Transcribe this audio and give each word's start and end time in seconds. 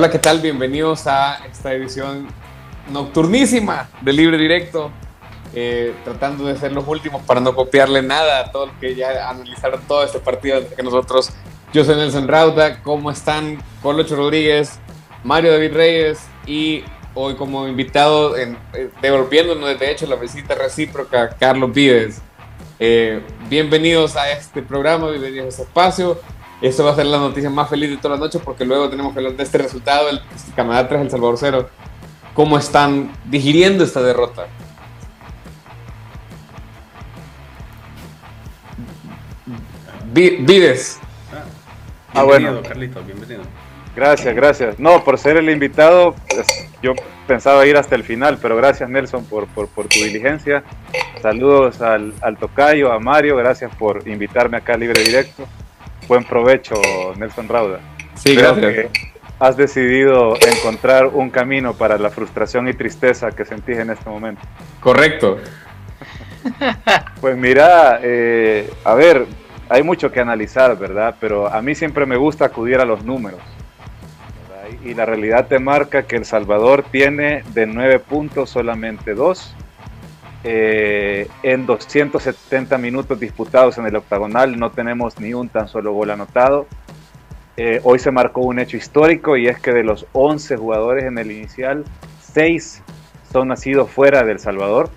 Hola, 0.00 0.10
¿qué 0.10 0.18
tal? 0.18 0.40
Bienvenidos 0.40 1.06
a 1.06 1.44
esta 1.52 1.74
edición 1.74 2.26
nocturnísima 2.90 3.90
de 4.00 4.14
Libre 4.14 4.38
Directo. 4.38 4.90
Eh, 5.54 5.94
tratando 6.04 6.46
de 6.46 6.56
ser 6.56 6.72
los 6.72 6.88
últimos 6.88 7.20
para 7.24 7.38
no 7.38 7.54
copiarle 7.54 8.00
nada 8.00 8.40
a 8.40 8.50
todos 8.50 8.68
los 8.68 8.78
que 8.78 8.94
ya 8.94 9.28
analizaron 9.28 9.82
todo 9.86 10.02
este 10.02 10.18
partido 10.18 10.62
que 10.74 10.82
nosotros. 10.82 11.28
Yo 11.74 11.84
soy 11.84 11.96
Nelson 11.96 12.28
Rauta, 12.28 12.82
¿cómo 12.82 13.10
están? 13.10 13.62
Colocho 13.82 14.16
Rodríguez, 14.16 14.78
Mario 15.22 15.52
David 15.52 15.74
Reyes 15.74 16.20
y 16.46 16.82
hoy 17.12 17.34
como 17.34 17.68
invitado, 17.68 18.38
en, 18.38 18.56
eh, 18.72 18.88
devolviéndonos 19.02 19.78
de 19.78 19.90
hecho 19.90 20.06
la 20.06 20.16
visita 20.16 20.54
recíproca, 20.54 21.28
Carlos 21.38 21.74
Vives. 21.74 22.22
Eh, 22.78 23.20
bienvenidos 23.50 24.16
a 24.16 24.30
este 24.32 24.62
programa, 24.62 25.10
bienvenidos 25.10 25.44
a 25.44 25.48
este 25.48 25.62
espacio. 25.64 26.18
Esto 26.60 26.84
va 26.84 26.92
a 26.92 26.94
ser 26.94 27.06
la 27.06 27.18
noticia 27.18 27.48
más 27.48 27.70
feliz 27.70 27.88
de 27.88 27.96
toda 27.96 28.16
la 28.16 28.20
noche 28.20 28.38
porque 28.38 28.66
luego 28.66 28.90
tenemos 28.90 29.14
que 29.14 29.20
hablar 29.20 29.34
de 29.34 29.42
este 29.42 29.58
resultado, 29.58 30.10
el 30.10 30.20
Canadá 30.54 30.88
3, 30.88 31.00
El 31.02 31.10
Salvador 31.10 31.36
0. 31.38 31.68
¿Cómo 32.34 32.58
están 32.58 33.10
digiriendo 33.24 33.82
esta 33.82 34.02
derrota? 34.02 34.46
Vives. 40.12 40.98
Ah, 42.12 42.24
bienvenido, 42.24 42.62
Carlitos, 42.62 43.06
bienvenido. 43.06 43.42
Gracias, 43.96 44.34
gracias. 44.34 44.78
No, 44.78 45.02
por 45.02 45.18
ser 45.18 45.36
el 45.38 45.48
invitado, 45.48 46.14
pues, 46.28 46.46
yo 46.82 46.92
pensaba 47.26 47.64
ir 47.66 47.76
hasta 47.76 47.94
el 47.94 48.04
final, 48.04 48.38
pero 48.40 48.56
gracias 48.56 48.88
Nelson 48.90 49.24
por, 49.24 49.46
por, 49.48 49.68
tu 49.68 49.98
diligencia. 49.98 50.62
Saludos 51.22 51.80
al, 51.80 52.12
al, 52.20 52.36
tocayo, 52.36 52.92
a 52.92 52.98
Mario, 52.98 53.36
gracias 53.36 53.74
por 53.76 54.06
invitarme 54.06 54.58
acá 54.58 54.74
a 54.74 54.76
Libre 54.76 55.02
Directo. 55.02 55.46
Buen 56.10 56.24
provecho, 56.24 56.74
Nelson 57.18 57.46
Rauda. 57.46 57.78
Sí, 58.16 58.34
gracias. 58.34 58.90
has 59.38 59.56
decidido 59.56 60.34
encontrar 60.44 61.06
un 61.06 61.30
camino 61.30 61.74
para 61.74 61.98
la 61.98 62.10
frustración 62.10 62.66
y 62.66 62.74
tristeza 62.74 63.30
que 63.30 63.44
sentís 63.44 63.78
en 63.78 63.90
este 63.90 64.10
momento. 64.10 64.42
Correcto. 64.80 65.38
Pues 67.20 67.36
mira, 67.36 68.00
eh, 68.02 68.68
a 68.82 68.94
ver, 68.94 69.26
hay 69.68 69.84
mucho 69.84 70.10
que 70.10 70.18
analizar, 70.18 70.76
¿verdad? 70.76 71.14
Pero 71.20 71.46
a 71.46 71.62
mí 71.62 71.76
siempre 71.76 72.06
me 72.06 72.16
gusta 72.16 72.46
acudir 72.46 72.80
a 72.80 72.84
los 72.84 73.04
números 73.04 73.40
y 74.84 74.94
la 74.94 75.06
realidad 75.06 75.46
te 75.46 75.60
marca 75.60 76.04
que 76.04 76.16
El 76.16 76.24
Salvador 76.24 76.84
tiene 76.90 77.44
de 77.52 77.66
nueve 77.66 78.00
puntos 78.00 78.50
solamente 78.50 79.14
dos. 79.14 79.54
Eh, 80.42 81.28
en 81.42 81.66
270 81.66 82.78
minutos 82.78 83.20
disputados 83.20 83.76
en 83.76 83.86
el 83.86 83.96
octagonal 83.96 84.58
no 84.58 84.70
tenemos 84.70 85.20
ni 85.20 85.34
un 85.34 85.48
tan 85.48 85.68
solo 85.68 85.92
gol 85.92 86.10
anotado. 86.10 86.66
Eh, 87.56 87.80
hoy 87.84 87.98
se 87.98 88.10
marcó 88.10 88.40
un 88.40 88.58
hecho 88.58 88.76
histórico 88.76 89.36
y 89.36 89.48
es 89.48 89.60
que 89.60 89.72
de 89.72 89.84
los 89.84 90.06
11 90.12 90.56
jugadores 90.56 91.04
en 91.04 91.18
el 91.18 91.30
inicial, 91.30 91.84
6 92.20 92.82
son 93.32 93.48
nacidos 93.48 93.90
fuera 93.90 94.22
del 94.22 94.38
Salvador. 94.38 94.90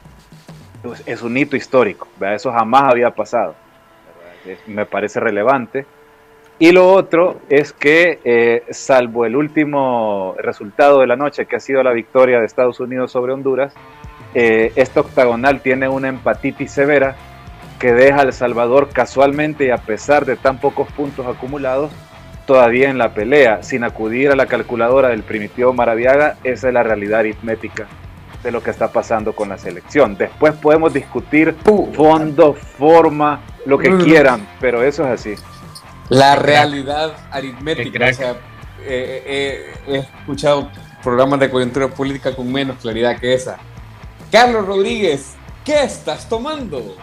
es 1.06 1.22
un 1.22 1.38
hito 1.38 1.56
histórico, 1.56 2.08
eso 2.22 2.52
jamás 2.52 2.92
había 2.92 3.12
pasado. 3.12 3.56
Me 4.68 4.86
parece 4.86 5.20
relevante. 5.20 5.86
Y 6.60 6.72
lo 6.72 6.92
otro 6.92 7.42
es 7.50 7.74
que, 7.74 8.20
eh, 8.24 8.64
salvo 8.70 9.26
el 9.26 9.36
último 9.36 10.36
resultado 10.38 11.00
de 11.00 11.08
la 11.08 11.16
noche, 11.16 11.46
que 11.46 11.56
ha 11.56 11.60
sido 11.60 11.82
la 11.84 11.92
victoria 11.92 12.40
de 12.40 12.46
Estados 12.46 12.80
Unidos 12.80 13.12
sobre 13.12 13.34
Honduras, 13.34 13.74
eh, 14.34 14.72
este 14.76 15.00
octagonal 15.00 15.62
tiene 15.62 15.88
una 15.88 16.08
empatitis 16.08 16.72
severa 16.72 17.16
que 17.80 17.94
deja 17.94 18.22
a 18.22 18.24
El 18.24 18.34
Salvador 18.34 18.90
casualmente 18.94 19.66
y 19.66 19.70
a 19.70 19.78
pesar 19.78 20.26
de 20.26 20.36
tan 20.38 20.60
pocos 20.60 20.92
puntos 20.92 21.28
acumulados, 21.28 21.92
todavía 22.46 22.90
en 22.90 22.98
la 22.98 23.14
pelea, 23.14 23.64
sin 23.64 23.84
acudir 23.84 24.32
a 24.32 24.36
la 24.36 24.46
calculadora 24.46 25.10
del 25.10 25.24
primitivo 25.24 25.74
Maradiaga, 25.74 26.38
esa 26.44 26.68
es 26.68 26.74
la 26.74 26.84
realidad 26.84 27.20
aritmética 27.20 27.88
de 28.42 28.52
lo 28.52 28.62
que 28.62 28.72
está 28.72 28.92
pasando 28.92 29.34
con 29.34 29.50
la 29.50 29.58
selección. 29.58 30.18
Después 30.18 30.54
podemos 30.54 30.94
discutir 30.94 31.56
fondo, 31.94 32.54
forma, 32.54 33.42
lo 33.66 33.78
que 33.78 33.98
quieran, 33.98 34.48
pero 34.60 34.84
eso 34.84 35.04
es 35.06 35.10
así. 35.10 35.36
La 36.10 36.36
realidad 36.36 37.14
aritmética. 37.32 38.10
O 38.10 38.14
sea, 38.14 38.32
eh, 38.86 39.24
eh, 39.26 39.74
he 39.88 39.98
escuchado 39.98 40.70
programas 41.02 41.40
de 41.40 41.50
coyuntura 41.50 41.88
política 41.88 42.36
con 42.36 42.52
menos 42.52 42.78
claridad 42.78 43.18
que 43.18 43.34
esa. 43.34 43.58
Carlos 44.34 44.66
Rodríguez, 44.66 45.36
¿qué 45.64 45.84
estás 45.84 46.28
tomando? 46.28 46.98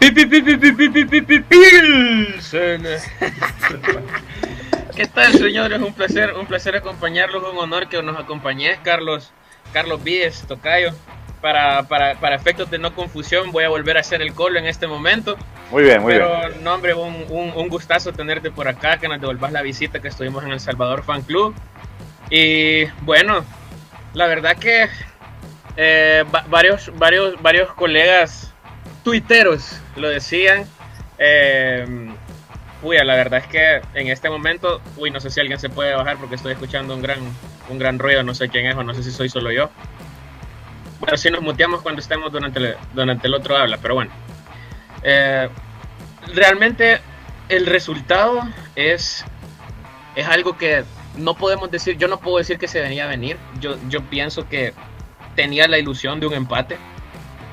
¿Qué 4.96 5.06
tal, 5.06 5.32
señores? 5.34 5.80
Un 5.80 5.94
placer, 5.94 6.34
un 6.34 6.46
placer 6.46 6.74
acompañarlos, 6.74 7.44
un 7.52 7.56
honor 7.56 7.88
que 7.88 8.02
nos 8.02 8.18
acompañes, 8.18 8.80
Carlos, 8.82 9.30
Carlos 9.72 10.02
Víez, 10.02 10.42
Tocayo 10.48 10.90
para, 11.40 11.84
para, 11.84 12.18
para, 12.18 12.34
efectos 12.34 12.68
de 12.68 12.80
no 12.80 12.96
confusión, 12.96 13.52
voy 13.52 13.62
a 13.62 13.68
volver 13.68 13.96
a 13.96 14.00
hacer 14.00 14.20
el 14.20 14.34
colo 14.34 14.58
en 14.58 14.66
este 14.66 14.88
momento. 14.88 15.36
Muy 15.70 15.84
bien, 15.84 16.02
muy 16.02 16.14
bien. 16.14 16.26
Pero, 16.26 16.56
no, 16.62 16.74
hombre, 16.74 16.94
un, 16.94 17.26
un, 17.28 17.68
gustazo 17.68 18.12
tenerte 18.12 18.50
por 18.50 18.66
acá, 18.66 18.96
que 18.96 19.06
nos 19.06 19.20
devolvas 19.20 19.52
la 19.52 19.62
visita 19.62 20.00
que 20.00 20.08
estuvimos 20.08 20.42
en 20.42 20.50
El 20.50 20.58
Salvador 20.58 21.04
Fan 21.04 21.22
Club. 21.22 21.54
Y 22.28 22.86
bueno, 23.02 23.44
la 24.14 24.26
verdad 24.26 24.56
que 24.56 24.88
eh, 25.82 26.26
varios, 26.50 26.92
varios, 26.98 27.40
varios 27.40 27.72
colegas 27.72 28.52
tuiteros 29.02 29.80
lo 29.96 30.10
decían. 30.10 30.66
Eh, 31.16 31.86
uy, 32.82 32.98
la 32.98 33.14
verdad 33.14 33.40
es 33.40 33.46
que 33.46 33.80
en 33.94 34.08
este 34.08 34.28
momento, 34.28 34.82
uy, 34.98 35.10
no 35.10 35.20
sé 35.20 35.30
si 35.30 35.40
alguien 35.40 35.58
se 35.58 35.70
puede 35.70 35.94
bajar 35.94 36.18
porque 36.18 36.34
estoy 36.34 36.52
escuchando 36.52 36.94
un 36.94 37.00
gran, 37.00 37.20
un 37.70 37.78
gran 37.78 37.98
ruido, 37.98 38.22
no 38.22 38.34
sé 38.34 38.50
quién 38.50 38.66
es 38.66 38.76
o 38.76 38.84
no 38.84 38.92
sé 38.92 39.02
si 39.02 39.10
soy 39.10 39.30
solo 39.30 39.50
yo. 39.52 39.70
Bueno, 40.98 41.16
si 41.16 41.30
nos 41.30 41.40
muteamos 41.40 41.80
cuando 41.80 42.02
estemos 42.02 42.30
durante 42.30 42.58
el, 42.58 42.76
durante 42.92 43.26
el 43.26 43.32
otro 43.32 43.56
habla, 43.56 43.78
pero 43.80 43.94
bueno. 43.94 44.10
Eh, 45.02 45.48
realmente 46.34 47.00
el 47.48 47.64
resultado 47.64 48.42
es, 48.76 49.24
es 50.14 50.28
algo 50.28 50.58
que 50.58 50.84
no 51.16 51.36
podemos 51.36 51.70
decir, 51.70 51.96
yo 51.96 52.06
no 52.06 52.20
puedo 52.20 52.36
decir 52.36 52.58
que 52.58 52.68
se 52.68 52.82
venía 52.82 53.04
a 53.04 53.08
venir. 53.08 53.38
Yo, 53.60 53.78
yo 53.88 54.02
pienso 54.02 54.46
que 54.46 54.74
tenía 55.34 55.68
la 55.68 55.78
ilusión 55.78 56.20
de 56.20 56.26
un 56.26 56.34
empate, 56.34 56.76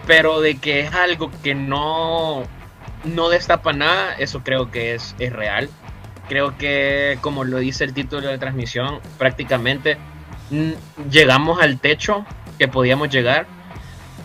pero 0.06 0.42
de 0.42 0.58
que 0.58 0.80
es 0.82 0.94
algo 0.94 1.32
que 1.44 1.56
no, 1.56 2.44
no 3.04 3.30
destapa 3.30 3.74
nada, 3.74 4.14
eso 4.18 4.42
creo 4.44 4.72
que 4.72 4.96
es, 4.96 5.16
es 5.20 5.34
real. 5.34 5.70
Creo 6.30 6.58
que, 6.58 7.18
como 7.22 7.44
lo 7.44 7.58
dice 7.58 7.84
el 7.84 7.94
título 7.94 8.28
de 8.28 8.34
la 8.34 8.40
transmisión, 8.40 9.00
prácticamente 9.18 9.98
llegamos 11.10 11.62
al 11.62 11.80
techo 11.80 12.26
que 12.58 12.68
podíamos 12.68 13.10
llegar. 13.10 13.48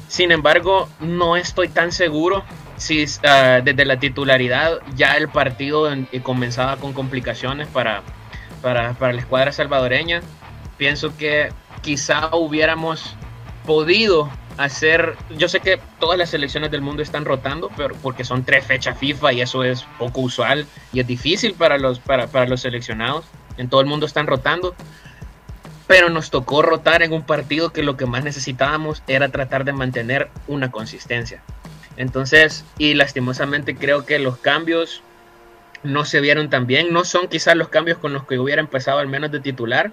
Sin 0.09 0.33
embargo, 0.33 0.89
no 1.01 1.37
estoy 1.37 1.69
tan 1.69 1.93
seguro 1.93 2.45
si 2.77 3.05
ah, 3.25 3.61
desde 3.63 3.85
la 3.85 3.99
titularidad 3.99 4.81
ya 4.97 5.17
el 5.17 5.29
partido 5.29 5.89
comenzaba 6.23 6.77
con 6.77 6.93
complicaciones 6.93 7.69
para, 7.69 8.03
para, 8.61 8.95
para 8.95 9.13
la 9.13 9.21
escuadra 9.21 9.53
salvadoreña. 9.53 10.21
Pienso 10.77 11.17
que 11.17 11.51
quizá 11.83 12.35
hubiéramos 12.35 13.17
podido 13.65 14.31
hacer, 14.59 15.17
yo 15.37 15.49
sé 15.49 15.61
que 15.61 15.81
todas 15.99 16.19
las 16.19 16.31
selecciones 16.31 16.71
del 16.71 16.83
mundo 16.83 17.03
están 17.03 17.25
rotando, 17.25 17.71
pero 17.77 17.95
porque 18.03 18.25
son 18.25 18.45
tres 18.45 18.67
fechas 18.67 18.99
FIFA 18.99 19.33
y 19.33 19.41
eso 19.41 19.65
es 19.65 19.85
poco 19.99 20.21
usual 20.21 20.67
y 20.93 21.01
es 21.01 21.07
difícil 21.07 21.55
para 21.55 21.79
los, 21.79 21.99
para, 21.99 22.27
para 22.27 22.47
los 22.47 22.61
seleccionados. 22.61 23.25
En 23.57 23.69
todo 23.69 23.81
el 23.81 23.87
mundo 23.87 24.07
están 24.07 24.27
rotando, 24.27 24.75
pero 25.87 26.09
nos 26.09 26.31
tocó 26.31 26.63
rotar 26.63 27.03
en 27.03 27.13
un 27.13 27.23
partido 27.23 27.73
que 27.73 27.83
lo 27.83 27.97
que 27.97 28.07
más 28.07 28.25
necesitábamos 28.25 29.03
era 29.07 29.29
tratar 29.29 29.65
de 29.65 29.73
mantener 29.73 30.31
una 30.49 30.71
consistencia. 30.71 31.43
Entonces, 31.97 32.65
y 32.79 32.95
lastimosamente 32.95 33.77
creo 33.77 34.07
que 34.07 34.19
los 34.19 34.39
cambios 34.39 35.03
no 35.83 36.05
se 36.05 36.21
vieron 36.21 36.49
tan 36.49 36.67
bien, 36.67 36.93
no 36.93 37.05
son 37.05 37.29
quizás 37.29 37.57
los 37.57 37.69
cambios 37.69 37.99
con 37.99 38.13
los 38.13 38.25
que 38.27 38.39
hubiera 38.39 38.61
empezado 38.61 38.99
al 38.99 39.09
menos 39.09 39.31
de 39.33 39.41
titular. 39.41 39.93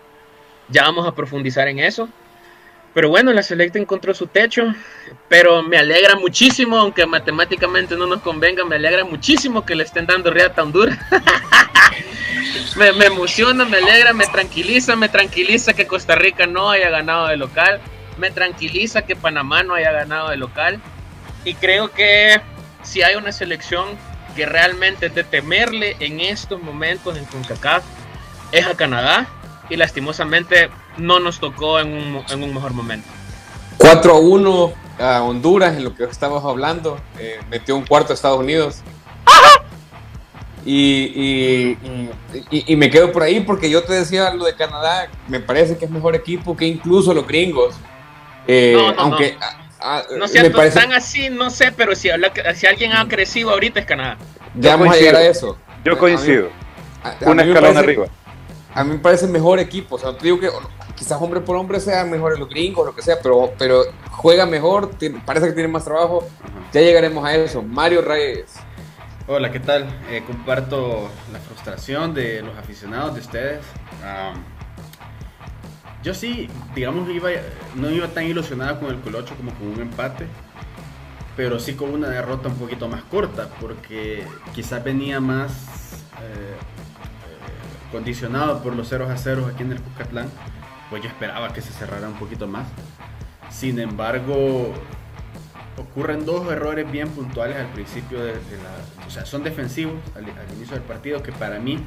Ya 0.70 0.84
vamos 0.84 1.08
a 1.08 1.16
profundizar 1.16 1.68
en 1.68 1.80
eso. 1.80 2.10
Pero 2.94 3.10
bueno, 3.10 3.32
la 3.34 3.44
Selecta 3.44 3.78
encontró 3.78 4.14
su 4.14 4.28
techo, 4.28 4.74
pero 5.28 5.62
me 5.62 5.78
alegra 5.78 6.16
muchísimo, 6.16 6.78
aunque 6.78 7.06
matemáticamente 7.06 7.96
no 7.96 8.08
nos 8.08 8.22
convenga, 8.22 8.66
me 8.66 8.78
alegra 8.78 9.06
muchísimo 9.06 9.66
que 9.66 9.76
le 9.76 9.84
estén 9.84 10.08
dando 10.08 10.32
ría 10.32 10.54
tan 10.54 10.72
dura. 10.72 10.98
me, 12.76 12.92
me, 12.94 13.06
emociona, 13.06 13.66
me 13.66 13.78
alegra, 13.78 14.14
me 14.14 14.26
tranquiliza, 14.26 14.96
me 14.96 15.08
tranquiliza 15.08 15.74
que 15.74 15.86
Costa 15.86 16.16
Rica 16.16 16.48
no 16.48 16.72
haya 16.72 16.90
ganado 16.90 17.28
de 17.28 17.38
local, 17.38 17.80
me 18.18 18.32
tranquiliza 18.32 19.04
que 19.04 19.16
Panamá 19.16 19.64
no 19.64 19.76
haya 19.76 19.92
ganado 19.92 20.30
de 20.30 20.38
local. 20.38 20.82
Y 21.46 21.54
creo 21.54 21.92
que 21.92 22.42
si 22.84 23.02
hay 23.04 23.16
una 23.16 23.32
selección 23.32 23.98
que 24.36 24.46
realmente 24.46 25.08
es 25.08 25.16
de 25.16 25.24
temerle 25.24 25.96
en 26.00 26.20
estos 26.20 26.62
momentos 26.62 27.18
en 27.18 27.26
CONCACAF, 27.26 27.84
es 28.52 28.66
a 28.66 28.76
Canadá. 28.76 29.28
Y 29.70 29.76
lastimosamente 29.76 30.70
no 31.00 31.20
nos 31.20 31.40
tocó 31.40 31.80
en 31.80 31.94
un, 31.94 32.24
en 32.30 32.44
un 32.44 32.54
mejor 32.54 32.74
momento. 32.74 33.08
4 33.78 34.14
a 34.14 34.20
1 34.20 34.74
a 35.00 35.24
Honduras, 35.24 35.76
en 35.78 35.84
lo 35.84 35.96
que 35.96 36.04
estábamos 36.04 36.44
hablando. 36.44 37.00
Eh, 37.18 37.40
metió 37.50 37.76
un 37.76 37.86
cuarto 37.86 38.14
a 38.14 38.16
Estados 38.16 38.40
Unidos. 38.40 38.82
Y, 40.66 41.78
y, 42.52 42.76
me 42.76 42.90
quedo 42.90 43.12
por 43.12 43.24
ahí 43.24 43.40
porque 43.40 43.70
yo 43.70 43.82
te 43.84 43.94
decía 43.94 44.34
lo 44.34 44.46
de 44.46 44.56
Canadá, 44.56 45.10
me 45.28 45.40
parece 45.40 45.78
que 45.78 45.86
es 45.86 45.92
mejor 45.92 46.16
equipo 46.16 46.56
que 46.56 46.66
incluso 46.66 47.14
los 47.14 47.26
gringos. 47.26 47.76
Eh, 48.46 48.78
aunque 48.98 49.38
no. 49.82 50.28
no 50.28 50.56
parece... 50.56 50.80
tan 50.80 50.92
así, 50.92 51.30
no 51.30 51.50
sé, 51.50 51.72
pero 51.72 51.96
si, 51.96 52.10
si 52.56 52.68
alguien 52.68 52.92
ha 52.92 53.08
crecido 53.08 53.52
ahorita 53.52 53.80
es 53.80 53.86
Canadá. 53.86 54.18
Ya 54.56 54.76
vamos 54.76 54.96
a 54.96 55.00
llegar 55.00 55.16
a 55.16 55.24
eso. 55.24 55.58
Yo 55.84 55.98
coincido. 55.98 56.50
Una 57.22 57.44
escalón 57.44 57.78
arriba. 57.78 58.08
A 58.74 58.84
mí 58.84 58.94
me 58.94 59.00
parece 59.00 59.28
mejor 59.28 59.60
equipo. 59.60 59.96
O 59.96 60.00
sea, 60.00 60.16
te 60.16 60.26
digo 60.26 60.40
que 60.40 60.50
quizás 61.00 61.20
hombre 61.22 61.40
por 61.40 61.56
hombre 61.56 61.80
sean 61.80 62.12
mejores 62.12 62.38
los 62.38 62.50
gringos, 62.50 62.86
lo 62.86 62.94
que 62.94 63.02
sea, 63.02 63.16
pero, 63.24 63.54
pero 63.58 63.84
juega 64.12 64.46
mejor, 64.46 64.92
parece 65.26 65.48
que 65.48 65.54
tiene 65.54 65.70
más 65.70 65.86
trabajo. 65.86 66.28
Ya 66.74 66.82
llegaremos 66.82 67.24
a 67.24 67.34
eso. 67.36 67.64
Mario 67.64 68.02
Reyes. 68.02 68.54
Hola, 69.26 69.50
¿qué 69.50 69.62
tal? 69.62 69.88
Eh, 70.10 70.24
comparto 70.28 71.10
la 71.32 71.40
frustración 71.40 72.14
de 72.14 72.42
los 72.42 72.58
aficionados 72.58 73.14
de 73.16 73.22
ustedes. 73.22 73.66
yo 76.04 76.14
sí, 76.14 76.50
digamos, 76.76 77.10
iba, 77.10 77.30
no 77.76 77.90
iba 77.90 78.08
tan 78.08 78.26
ilusionado 78.26 78.82
con 78.82 78.90
el 78.90 79.00
Colocho 79.00 79.36
como 79.36 79.54
con 79.54 79.68
un 79.68 79.80
empate, 79.80 80.28
pero 81.38 81.60
sí 81.60 81.76
con 81.76 81.94
una 81.94 82.10
derrota 82.10 82.50
un 82.50 82.56
poquito 82.56 82.90
más 82.90 83.04
corta, 83.04 83.48
porque 83.62 84.26
quizás 84.54 84.84
venía 84.84 85.22
más 85.22 85.52
eh, 86.22 86.56
eh, 86.58 87.92
condicionado 87.92 88.62
por 88.62 88.76
los 88.76 88.90
ceros 88.90 89.10
a 89.10 89.18
ceros 89.18 89.50
aquí 89.50 89.64
en 89.64 89.72
el 89.72 89.82
Cucatlán, 89.82 90.30
pues 90.90 91.04
yo 91.04 91.10
esperaba 91.10 91.54
que 91.54 91.62
se 91.62 91.72
cerrara 91.72 92.08
un 92.08 92.16
poquito 92.16 92.48
más. 92.48 92.68
Sin 93.50 93.80
embargo, 93.80 94.74
ocurren 95.78 96.26
dos 96.26 96.52
errores 96.52 96.90
bien 96.92 97.10
puntuales 97.10 97.58
al 97.58 97.68
principio 97.68 98.24
de, 98.24 98.34
la... 98.34 99.06
O 99.08 99.10
sea, 99.10 99.26
son 99.26 99.44
defensivos 99.44 99.96
al, 100.16 100.26
inicio 100.56 100.76
del 100.76 100.84
partido 100.84 101.24
que 101.24 101.32
para 101.32 101.60
mí 101.60 101.80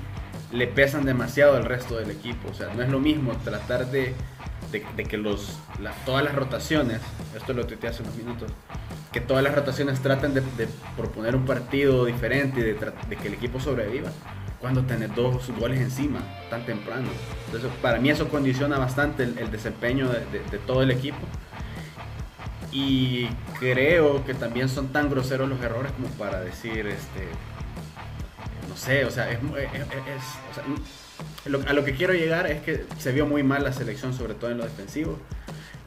le 0.53 0.67
pesan 0.67 1.05
demasiado 1.05 1.57
al 1.57 1.65
resto 1.65 1.97
del 1.97 2.11
equipo. 2.11 2.49
O 2.51 2.55
sea, 2.55 2.73
no 2.75 2.83
es 2.83 2.89
lo 2.89 3.01
mismo 3.01 3.33
tratar 3.45 3.87
de, 3.91 4.15
que 4.71 5.17
los, 5.17 5.59
todas 6.05 6.25
las 6.25 6.35
rotaciones, 6.35 7.01
esto 7.37 7.53
lo 7.53 7.67
tuiteé 7.67 7.91
hace 7.91 8.03
unos 8.03 8.17
minutos, 8.17 8.51
que 9.13 9.21
todas 9.21 9.45
las 9.45 9.55
rotaciones 9.55 10.01
traten 10.01 10.35
de, 10.35 10.43
proponer 10.97 11.37
un 11.37 11.45
partido 11.45 12.05
diferente 12.05 12.61
y 12.61 12.63
de, 12.65 13.17
que 13.17 13.29
el 13.29 13.35
equipo 13.35 13.61
sobreviva 13.61 14.11
cuando 14.63 14.83
tenés 14.85 15.15
dos 15.15 15.51
goles 15.59 15.79
encima 15.81 16.21
tan 16.49 16.65
temprano. 16.65 17.09
Entonces, 17.47 17.71
para 17.83 17.99
mí 17.99 18.09
eso 18.09 18.29
condiciona 18.29 18.79
bastante 18.79 19.25
el, 19.25 19.37
el 19.39 19.51
desempeño 19.51 20.09
de 20.09 20.59
todo 20.67 20.83
el 20.83 20.91
equipo 20.91 21.19
y 22.73 23.27
creo 23.59 24.25
que 24.25 24.33
también 24.33 24.69
son 24.69 24.89
tan 24.89 25.11
groseros 25.11 25.49
los 25.49 25.61
errores 25.61 25.93
como 25.93 26.09
para 26.15 26.41
decir, 26.41 26.87
este, 26.87 27.29
no 28.69 28.77
sé, 28.77 29.05
o 29.05 29.11
sea, 29.11 29.31
es, 29.31 29.39
a 31.67 31.73
lo 31.75 31.85
que 31.85 31.95
quiero 31.95 32.15
llegar 32.15 32.47
es 32.47 32.63
que 32.63 32.87
se 32.99 33.13
vio 33.13 33.27
muy 33.27 33.43
mal 33.43 33.63
la 33.63 33.75
selección, 33.75 34.15
sobre 34.15 34.35
todo 34.35 34.51
en 34.51 34.59
lo 34.59 34.65
defensivo. 34.65 35.19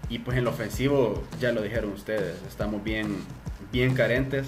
Y 0.07 0.19
pues 0.19 0.37
en 0.37 0.43
lo 0.43 0.51
ofensivo, 0.51 1.23
ya 1.39 1.51
lo 1.51 1.63
dijeron 1.63 1.91
ustedes, 1.91 2.35
estamos 2.47 2.83
bien, 2.83 3.17
bien 3.71 3.95
carentes. 3.95 4.45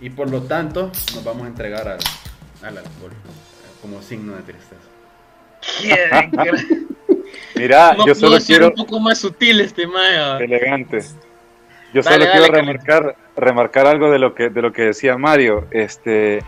Y 0.00 0.08
por 0.08 0.30
lo 0.30 0.44
tanto, 0.44 0.90
nos 1.14 1.22
vamos 1.22 1.44
a 1.44 1.48
entregar 1.48 1.86
al, 1.86 1.98
al 2.62 2.78
alcohol 2.78 3.12
como 3.80 4.00
signo 4.02 4.36
de 4.36 4.42
tristeza. 4.42 4.92
Mira, 7.54 7.96
yo 8.06 8.14
solo 8.14 8.38
quiero... 8.44 8.68
un 8.68 8.74
poco 8.74 9.00
más 9.00 9.18
sutil 9.18 9.60
este 9.60 9.86
Maya. 9.86 10.38
Elegante. 10.38 11.00
Yo 11.92 12.02
solo 12.02 12.24
quiero 12.30 12.46
remarcar, 12.46 13.16
remarcar 13.36 13.86
algo 13.86 14.10
de 14.10 14.18
lo 14.18 14.34
que 14.34 14.48
de 14.48 14.62
lo 14.62 14.72
que 14.72 14.82
decía 14.82 15.18
Mario. 15.18 15.66
Este, 15.70 16.42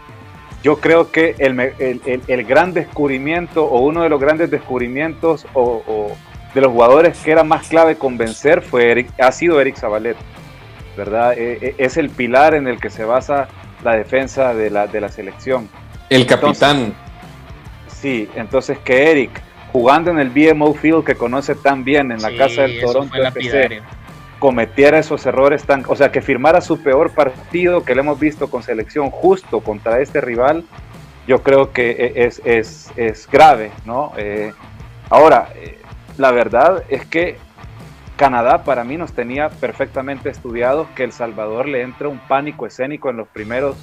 yo 0.63 0.81
creo 0.81 1.13
que 1.13 1.35
el, 1.39 1.61
el, 1.61 2.23
el, 2.27 2.45
gran 2.45 2.73
descubrimiento 2.73 3.67
o 3.67 3.81
uno 3.81 4.03
de 4.03 4.09
los 4.09 4.19
grandes 4.21 4.51
descubrimientos 4.51 5.47
o, 5.53 6.17
de 6.55 6.61
los 6.61 6.73
jugadores 6.73 7.19
que 7.19 7.33
era 7.33 7.45
más 7.45 7.69
clave 7.69 7.97
convencer 7.97 8.63
fue 8.63 9.07
ha 9.19 9.33
sido 9.33 9.61
Eric 9.61 9.77
Zabalet, 9.77 10.17
¿verdad? 10.97 11.37
E, 11.37 11.59
e, 11.61 11.75
es 11.79 11.99
el 11.99 12.09
pilar 12.09 12.55
en 12.55 12.67
el 12.67 12.81
que 12.81 12.89
se 12.89 13.05
basa 13.05 13.49
la 13.83 13.97
defensa 13.97 14.55
de 14.55 14.71
la, 14.71 14.87
de 14.87 15.01
la 15.01 15.11
selección. 15.11 15.69
El 16.09 16.27
capitán. 16.27 16.95
sí, 17.89 18.29
entonces 18.35 18.79
que 18.79 19.11
Eric, 19.11 19.43
jugando 19.73 20.11
en 20.11 20.19
el 20.19 20.31
BMO 20.31 20.75
Field 20.75 21.05
que 21.05 21.15
conoce 21.15 21.55
tan 21.55 21.85
bien 21.85 22.13
en 22.13 22.23
la 22.23 22.37
casa 22.37 22.63
del 22.63 22.81
Toronto 22.81 23.17
FC, 23.17 23.83
cometiera 24.39 24.99
esos 24.99 25.25
errores 25.27 25.65
tan, 25.65 25.85
o 25.89 25.97
sea, 25.97 26.13
que 26.13 26.21
firmara 26.21 26.61
su 26.61 26.83
peor 26.83 27.13
partido 27.13 27.85
que 27.85 27.95
le 27.95 28.03
hemos 28.03 28.21
visto 28.21 28.51
con 28.51 28.63
selección 28.63 29.11
justo 29.11 29.61
contra 29.61 30.01
este 30.01 30.21
rival, 30.21 30.65
yo 31.27 31.43
creo 31.43 31.73
que 31.73 31.91
e, 31.91 32.27
es, 32.27 32.43
es, 32.45 32.93
es 32.97 33.29
grave, 33.31 33.71
¿no? 33.87 34.13
Eh, 34.17 34.53
ahora, 35.09 35.49
eh, 35.55 35.79
la 36.19 36.31
verdad 36.31 36.85
es 36.89 37.07
que 37.07 37.39
Canadá 38.17 38.63
para 38.63 38.85
mí 38.85 38.97
nos 38.97 39.13
tenía 39.13 39.49
perfectamente 39.49 40.31
estudiado 40.31 40.87
que 40.95 41.05
El 41.05 41.13
Salvador 41.13 41.67
le 41.67 41.83
entra 41.83 42.09
un 42.09 42.19
pánico 42.19 42.67
escénico 42.67 43.11
en 43.11 43.17
los 43.17 43.29
primeros, 43.29 43.77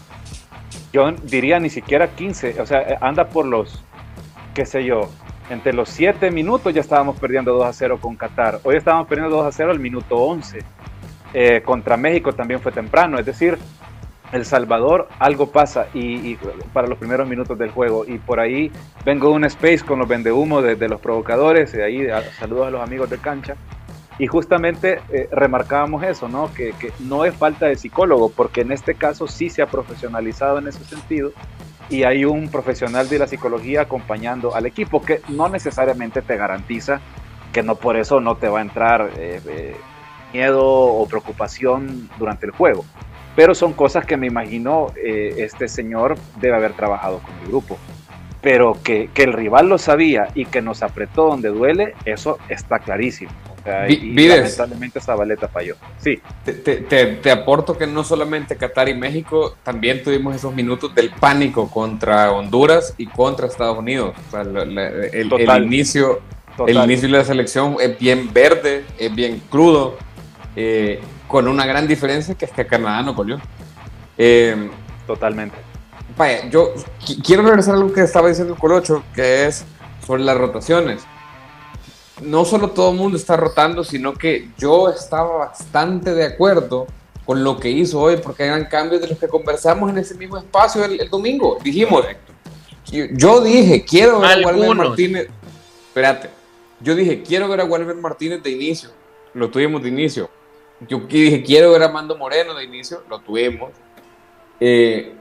yo 0.91 1.11
diría 1.11 1.59
ni 1.59 1.69
siquiera 1.69 2.15
15, 2.15 2.61
o 2.61 2.65
sea, 2.65 2.97
anda 3.01 3.29
por 3.29 3.45
los, 3.45 3.83
qué 4.53 4.65
sé 4.65 4.83
yo, 4.83 5.09
entre 5.51 5.73
los 5.73 5.89
7 5.89 6.31
minutos 6.31 6.73
ya 6.73 6.79
estábamos 6.79 7.19
perdiendo 7.19 7.53
2 7.53 7.65
a 7.65 7.73
0 7.73 7.99
con 7.99 8.15
Qatar. 8.15 8.59
Hoy 8.63 8.77
estábamos 8.77 9.07
perdiendo 9.07 9.35
2 9.35 9.45
a 9.45 9.51
0 9.51 9.71
al 9.71 9.79
minuto 9.79 10.15
11. 10.15 10.59
Eh, 11.33 11.61
contra 11.63 11.97
México 11.97 12.31
también 12.31 12.61
fue 12.61 12.71
temprano. 12.71 13.19
Es 13.19 13.25
decir, 13.25 13.57
El 14.31 14.45
Salvador 14.45 15.09
algo 15.19 15.51
pasa 15.51 15.87
y, 15.93 16.35
para 16.71 16.87
los 16.87 16.97
primeros 16.97 17.27
minutos 17.27 17.57
del 17.57 17.69
juego. 17.69 18.05
Y 18.07 18.17
por 18.17 18.39
ahí 18.39 18.71
vengo 19.03 19.27
de 19.27 19.35
un 19.35 19.43
space 19.43 19.79
con 19.79 19.99
los 19.99 20.07
vendehumos 20.07 20.63
de, 20.63 20.77
de 20.77 20.87
los 20.87 21.01
provocadores. 21.01 21.73
Y 21.73 21.81
ahí 21.81 22.07
saludos 22.39 22.67
a 22.67 22.69
los 22.69 22.81
amigos 22.81 23.09
de 23.09 23.17
cancha. 23.17 23.55
Y 24.21 24.27
justamente 24.27 25.01
eh, 25.09 25.27
remarcábamos 25.31 26.03
eso, 26.03 26.29
¿no? 26.29 26.53
Que, 26.53 26.75
no 26.99 27.25
es 27.25 27.33
falta 27.33 27.65
de 27.65 27.75
psicólogo, 27.75 28.29
porque 28.29 28.61
en 28.61 28.71
este 28.71 28.93
caso 28.93 29.27
sí 29.27 29.49
se 29.49 29.63
ha 29.63 29.65
profesionalizado 29.65 30.59
en 30.59 30.67
ese 30.67 30.83
sentido 30.83 31.31
y 31.89 32.03
hay 32.03 32.23
un 32.23 32.47
profesional 32.49 33.09
de 33.09 33.17
la 33.17 33.25
psicología 33.25 33.81
acompañando 33.81 34.53
al 34.53 34.67
equipo 34.67 35.01
que 35.01 35.21
no 35.29 35.49
necesariamente 35.49 36.21
te 36.21 36.37
garantiza 36.37 37.01
que 37.51 37.63
no 37.63 37.73
por 37.73 37.97
eso 37.97 38.21
no 38.21 38.35
te 38.35 38.47
va 38.47 38.59
a 38.59 38.61
entrar 38.61 39.09
eh, 39.17 39.41
eh, 39.47 39.75
miedo 40.31 40.63
o 40.63 41.07
preocupación 41.07 42.07
durante 42.19 42.45
el 42.45 42.51
juego. 42.51 42.85
Pero 43.35 43.55
son 43.55 43.73
cosas 43.73 44.05
que 44.05 44.17
me 44.17 44.27
imagino 44.27 44.93
eh, 45.03 45.33
este 45.37 45.67
señor 45.67 46.15
debe 46.39 46.57
haber 46.57 46.73
trabajado 46.73 47.23
con 47.23 47.33
el 47.39 47.47
grupo. 47.47 47.75
Pero 48.39 48.77
que 48.83 49.09
el 49.15 49.33
rival 49.33 49.67
lo 49.67 49.79
sabía 49.79 50.27
y 50.35 50.45
que 50.45 50.61
nos 50.61 50.83
apretó 50.83 51.25
donde 51.25 51.49
duele, 51.49 51.95
eso 52.05 52.37
está 52.49 52.77
clarísimo 52.77 53.31
y, 53.87 54.27
lamentablemente 54.27 54.99
esa 54.99 55.15
baleta 55.15 55.47
falló. 55.47 55.75
Sí. 55.99 56.19
Te, 56.43 57.31
aporto 57.31 57.77
que 57.77 57.85
no 57.85 58.03
solamente 58.03 58.55
Qatar 58.55 58.89
y 58.89 58.95
México, 58.95 59.55
también 59.63 60.03
tuvimos 60.03 60.35
esos 60.35 60.53
minutos 60.53 60.93
del 60.95 61.11
pánico 61.11 61.69
contra 61.69 62.31
Honduras 62.31 62.95
y 62.97 63.05
contra 63.05 63.47
Estados 63.47 63.77
Unidos. 63.77 64.15
el, 64.33 65.63
inicio, 65.63 66.21
el 66.67 66.77
inicio 66.77 67.07
de 67.07 67.17
la 67.17 67.23
selección 67.23 67.77
es 67.79 67.97
bien 67.99 68.33
verde, 68.33 68.83
es 68.97 69.13
bien 69.13 69.41
crudo, 69.49 69.97
eh, 70.55 70.99
con 71.27 71.47
una 71.47 71.65
gran 71.65 71.87
diferencia 71.87 72.35
que 72.35 72.45
es 72.45 72.51
que 72.51 72.65
Canadá 72.65 73.03
no 73.03 73.15
colió. 73.15 73.39
Eh, 74.17 74.69
Totalmente. 75.05 75.55
Vaya, 76.17 76.47
yo 76.49 76.73
quiero 77.23 77.43
regresar 77.43 77.75
a 77.75 77.77
lo 77.77 77.93
que 77.93 78.01
estaba 78.01 78.27
diciendo 78.27 78.53
el 78.53 78.59
Colocho, 78.59 79.03
que 79.15 79.45
es 79.45 79.65
sobre 80.05 80.23
las 80.23 80.37
rotaciones 80.37 81.05
no 82.21 82.45
solo 82.45 82.69
todo 82.69 82.91
el 82.91 82.97
mundo 82.97 83.17
está 83.17 83.35
rotando, 83.35 83.83
sino 83.83 84.13
que 84.13 84.49
yo 84.57 84.89
estaba 84.89 85.37
bastante 85.37 86.13
de 86.13 86.25
acuerdo 86.25 86.87
con 87.25 87.43
lo 87.43 87.59
que 87.59 87.69
hizo 87.69 87.99
hoy, 87.99 88.17
porque 88.17 88.43
eran 88.43 88.65
cambios 88.65 89.01
de 89.01 89.07
los 89.07 89.17
que 89.17 89.27
conversamos 89.27 89.89
en 89.89 89.97
ese 89.97 90.15
mismo 90.15 90.37
espacio 90.37 90.83
el, 90.83 91.09
domingo. 91.09 91.57
Dijimos, 91.63 92.05
yo, 93.13 93.41
dije, 93.41 93.85
quiero 93.85 94.19
ver 94.19 94.43
a 94.43 94.47
Walter 94.47 94.75
Martínez. 94.75 95.27
Espérate, 95.87 96.29
yo 96.79 96.95
dije, 96.95 97.21
quiero 97.21 97.47
ver 97.47 97.61
a 97.61 97.65
Walter 97.65 97.95
Martínez 97.95 98.41
de 98.43 98.51
inicio. 98.51 98.89
Lo 99.33 99.49
tuvimos 99.49 99.81
de 99.83 99.89
inicio. 99.89 100.29
Yo 100.87 100.99
dije, 100.99 101.43
quiero 101.43 101.71
ver 101.71 101.83
a 101.83 101.89
Mando 101.89 102.17
Moreno 102.17 102.53
de 102.53 102.63
inicio. 102.63 103.03
Lo 103.09 103.19
tuvimos. 103.19 103.71
Eh, 104.59 105.13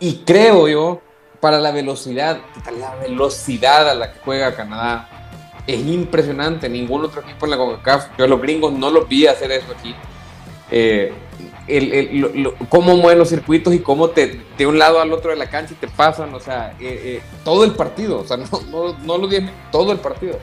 y 0.00 0.16
creo 0.24 0.68
yo, 0.68 1.00
para 1.40 1.58
la 1.60 1.70
velocidad, 1.70 2.40
la 2.78 2.96
velocidad 2.96 3.88
a 3.88 3.94
la 3.94 4.12
que 4.12 4.18
juega 4.20 4.54
Canadá, 4.54 5.21
es 5.66 5.86
impresionante. 5.86 6.68
Ningún 6.68 7.04
otro 7.04 7.22
equipo 7.22 7.46
en 7.46 7.50
la 7.50 7.56
CONCACAF, 7.56 8.18
yo 8.18 8.24
a 8.24 8.28
los 8.28 8.40
gringos 8.40 8.72
no 8.72 8.90
los 8.90 9.08
vi 9.08 9.26
hacer 9.26 9.52
eso 9.52 9.66
aquí. 9.76 9.94
Eh, 10.70 11.12
cómo 12.68 12.96
mueven 12.96 13.18
los 13.18 13.28
circuitos 13.28 13.72
y 13.74 13.78
cómo 13.80 14.10
te, 14.10 14.40
de 14.56 14.66
un 14.66 14.78
lado 14.78 15.00
al 15.00 15.12
otro 15.12 15.30
de 15.30 15.36
la 15.36 15.48
cancha 15.48 15.74
te 15.78 15.86
pasan, 15.86 16.34
o 16.34 16.40
sea, 16.40 16.74
eh, 16.80 17.00
eh, 17.04 17.22
todo 17.44 17.64
el 17.64 17.72
partido, 17.72 18.20
o 18.20 18.24
sea, 18.24 18.36
no, 18.38 18.46
no, 18.70 18.98
no 18.98 19.18
los 19.18 19.30
10 19.30 19.44
todo 19.70 19.92
el 19.92 19.98
partido. 19.98 20.38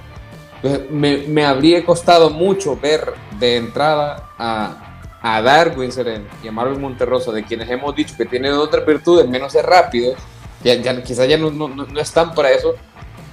me, 0.90 1.18
me, 1.18 1.46
habría 1.46 1.86
costado 1.86 2.30
mucho 2.30 2.78
ver 2.78 3.14
de 3.40 3.58
entrada 3.58 4.30
a, 4.38 5.02
a 5.22 5.42
Darwin 5.42 5.92
Seren 5.92 6.28
y 6.44 6.48
a 6.48 6.52
Marvin 6.52 6.82
Monterroso, 6.82 7.32
de 7.32 7.44
quienes 7.44 7.70
hemos 7.70 7.96
dicho 7.96 8.16
que 8.18 8.26
tienen 8.26 8.54
otras 8.54 8.86
virtudes, 8.86 9.28
menos 9.28 9.52
ser 9.52 9.66
rápidos, 9.66 10.16
ya, 10.64 10.76
ya 10.76 11.02
quizás 11.02 11.28
ya 11.28 11.38
no, 11.38 11.52
no, 11.52 11.68
no, 11.70 12.00
están 12.00 12.34
para 12.34 12.52
eso. 12.52 12.76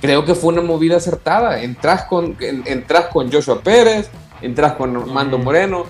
Creo 0.00 0.24
que 0.24 0.34
fue 0.34 0.52
una 0.52 0.62
movida 0.62 0.96
acertada. 0.96 1.62
Entras 1.62 2.04
con, 2.04 2.36
entras 2.40 3.06
con 3.06 3.30
Joshua 3.30 3.60
Pérez, 3.60 4.10
entras 4.42 4.72
con 4.72 4.96
Armando 4.96 5.38
Moreno. 5.38 5.84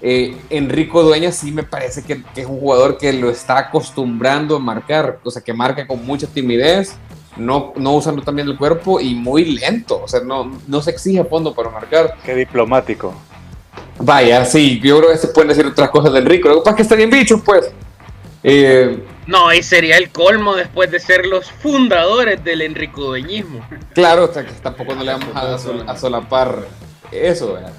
Eh, 0.00 0.36
Enrico 0.50 1.02
Dueña 1.02 1.32
sí 1.32 1.50
me 1.50 1.64
parece 1.64 2.02
que, 2.02 2.22
que, 2.22 2.42
es 2.42 2.46
un 2.46 2.60
jugador 2.60 2.98
que 2.98 3.12
lo 3.12 3.30
está 3.30 3.58
acostumbrando 3.58 4.54
a 4.54 4.60
marcar, 4.60 5.18
o 5.24 5.30
sea, 5.30 5.42
que 5.42 5.52
marca 5.52 5.88
con 5.88 6.06
mucha 6.06 6.28
timidez, 6.28 6.94
no, 7.36 7.72
no 7.76 7.94
usando 7.94 8.22
también 8.22 8.48
el 8.48 8.56
cuerpo 8.56 9.00
y 9.00 9.16
muy 9.16 9.44
lento, 9.44 10.00
o 10.02 10.06
sea, 10.06 10.20
no, 10.20 10.52
no 10.66 10.82
se 10.82 10.90
exige 10.90 11.24
fondo 11.24 11.54
para 11.54 11.70
marcar. 11.70 12.16
Qué 12.24 12.34
diplomático. 12.34 13.12
Vaya, 13.98 14.44
sí, 14.44 14.80
yo 14.80 14.98
creo 14.98 15.10
que 15.10 15.18
se 15.18 15.28
pueden 15.28 15.48
decir 15.48 15.66
otras 15.66 15.90
cosas 15.90 16.12
del 16.12 16.24
Rico. 16.24 16.48
Lo 16.48 16.56
que 16.56 16.60
pasa 16.60 16.70
es 16.70 16.76
que 16.76 16.82
están 16.82 16.98
bien 16.98 17.10
bichos, 17.10 17.40
pues. 17.44 17.70
Eh, 18.42 19.04
no, 19.28 19.52
y 19.52 19.62
sería 19.62 19.98
el 19.98 20.08
colmo 20.08 20.56
después 20.56 20.90
de 20.90 20.98
ser 20.98 21.26
los 21.26 21.50
fundadores 21.50 22.42
del 22.42 22.62
enricodeñismo. 22.62 23.60
Claro, 23.92 24.24
o 24.24 24.32
sea, 24.32 24.46
que 24.46 24.52
tampoco 24.52 24.94
no 24.94 25.04
le 25.04 25.12
vamos 25.12 25.28
a, 25.86 25.96
solapar 25.98 26.66
eso, 27.12 27.52
¿verdad? 27.52 27.74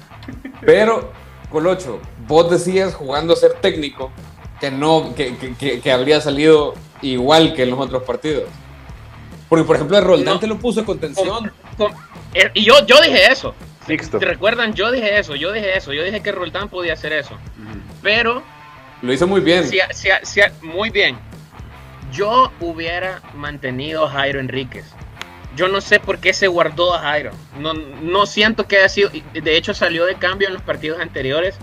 Pero, 0.64 1.12
Colocho, 1.50 2.00
vos 2.28 2.48
decías 2.48 2.94
jugando 2.94 3.32
a 3.32 3.36
ser 3.36 3.54
técnico 3.54 4.12
que 4.60 4.70
no, 4.70 5.12
que, 5.16 5.34
que, 5.82 5.92
habría 5.92 6.20
salido 6.20 6.74
igual 7.02 7.52
que 7.52 7.64
en 7.64 7.70
los 7.70 7.80
otros 7.80 8.04
partidos. 8.04 8.44
Porque, 9.48 9.64
por 9.64 9.74
ejemplo, 9.74 9.98
el 9.98 10.04
Roldán 10.04 10.38
te 10.38 10.46
lo 10.46 10.56
puso 10.56 10.78
en 10.78 10.86
contención. 10.86 11.52
Eh, 12.32 12.48
y 12.54 12.64
yo, 12.64 12.86
yo 12.86 13.00
dije 13.00 13.26
eso. 13.28 13.56
¿Te 13.88 14.24
recuerdan? 14.24 14.72
Yo 14.74 14.92
dije 14.92 15.18
eso, 15.18 15.34
yo 15.34 15.50
dije 15.50 15.76
eso, 15.76 15.92
yo 15.92 16.04
dije 16.04 16.22
que 16.22 16.30
Roldán 16.30 16.68
podía 16.68 16.92
hacer 16.92 17.12
eso. 17.12 17.36
Pero... 18.02 18.40
Lo 19.02 19.12
hizo 19.12 19.26
muy 19.26 19.40
bien. 19.40 19.64
muy 20.62 20.90
bien. 20.90 21.18
Yo 22.12 22.52
hubiera 22.60 23.22
mantenido 23.34 24.06
a 24.06 24.10
Jairo 24.10 24.40
Enríquez. 24.40 24.86
Yo 25.56 25.68
no 25.68 25.80
sé 25.80 26.00
por 26.00 26.18
qué 26.18 26.32
se 26.32 26.48
guardó 26.48 26.94
a 26.94 27.00
Jairo. 27.00 27.32
No, 27.58 27.74
no 27.74 28.26
siento 28.26 28.66
que 28.66 28.78
haya 28.78 28.88
sido... 28.88 29.10
De 29.32 29.56
hecho 29.56 29.74
salió 29.74 30.06
de 30.06 30.14
cambio 30.14 30.48
en 30.48 30.54
los 30.54 30.62
partidos 30.62 31.00
anteriores. 31.00 31.56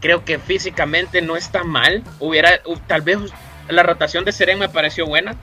Creo 0.00 0.24
que 0.24 0.38
físicamente 0.38 1.22
no 1.22 1.36
está 1.36 1.64
mal. 1.64 2.02
Hubiera... 2.18 2.60
Tal 2.86 3.02
vez 3.02 3.18
la 3.68 3.82
rotación 3.82 4.24
de 4.24 4.32
Seren 4.32 4.58
me 4.58 4.68
pareció 4.68 5.06
buena. 5.06 5.36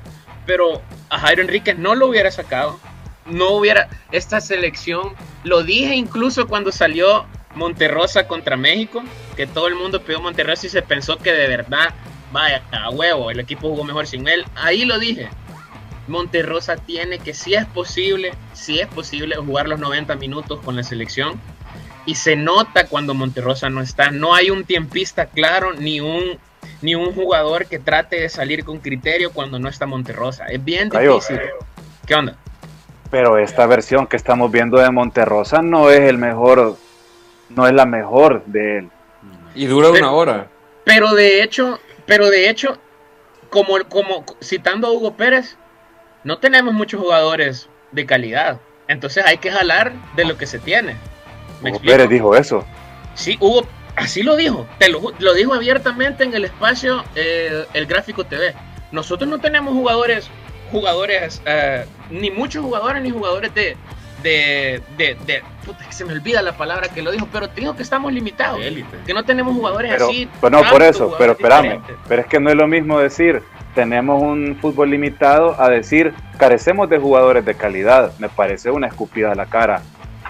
Pero 0.46 0.82
a 1.10 1.20
Jairo 1.20 1.42
Enríquez 1.42 1.78
no 1.78 1.96
lo 1.96 2.08
hubiera 2.08 2.32
sacado 2.32 2.80
no 3.26 3.52
hubiera 3.52 3.90
esta 4.12 4.42
selección. 4.42 5.14
Lo 5.44 5.64
dije 5.64 5.96
incluso 5.96 6.48
cuando 6.48 6.72
salió 6.72 7.26
Monterrosa 7.56 8.28
contra 8.28 8.58
México, 8.58 9.04
que 9.36 9.48
todo 9.48 9.68
el 9.68 9.76
mundo 9.76 10.02
pidió 10.02 10.22
Monterrosa 10.22 10.68
y 10.68 10.70
se 10.70 10.82
pensó 10.82 11.18
que 11.18 11.32
de 11.32 11.48
verdad, 11.48 11.94
vaya, 12.32 12.64
a 12.72 12.90
huevo, 12.90 13.32
el 13.32 13.40
equipo 13.40 13.70
jugó 13.70 13.84
mejor 13.84 14.08
sin 14.08 14.28
él. 14.28 14.46
Ahí 14.56 14.86
lo 14.86 15.00
dije. 15.00 15.30
Monterrosa 16.08 16.76
tiene 16.76 17.20
que, 17.20 17.34
si 17.34 17.56
es 17.56 17.66
posible, 17.66 18.34
si 18.54 18.80
es 18.80 18.88
posible, 18.88 19.36
jugar 19.38 19.68
los 19.68 19.80
90 19.80 20.16
minutos 20.16 20.60
con 20.64 20.76
la 20.76 20.84
selección. 20.84 21.40
Y 22.06 22.16
se 22.16 22.36
nota 22.36 22.88
cuando 22.88 23.16
Monterrosa 23.16 23.70
no 23.70 23.82
está. 23.82 24.12
No 24.12 24.36
hay 24.36 24.52
un 24.52 24.64
tiempista 24.64 25.26
claro 25.26 25.74
ni 25.74 26.02
un, 26.02 26.38
ni 26.82 26.94
un 26.94 27.14
jugador 27.14 27.66
que 27.66 27.80
trate 27.80 28.20
de 28.22 28.30
salir 28.30 28.64
con 28.64 28.80
criterio 28.80 29.32
cuando 29.34 29.58
no 29.58 29.68
está 29.68 29.88
Monterrosa. 29.88 30.46
Es 30.46 30.64
bien 30.64 30.90
difícil. 30.90 31.40
¿Qué 32.06 32.14
onda? 32.14 32.36
Pero 33.10 33.38
esta 33.40 33.66
versión 33.66 34.06
que 34.06 34.18
estamos 34.18 34.52
viendo 34.52 34.78
de 34.78 34.92
Monterrosa 34.92 35.62
no 35.62 35.90
es 35.90 36.02
el 36.02 36.18
mejor, 36.18 36.78
no 37.50 37.66
es 37.66 37.74
la 37.74 37.86
mejor 37.86 38.44
de 38.46 38.80
él. 38.80 38.90
Y 39.56 39.66
dura 39.66 39.90
una 39.90 40.12
hora. 40.12 40.48
Pero 40.84 41.14
de 41.14 41.42
hecho, 41.42 41.80
pero 42.06 42.30
de 42.30 42.50
hecho, 42.50 42.78
como, 43.50 43.78
como 43.90 44.26
citando 44.42 44.88
a 44.88 44.92
Hugo 44.92 45.16
Pérez, 45.16 45.58
no 46.24 46.40
tenemos 46.40 46.74
muchos 46.74 47.02
jugadores 47.02 47.70
de 47.92 48.06
calidad. 48.06 48.60
Entonces 48.88 49.26
hay 49.26 49.38
que 49.38 49.52
jalar 49.52 49.94
de 50.16 50.26
lo 50.26 50.38
que 50.38 50.46
se 50.46 50.60
tiene. 50.60 50.96
Hugo 51.62 51.80
Pérez 51.80 52.10
dijo 52.10 52.36
eso. 52.36 52.66
Sí, 53.14 53.38
Hugo, 53.40 53.68
así 53.96 54.24
lo 54.24 54.36
dijo. 54.36 54.68
Te 54.78 54.90
lo, 54.90 55.34
dijo 55.34 55.54
abiertamente 55.54 56.24
en 56.24 56.34
el 56.34 56.46
espacio 56.46 57.04
eh, 57.16 57.66
el 57.74 57.86
gráfico 57.86 58.24
TV. 58.26 58.54
Nosotros 58.92 59.30
no 59.30 59.40
tenemos 59.40 59.74
jugadores 59.74 60.30
jugadores, 60.72 61.42
eh, 61.46 61.86
ni 62.10 62.32
muchos 62.32 62.64
jugadores, 62.64 63.02
ni 63.04 63.10
jugadores 63.10 63.54
de, 63.54 63.78
de, 64.26 64.82
de, 64.98 65.44
puta, 65.64 65.86
que 65.86 65.94
se 65.94 66.04
me 66.04 66.14
olvida 66.14 66.42
la 66.42 66.58
palabra 66.58 66.90
que 66.90 67.02
lo 67.02 67.12
dijo, 67.12 67.28
pero 67.32 67.48
digo 67.48 67.76
que 67.76 67.84
estamos 67.84 68.12
limitados, 68.12 68.60
que 69.06 69.14
no 69.14 69.24
tenemos 69.24 69.56
jugadores 69.56 70.02
así. 70.02 70.28
Pues 70.42 70.52
no, 70.52 70.64
por 70.70 70.82
eso, 70.82 71.16
pero 71.18 71.34
espérame, 71.34 71.82
pero 72.08 72.22
es 72.22 72.28
que 72.28 72.40
no 72.40 72.50
es 72.50 72.56
lo 72.56 72.68
mismo 72.68 73.00
decir 73.00 73.42
tenemos 73.76 74.22
un 74.24 74.58
fútbol 74.62 74.90
limitado 74.90 75.62
a 75.62 75.70
decir 75.70 76.14
carecemos 76.38 76.90
de 76.90 76.98
jugadores 76.98 77.46
de 77.46 77.56
calidad. 77.56 78.14
Me 78.20 78.30
parece 78.30 78.72
una 78.72 78.88
escupida 78.88 79.34
a 79.34 79.36
la 79.36 79.46
cara 79.46 79.82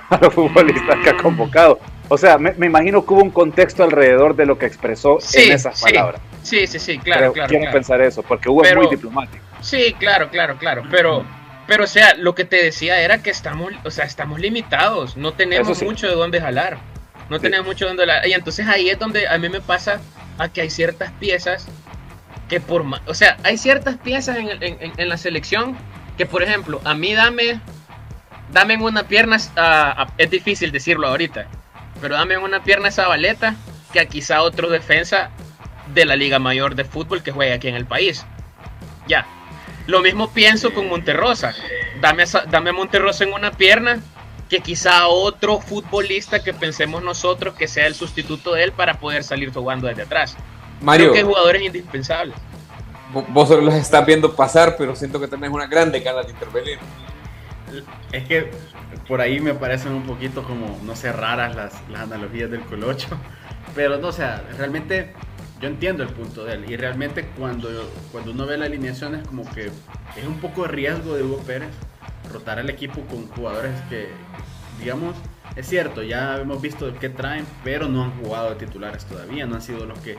a 0.10 0.18
los 0.18 0.34
futbolistas 0.34 0.98
que 1.04 1.12
ha 1.12 1.18
convocado. 1.18 1.80
O 2.10 2.18
sea, 2.18 2.38
me, 2.38 2.54
imagino 2.66 3.06
que 3.06 3.14
hubo 3.14 3.24
un 3.24 3.32
contexto 3.32 3.84
alrededor 3.84 4.36
de 4.36 4.46
lo 4.46 4.58
que 4.58 4.66
expresó 4.66 5.20
en 5.34 5.52
esas 5.52 5.82
palabras. 5.82 6.22
Sí, 6.44 6.68
sí, 6.68 6.80
sí, 6.80 7.00
claro, 7.00 7.34
claro. 7.34 7.50
Quiero 7.50 7.72
pensar 7.72 8.02
eso, 8.02 8.22
porque 8.22 8.50
hubo 8.50 8.62
muy 8.75 8.88
diplomático. 8.90 9.44
Sí, 9.62 9.96
claro, 9.98 10.30
claro, 10.30 10.58
claro. 10.58 10.84
Pero, 10.92 11.24
pero 11.67 11.86
o 11.86 11.88
sea, 11.88 12.13
lo 12.15 12.36
que 12.36 12.45
te 12.45 12.63
decía 12.63 13.01
era 13.01 13.24
que 13.24 13.29
estamos, 13.29 13.74
o 13.84 13.91
sea, 13.91 14.05
estamos 14.05 14.39
limitados. 14.39 15.17
No 15.17 15.34
tenemos 15.34 15.81
mucho 15.81 16.07
de 16.07 16.13
dónde 16.13 16.39
jalar. 16.39 16.77
No 17.29 17.39
tenemos 17.39 17.65
mucho 17.65 17.86
de 17.86 17.89
dónde 17.89 18.05
jalar. 18.05 18.27
Y 18.27 18.34
entonces 18.34 18.67
ahí 18.67 18.89
es 18.89 19.00
donde 19.00 19.27
a 19.27 19.38
mí 19.38 19.50
me 19.50 19.62
pasa 19.62 20.00
a 20.38 20.50
que 20.50 20.62
hay 20.62 20.69
ciertas 20.69 21.12
piezas 21.13 21.67
que 22.48 22.60
por 22.60 22.86
o 23.07 23.13
sea, 23.13 23.38
hay 23.43 23.57
ciertas 23.57 23.98
piezas 23.98 24.38
en, 24.38 24.50
en, 24.62 25.10
la 25.10 25.17
selección 25.17 25.75
que, 26.17 26.25
por 26.25 26.43
ejemplo, 26.43 26.79
a 26.84 26.93
mí 26.93 27.13
dame, 27.13 27.60
dame 28.51 28.75
en 28.75 28.81
una 28.84 29.07
pierna, 29.07 29.38
es 30.17 30.29
difícil 30.29 30.72
decirlo 30.72 31.07
ahorita, 31.07 31.48
pero 32.01 32.15
dame 32.15 32.36
en 32.36 32.41
una 32.41 32.63
pierna 32.63 32.89
esa 32.89 33.07
baleta 33.07 33.55
que 33.91 34.00
a 34.00 34.05
quizá 34.05 34.41
otro 34.43 34.69
defensa 34.69 35.31
de 35.93 36.05
la 36.05 36.15
Liga 36.15 36.39
Mayor 36.39 36.75
de 36.75 36.86
Fútbol 36.86 37.24
que 37.24 37.31
juega 37.31 37.55
aquí 37.55 37.67
en 37.67 37.75
el 37.75 37.86
país. 37.86 38.25
Ya, 39.07 39.25
lo 39.88 40.01
mismo 40.01 40.32
pienso 40.32 40.74
con 40.74 40.88
Monterrosa. 40.88 41.54
Dame, 42.01 42.25
dame 42.50 42.70
a 42.72 42.74
Monterrosa 42.74 43.24
en 43.24 43.34
una 43.34 43.51
pierna 43.51 44.00
que 44.50 44.60
quizá 44.60 45.08
otro 45.08 45.60
futbolista 45.60 46.44
que 46.44 46.54
pensemos 46.54 47.04
nosotros 47.04 47.56
que 47.56 47.68
sea 47.68 47.88
el 47.88 47.96
sustituto 47.96 48.54
de 48.54 48.63
él 48.63 48.72
para 48.72 49.00
poder 49.00 49.24
salir 49.24 49.51
jugando 49.51 49.88
desde 49.88 50.04
atrás. 50.04 50.38
Mario, 50.82 51.12
Creo 51.12 51.24
que 51.24 51.27
jugadores 51.27 51.62
indispensables. 51.63 52.36
Vos 53.30 53.50
los 53.50 53.74
estás 53.75 54.06
viendo 54.06 54.36
pasar, 54.36 54.75
pero 54.77 54.96
siento 54.96 55.20
que 55.20 55.27
tenés 55.27 55.50
una 55.50 55.68
grande 55.68 56.00
ganas 56.01 56.25
de 56.25 56.34
intervenir. 56.34 56.80
Es 58.12 58.27
que 58.27 58.51
por 59.08 59.22
ahí 59.22 59.39
me 59.39 59.54
parecen 59.54 59.94
un 59.94 60.04
poquito 60.04 60.44
como, 60.44 60.80
no 60.84 60.96
sé, 60.96 61.12
raras 61.12 61.56
las, 61.56 61.74
las 61.89 62.01
analogías 62.01 62.51
del 62.51 62.62
Colocho. 62.62 63.08
Pero 63.74 63.98
no, 63.98 64.10
o 64.10 64.12
sea, 64.12 64.44
realmente 64.58 65.13
yo 65.62 65.68
entiendo 65.68 66.04
el 66.04 66.10
punto 66.10 66.46
de 66.46 66.56
él. 66.56 66.66
Y 66.70 66.76
realmente 66.76 67.28
cuando, 67.38 67.70
cuando 68.12 68.32
uno 68.32 68.46
ve 68.46 68.58
la 68.58 68.66
alineación 68.66 69.16
es 69.16 69.28
como 69.28 69.50
que 69.54 69.68
es 69.68 70.28
un 70.28 70.40
poco 70.40 70.64
de 70.64 70.70
riesgo 70.70 71.16
de 71.16 71.24
Hugo 71.24 71.38
Pérez 71.40 71.70
rotar 72.32 72.60
al 72.60 72.70
equipo 72.70 73.02
con 73.02 73.28
jugadores 73.28 73.74
que, 73.90 74.10
digamos, 74.80 75.16
es 75.56 75.68
cierto, 75.68 76.04
ya 76.04 76.38
hemos 76.38 76.62
visto 76.62 76.94
qué 77.00 77.10
traen, 77.10 77.46
pero 77.64 77.88
no 77.88 78.04
han 78.04 78.12
jugado 78.22 78.50
de 78.50 78.56
titulares 78.56 79.06
todavía, 79.06 79.46
no 79.46 79.56
han 79.56 79.62
sido 79.62 79.86
los 79.86 79.98
que 80.00 80.14
eh, 80.14 80.18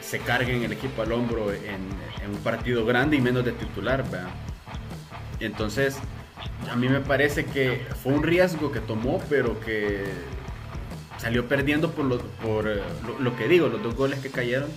se 0.00 0.18
carguen 0.18 0.64
el 0.64 0.72
equipo 0.72 1.02
al 1.02 1.12
hombro 1.12 1.52
en, 1.52 1.88
un 2.28 2.36
partido 2.42 2.84
grande 2.84 3.16
y 3.16 3.20
menos 3.20 3.44
de 3.44 3.52
titular. 3.52 4.04
Entonces, 5.40 5.98
a 6.70 6.76
mí 6.76 6.88
me 6.88 7.00
parece 7.00 7.44
que 7.44 7.86
fue 8.02 8.12
un 8.12 8.22
riesgo 8.22 8.70
que 8.70 8.80
tomó, 8.80 9.20
pero 9.28 9.58
que 9.60 10.04
salió 11.20 11.46
perdiendo 11.46 11.90
por, 11.90 12.06
lo, 12.06 12.18
por 12.18 12.66
eh, 12.66 12.80
lo, 13.20 13.36
que 13.36 13.46
digo, 13.46 13.68
los 13.68 13.82
dos 13.82 13.94
goles 13.94 14.20
que 14.20 14.30
cayeron, 14.30 14.70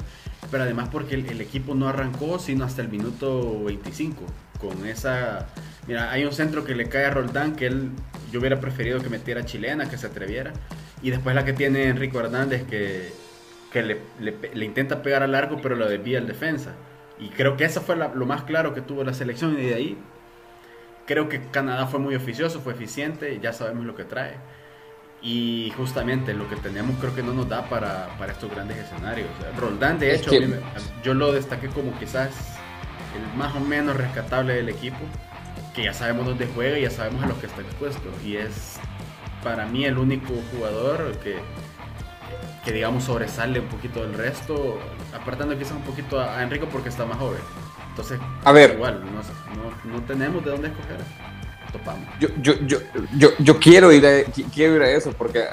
pero 0.51 0.63
además 0.63 0.89
porque 0.91 1.15
el, 1.15 1.41
equipo 1.41 1.73
no 1.73 1.87
arrancó 1.87 2.37
sino 2.37 2.65
hasta 2.65 2.81
el 2.81 2.89
minuto 2.89 3.63
25. 3.63 4.23
Con 4.59 4.85
esa. 4.85 5.47
Mira, 5.87 6.11
hay 6.11 6.23
un 6.23 6.31
centro 6.31 6.63
que 6.63 6.73
le 6.73 6.87
cae 6.87 7.05
a 7.05 7.11
Roldán 7.11 7.55
que 7.55 7.67
él. 7.67 7.89
Yo 8.31 8.39
hubiera 8.39 8.59
preferido 8.59 9.01
que 9.01 9.09
metiera 9.09 9.45
chilena, 9.45 9.89
que 9.89 9.97
se 9.97 10.07
atreviera. 10.07 10.53
Y 11.01 11.09
después 11.09 11.35
la 11.35 11.43
que 11.43 11.53
tiene 11.53 11.87
Enrico 11.87 12.19
Hernández 12.19 12.63
que, 12.63 13.11
que 13.71 13.83
le, 13.83 13.99
le, 14.21 14.65
intenta 14.65 15.01
pegar 15.01 15.21
a 15.21 15.27
largo, 15.27 15.59
pero 15.61 15.75
lo 15.75 15.87
desvía 15.87 16.17
el 16.17 16.27
defensa. 16.27 16.73
Y 17.19 17.29
creo 17.29 17.57
que 17.57 17.65
eso 17.65 17.81
fue 17.81 17.97
lo 17.97 18.25
más 18.25 18.43
claro 18.43 18.73
que 18.73 18.81
tuvo 18.81 19.03
la 19.03 19.13
selección. 19.13 19.53
Y 19.59 19.63
de 19.65 19.75
ahí 19.75 19.97
creo 21.05 21.27
que 21.27 21.41
Canadá 21.51 21.87
fue 21.87 21.99
muy 21.99 22.15
oficioso, 22.15 22.61
fue 22.61 22.73
eficiente, 22.73 23.39
ya 23.41 23.51
sabemos 23.51 23.85
lo 23.85 23.95
que 23.95 24.05
trae. 24.05 24.35
Y 25.23 25.71
justamente 25.77 26.33
lo 26.33 26.49
que 26.49 26.57
tenemos 26.57 26.97
creo 26.99 27.15
que 27.15 27.23
no 27.23 27.33
nos 27.33 27.47
da 27.47 27.69
para, 27.69 28.09
para 28.17 28.33
estos 28.33 28.51
grandes 28.51 28.77
escenarios. 28.77 29.29
Roldán, 29.57 29.97
de 29.97 30.15
hecho, 30.15 30.31
yo 31.01 31.13
lo 31.13 31.31
destaqué 31.31 31.69
como 31.69 31.97
quizás 31.97 32.31
el 33.15 33.37
más 33.37 33.55
o 33.55 33.61
menos 33.61 33.95
rescatable 33.95 34.55
del 34.55 34.67
equipo, 34.67 34.97
que 35.73 35.83
ya 35.85 35.93
sabemos 35.93 36.25
dónde 36.25 36.47
juega 36.53 36.77
y 36.77 36.81
ya 36.81 36.89
sabemos 36.89 37.23
a 37.23 37.27
lo 37.27 37.39
que 37.39 37.45
está 37.45 37.61
expuesto. 37.61 38.09
Y 38.25 38.35
es 38.35 38.79
para 39.43 39.65
mí 39.65 39.85
el 39.85 39.97
único 39.97 40.33
jugador 40.51 41.17
que, 41.19 41.37
que 42.63 42.71
digamos 42.71 43.03
sobresale 43.03 43.59
un 43.59 43.67
poquito 43.67 44.01
del 44.01 44.13
resto, 44.13 44.79
apartando 45.13 45.57
quizás 45.57 45.73
un 45.73 45.83
poquito 45.83 46.19
a, 46.19 46.41
Enrico 46.41 46.67
porque 46.71 46.89
está 46.89 47.05
más 47.05 47.17
joven. 47.17 47.41
Entonces, 47.89 48.19
a 48.43 48.51
ver, 48.51 48.73
igual, 48.73 49.03
no, 49.05 49.91
no, 49.91 50.01
tenemos 50.01 50.43
de 50.43 50.51
dónde 50.51 50.67
escoger. 50.69 50.97
Topamos. 51.73 52.07
Yo, 52.19 52.29
yo, 52.39 52.53
yo, 52.65 52.77
yo, 53.17 53.29
yo 53.39 53.59
quiero, 53.59 53.91
ir 53.91 54.05
a, 54.05 54.23
quiero 54.53 54.75
ir 54.75 54.81
a 54.83 54.91
eso, 54.91 55.11
porque 55.11 55.43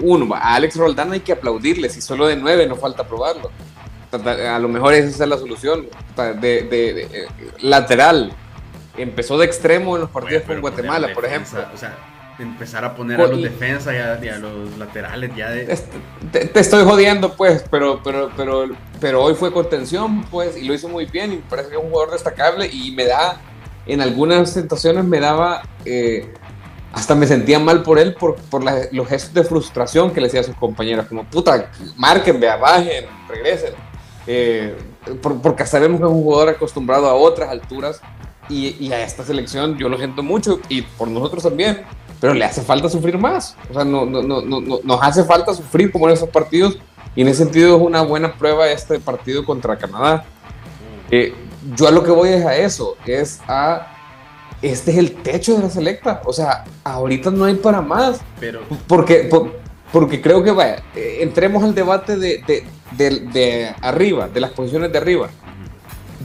uno, 0.00 0.34
a 0.34 0.54
Alex 0.54 0.76
Roldán 0.76 1.12
hay 1.12 1.20
que 1.20 1.32
aplaudirle, 1.32 1.88
si 1.90 2.00
solo 2.00 2.26
de 2.26 2.34
nueve 2.34 2.66
no 2.66 2.74
falta 2.74 3.06
probarlo. 3.06 3.52
A 4.10 4.58
lo 4.58 4.68
mejor 4.68 4.94
esa 4.94 5.24
es 5.24 5.28
la 5.28 5.36
solución. 5.36 5.86
De, 6.16 6.62
de, 6.62 7.02
eh, 7.02 7.28
lateral, 7.60 8.32
empezó 8.96 9.36
de 9.36 9.44
extremo 9.44 9.96
en 9.96 10.02
los 10.02 10.10
partidos 10.10 10.44
con 10.44 10.60
Guatemala, 10.60 11.12
por 11.12 11.26
ejemplo. 11.26 11.60
O 11.74 11.76
sea, 11.76 11.94
empezar 12.38 12.84
a 12.84 12.94
poner 12.94 13.20
a 13.20 13.26
los 13.26 13.42
defensas 13.42 13.94
y 14.22 14.28
a, 14.28 14.38
los 14.38 14.76
laterales 14.78 15.30
ya 15.34 15.50
de... 15.50 15.78
Te, 16.30 16.60
estoy 16.60 16.84
jodiendo 16.84 17.34
pues, 17.34 17.64
pero, 17.70 18.00
pero, 18.02 18.30
pero, 18.36 18.68
pero 19.00 19.22
hoy 19.22 19.34
fue 19.34 19.52
contención 19.52 20.24
pues 20.24 20.56
y 20.56 20.64
lo 20.64 20.74
hizo 20.74 20.88
muy 20.88 21.06
bien 21.06 21.32
y 21.32 21.36
me 21.36 21.42
parece 21.42 21.70
que 21.70 21.76
es 21.76 21.82
un 21.82 21.90
jugador 21.90 22.12
destacable 22.12 22.68
y 22.70 22.90
me 22.92 23.06
da, 23.06 23.40
en 23.86 24.00
algunas 24.00 24.52
situaciones 24.52 25.04
me 25.04 25.20
daba, 25.20 25.62
eh, 25.84 26.32
hasta 26.92 27.14
me 27.14 27.26
sentía 27.26 27.58
mal 27.58 27.82
por 27.82 27.98
él 27.98 28.14
por, 28.14 28.36
por 28.36 28.62
los 28.92 29.08
gestos 29.08 29.34
de 29.34 29.44
frustración 29.44 30.10
que 30.12 30.20
le 30.20 30.28
hacía 30.28 30.40
a 30.40 30.44
sus 30.44 30.56
compañeros, 30.56 31.06
como 31.06 31.24
puta, 31.24 31.70
marquen, 31.96 32.40
vea, 32.40 32.56
bajen, 32.56 33.06
regresen. 33.28 33.74
Eh, 34.26 34.76
porque 35.42 35.64
sabemos 35.66 36.00
que 36.00 36.06
es 36.06 36.12
un 36.12 36.22
jugador 36.22 36.48
acostumbrado 36.48 37.06
a 37.06 37.14
otras 37.14 37.48
alturas 37.48 38.00
y, 38.48 38.76
y, 38.84 38.92
a 38.92 39.02
esta 39.02 39.24
selección 39.24 39.78
yo 39.78 39.88
lo 39.88 39.98
siento 39.98 40.22
mucho 40.22 40.60
y 40.68 40.82
por 40.82 41.06
nosotros 41.06 41.44
también 41.44 41.84
pero 42.20 42.34
le 42.34 42.44
hace 42.44 42.62
falta 42.62 42.88
sufrir 42.88 43.18
más. 43.18 43.56
O 43.70 43.74
sea, 43.74 43.84
no, 43.84 44.06
no, 44.06 44.22
no, 44.22 44.40
no, 44.40 44.60
nos 44.82 45.02
hace 45.02 45.24
falta 45.24 45.54
sufrir 45.54 45.90
como 45.90 46.08
en 46.08 46.14
esos 46.14 46.28
partidos 46.28 46.78
y 47.14 47.22
en 47.22 47.28
ese 47.28 47.44
sentido 47.44 47.76
es 47.76 47.82
una 47.82 48.02
buena 48.02 48.34
prueba 48.34 48.68
este 48.68 48.98
partido 48.98 49.44
contra 49.44 49.76
Canadá. 49.76 50.24
Eh, 51.10 51.34
yo 51.74 51.88
a 51.88 51.90
lo 51.90 52.02
que 52.02 52.10
voy 52.10 52.30
es 52.30 52.44
a 52.44 52.56
eso, 52.56 52.96
es 53.06 53.40
a 53.48 53.96
este 54.62 54.92
es 54.92 54.98
el 54.98 55.12
techo 55.14 55.56
de 55.56 55.64
la 55.64 55.70
selecta. 55.70 56.22
O 56.24 56.32
sea, 56.32 56.64
ahorita 56.84 57.30
no 57.30 57.44
hay 57.44 57.54
para 57.54 57.80
más. 57.80 58.20
Pero... 58.40 58.62
Porque, 58.86 59.28
porque 59.92 60.20
creo 60.20 60.42
que, 60.42 60.50
vaya, 60.50 60.82
eh, 60.94 61.18
entremos 61.20 61.62
al 61.62 61.74
debate 61.74 62.16
de, 62.16 62.42
de, 62.96 63.20
de, 63.20 63.74
arriba, 63.82 64.28
de 64.28 64.40
las 64.40 64.50
posiciones 64.52 64.92
de 64.92 64.98
arriba. 64.98 65.28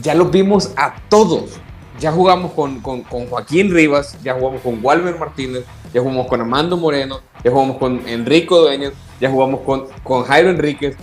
Ya 0.02 0.14
los 0.14 0.30
vimos 0.30 0.72
a 0.76 0.94
todos. 1.08 1.60
Ya 2.00 2.10
jugamos 2.10 2.52
con, 2.52 2.80
con, 2.80 3.02
con 3.02 3.28
Joaquín 3.28 3.72
Rivas, 3.72 4.16
ya 4.24 4.34
jugamos 4.34 4.62
con 4.62 4.80
Walmer 4.82 5.16
Martínez, 5.18 5.64
ya 5.94 6.00
jugamos 6.00 6.26
con 6.26 6.40
Armando 6.40 6.76
Moreno, 6.76 7.20
ya 7.44 7.50
jugamos 7.52 7.76
con 7.76 8.08
Enrico 8.08 8.58
Dueñas, 8.58 8.92
ya 9.20 9.30
jugamos 9.30 9.60
con, 9.60 9.86
con 10.02 10.24
Jairo 10.24 10.50
Enríquez. 10.50 10.96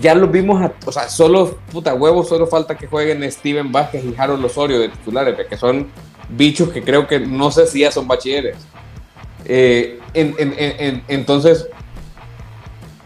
Ya 0.00 0.14
los 0.14 0.30
vimos, 0.30 0.70
o 0.86 0.92
sea, 0.92 1.08
solo, 1.08 1.58
puta 1.70 1.94
huevo, 1.94 2.24
solo 2.24 2.46
falta 2.46 2.76
que 2.76 2.86
jueguen 2.88 3.30
Steven 3.30 3.70
Vázquez 3.70 4.04
y 4.04 4.14
Harold 4.18 4.44
Osorio 4.44 4.80
de 4.80 4.88
titulares, 4.88 5.36
que 5.46 5.56
son 5.56 5.88
bichos 6.28 6.70
que 6.70 6.82
creo 6.82 7.06
que 7.06 7.20
no 7.20 7.50
sé 7.50 7.66
si 7.66 7.80
ya 7.80 7.92
son 7.92 8.08
bachilleres. 8.08 8.56
Eh, 9.44 10.00
entonces, 11.08 11.68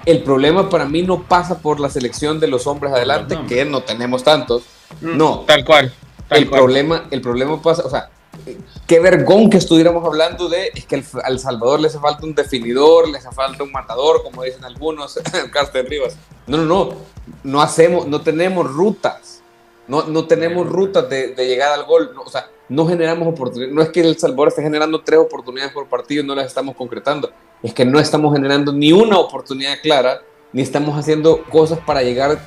el 0.06 0.22
problema 0.22 0.70
para 0.70 0.86
mí 0.86 1.02
no 1.02 1.24
pasa 1.24 1.58
por 1.58 1.80
la 1.80 1.90
selección 1.90 2.40
de 2.40 2.48
los 2.48 2.66
hombres 2.66 2.92
adelante, 2.92 3.38
que 3.46 3.64
no 3.64 3.82
tenemos 3.82 4.24
tantos. 4.24 4.62
Mm, 5.00 5.16
no. 5.16 5.40
Tal 5.40 5.64
cual. 5.64 5.92
el, 6.30 6.48
Problema, 6.48 7.04
el 7.10 7.20
problema 7.20 7.60
pasa, 7.60 7.82
o 7.84 7.90
sea, 7.90 8.08
qué 8.88 8.98
vergón 9.00 9.50
que 9.50 9.58
estuviéramos 9.58 10.02
hablando 10.04 10.48
de 10.48 10.72
es 10.74 10.86
que 10.86 11.04
al 11.22 11.38
Salvador 11.38 11.78
le 11.78 11.88
hace 11.88 11.98
falta 11.98 12.24
un 12.24 12.34
definidor, 12.34 13.06
le 13.08 13.18
hace 13.18 13.30
falta 13.30 13.62
un 13.62 13.70
matador, 13.70 14.22
como 14.24 14.42
dicen 14.42 14.64
algunos, 14.64 15.20
Carsten 15.52 15.86
Rivas. 15.86 16.16
No, 16.46 16.56
no, 16.56 16.64
no, 16.64 16.94
no 17.44 17.60
hacemos, 17.60 18.08
no 18.08 18.22
tenemos 18.22 18.66
rutas, 18.66 19.42
no, 19.86 20.04
no 20.04 20.26
tenemos 20.26 20.66
rutas 20.66 21.08
de, 21.08 21.34
de 21.34 21.46
llegada 21.46 21.74
al 21.74 21.84
gol, 21.84 22.14
o 22.24 22.30
sea, 22.30 22.50
no 22.70 22.86
generamos 22.86 23.28
oportunidades, 23.28 23.74
no 23.74 23.82
es 23.82 23.90
que 23.90 24.00
el 24.00 24.18
Salvador 24.18 24.48
esté 24.48 24.62
generando 24.62 25.02
tres 25.02 25.20
oportunidades 25.20 25.72
por 25.72 25.86
partido 25.86 26.24
y 26.24 26.26
no 26.26 26.34
las 26.34 26.46
estamos 26.46 26.74
concretando, 26.74 27.30
es 27.62 27.74
que 27.74 27.84
no 27.84 28.00
estamos 28.00 28.34
generando 28.34 28.72
ni 28.72 28.92
una 28.92 29.18
oportunidad 29.18 29.74
clara, 29.82 30.22
ni 30.54 30.62
estamos 30.62 30.98
haciendo 30.98 31.44
cosas 31.44 31.78
para 31.78 32.02
llegar 32.02 32.38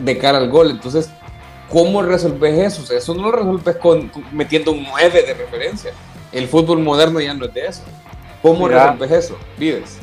de 0.00 0.18
cara 0.18 0.38
al 0.38 0.48
gol, 0.48 0.70
entonces 0.70 1.10
¿Cómo 1.70 2.02
resolves 2.02 2.58
eso? 2.58 2.94
eso 2.94 3.14
no 3.14 3.22
lo 3.22 3.32
resuelves 3.32 3.76
con, 3.76 4.10
metiendo 4.32 4.72
un 4.72 4.84
9 4.84 5.22
de 5.22 5.34
referencia. 5.34 5.92
El 6.32 6.48
fútbol 6.48 6.80
moderno 6.80 7.20
ya 7.20 7.34
no 7.34 7.46
es 7.46 7.54
de 7.54 7.66
eso. 7.66 7.82
¿Cómo 8.42 8.68
resuelves 8.68 9.10
eso? 9.10 9.38
Vives. 9.58 9.98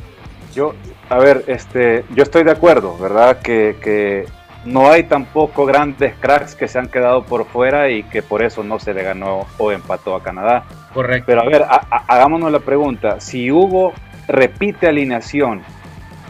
Yo, 0.54 0.74
a 1.08 1.18
ver, 1.18 1.44
este, 1.46 2.04
yo 2.14 2.22
estoy 2.22 2.44
de 2.44 2.50
acuerdo, 2.50 2.98
¿verdad? 2.98 3.40
Que, 3.40 3.76
que 3.80 4.26
no 4.64 4.90
hay 4.90 5.04
tampoco 5.04 5.66
grandes 5.66 6.14
cracks 6.20 6.54
que 6.54 6.68
se 6.68 6.78
han 6.78 6.88
quedado 6.88 7.24
por 7.24 7.46
fuera 7.46 7.90
y 7.90 8.02
que 8.04 8.22
por 8.22 8.42
eso 8.42 8.62
no 8.62 8.78
se 8.78 8.94
le 8.94 9.02
ganó 9.02 9.46
o 9.58 9.72
empató 9.72 10.14
a 10.14 10.22
Canadá. 10.22 10.64
Correcto. 10.94 11.24
Pero 11.26 11.42
a 11.42 11.44
ver, 11.44 11.64
hagámonos 12.08 12.52
la 12.52 12.60
pregunta. 12.60 13.20
Si 13.20 13.50
Hugo 13.50 13.92
repite 14.28 14.86
alineación, 14.86 15.62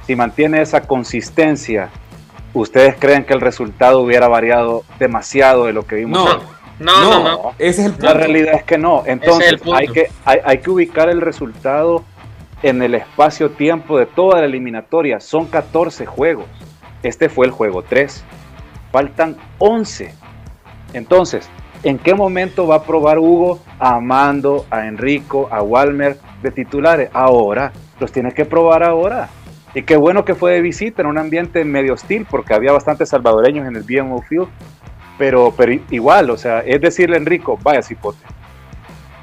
si 0.06 0.16
mantiene 0.16 0.62
esa 0.62 0.82
consistencia 0.82 1.90
¿Ustedes 2.54 2.96
creen 2.98 3.24
que 3.24 3.32
el 3.32 3.40
resultado 3.40 4.00
hubiera 4.00 4.28
variado 4.28 4.84
demasiado 4.98 5.66
de 5.66 5.72
lo 5.72 5.86
que 5.86 5.96
vimos? 5.96 6.24
No, 6.78 7.00
no, 7.00 7.10
no, 7.10 7.22
no, 7.22 7.54
Ese 7.58 7.82
es 7.82 7.86
el 7.86 7.92
punto. 7.92 8.06
La 8.06 8.14
realidad 8.14 8.54
es 8.54 8.64
que 8.64 8.78
no. 8.78 9.04
Entonces 9.06 9.60
hay, 9.72 9.88
que, 9.88 10.10
hay, 10.24 10.58
que 10.58 10.70
ubicar 10.70 11.08
el 11.08 11.20
resultado 11.20 12.04
en 12.62 12.82
el 12.82 12.94
espacio-tiempo 12.94 13.98
de 13.98 14.06
toda 14.06 14.40
la 14.40 14.46
eliminatoria. 14.46 15.20
Son 15.20 15.46
14 15.46 16.06
juegos. 16.06 16.46
Este 17.02 17.28
fue 17.28 17.46
el 17.46 17.52
juego 17.52 17.82
3. 17.82 18.24
Faltan 18.90 19.36
11. 19.58 20.14
Entonces, 20.92 21.48
¿en 21.82 21.98
qué 21.98 22.14
momento 22.14 22.66
va 22.66 22.76
a 22.76 22.82
probar 22.84 23.18
Hugo 23.18 23.60
a 23.78 23.94
Amando, 23.94 24.66
a 24.70 24.86
Enrico, 24.86 25.48
a 25.50 25.62
Walmer 25.62 26.18
de 26.42 26.50
titulares? 26.50 27.10
Ahora. 27.12 27.72
Los 27.98 28.10
tiene 28.10 28.32
que 28.32 28.44
probar 28.44 28.82
ahora. 28.82 29.28
Y 29.74 29.82
qué 29.82 29.96
bueno 29.96 30.24
que 30.24 30.34
fue 30.34 30.52
de 30.52 30.60
visita 30.60 31.02
en 31.02 31.08
un 31.08 31.18
ambiente 31.18 31.64
medio 31.64 31.94
hostil, 31.94 32.26
porque 32.28 32.54
había 32.54 32.72
bastantes 32.72 33.08
salvadoreños 33.08 33.66
en 33.66 33.76
el 33.76 33.82
BMO 33.82 34.20
Field, 34.22 34.48
pero, 35.18 35.54
pero 35.56 35.72
igual, 35.90 36.30
o 36.30 36.36
sea, 36.36 36.60
es 36.60 36.80
decirle 36.80 37.16
a 37.16 37.18
Enrico, 37.18 37.58
vaya 37.62 37.82
cipote. 37.82 38.18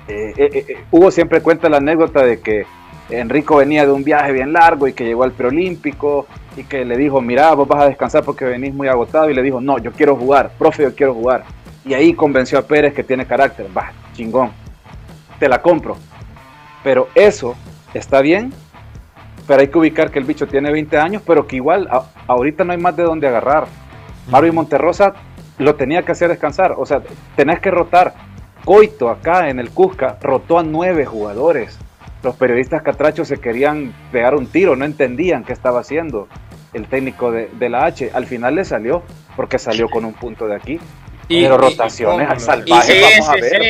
Eh, 0.08 0.34
eh, 0.38 0.78
eh, 0.92 1.12
siempre 1.12 1.42
cuenta 1.42 1.70
la 1.70 1.78
anécdota 1.78 2.24
de 2.24 2.40
que 2.40 2.66
Enrico 3.12 3.58
venía 3.58 3.86
de 3.86 3.92
un 3.92 4.04
viaje 4.04 4.32
bien 4.32 4.54
largo 4.54 4.88
y 4.88 4.94
que 4.94 5.06
llegó 5.06 5.24
al 5.24 5.34
preolímpico 5.34 6.26
y 6.58 6.64
que 6.64 6.84
le 6.84 6.98
dijo, 6.98 7.22
mira, 7.22 7.54
vos 7.54 7.68
vas 7.68 7.84
a 7.84 7.88
descansar 7.88 8.24
porque 8.24 8.46
venís 8.46 8.74
muy 8.74 8.88
agotado 8.88 9.30
y 9.30 9.36
le 9.36 9.44
dijo, 9.44 9.62
no, 9.62 9.78
yo 9.78 9.92
quiero 9.92 10.16
jugar, 10.16 10.52
profe, 10.58 10.84
yo 10.84 10.96
quiero 10.96 11.14
jugar. 11.14 11.44
Y 11.86 11.94
ahí 11.94 12.14
convenció 12.14 12.58
a 12.58 12.64
Pérez 12.64 12.94
que 12.94 13.04
tiene 13.04 13.26
carácter, 13.26 13.68
va, 13.76 13.92
chingón, 14.14 14.52
te 15.40 15.48
la 15.48 15.62
compro. 15.62 15.96
Pero 16.84 17.08
eso 17.14 17.56
está 17.94 18.22
bien 18.22 18.52
pero 19.50 19.62
hay 19.62 19.68
que 19.70 19.80
ubicar 19.80 20.12
que 20.12 20.20
el 20.20 20.26
bicho 20.26 20.48
tiene 20.48 20.72
20 20.72 20.96
años, 21.00 21.24
pero 21.26 21.48
que 21.48 21.56
igual 21.56 21.90
ahorita 22.28 22.64
no 22.66 22.72
hay 22.72 22.78
más 22.78 22.96
de 22.96 23.02
dónde 23.02 23.28
agarrar. 23.28 23.66
Marvin 24.28 24.54
Monterrosa 24.54 25.16
lo 25.58 25.74
tenía 25.74 26.04
que 26.04 26.12
hacer 26.12 26.30
descansar, 26.30 26.76
o 26.78 26.86
sea, 26.86 27.02
tenés 27.36 27.60
que 27.60 27.72
rotar. 27.72 28.14
Coito 28.64 29.10
acá 29.10 29.50
en 29.50 29.58
el 29.58 29.72
Cusca 29.72 30.20
rotó 30.22 30.60
a 30.60 30.64
nueve 30.64 31.04
jugadores. 31.08 31.80
Los 32.22 32.36
periodistas 32.36 32.84
catrachos 32.84 33.28
se 33.28 33.38
querían 33.38 33.92
pegar 34.12 34.36
un 34.36 34.46
tiro, 34.46 34.76
no 34.76 34.86
entendían 34.86 35.44
qué 35.44 35.54
estaba 35.54 35.80
haciendo 35.80 36.28
el 36.74 36.86
técnico 36.86 37.32
de, 37.32 37.70
la 37.70 37.86
H. 37.86 38.12
Al 38.14 38.28
final 38.28 38.54
le 38.54 38.66
salió, 38.66 39.02
porque 39.36 39.58
salió 39.58 39.90
con 39.90 40.06
un 40.06 40.14
punto 40.14 40.46
de 40.46 40.58
aquí. 40.58 40.80
pero 41.28 41.58
rotaciones 41.58 42.30
al 42.30 42.40
salvaje, 42.40 43.02
vamos 43.02 43.30
a 43.30 43.34
ver. 43.34 43.64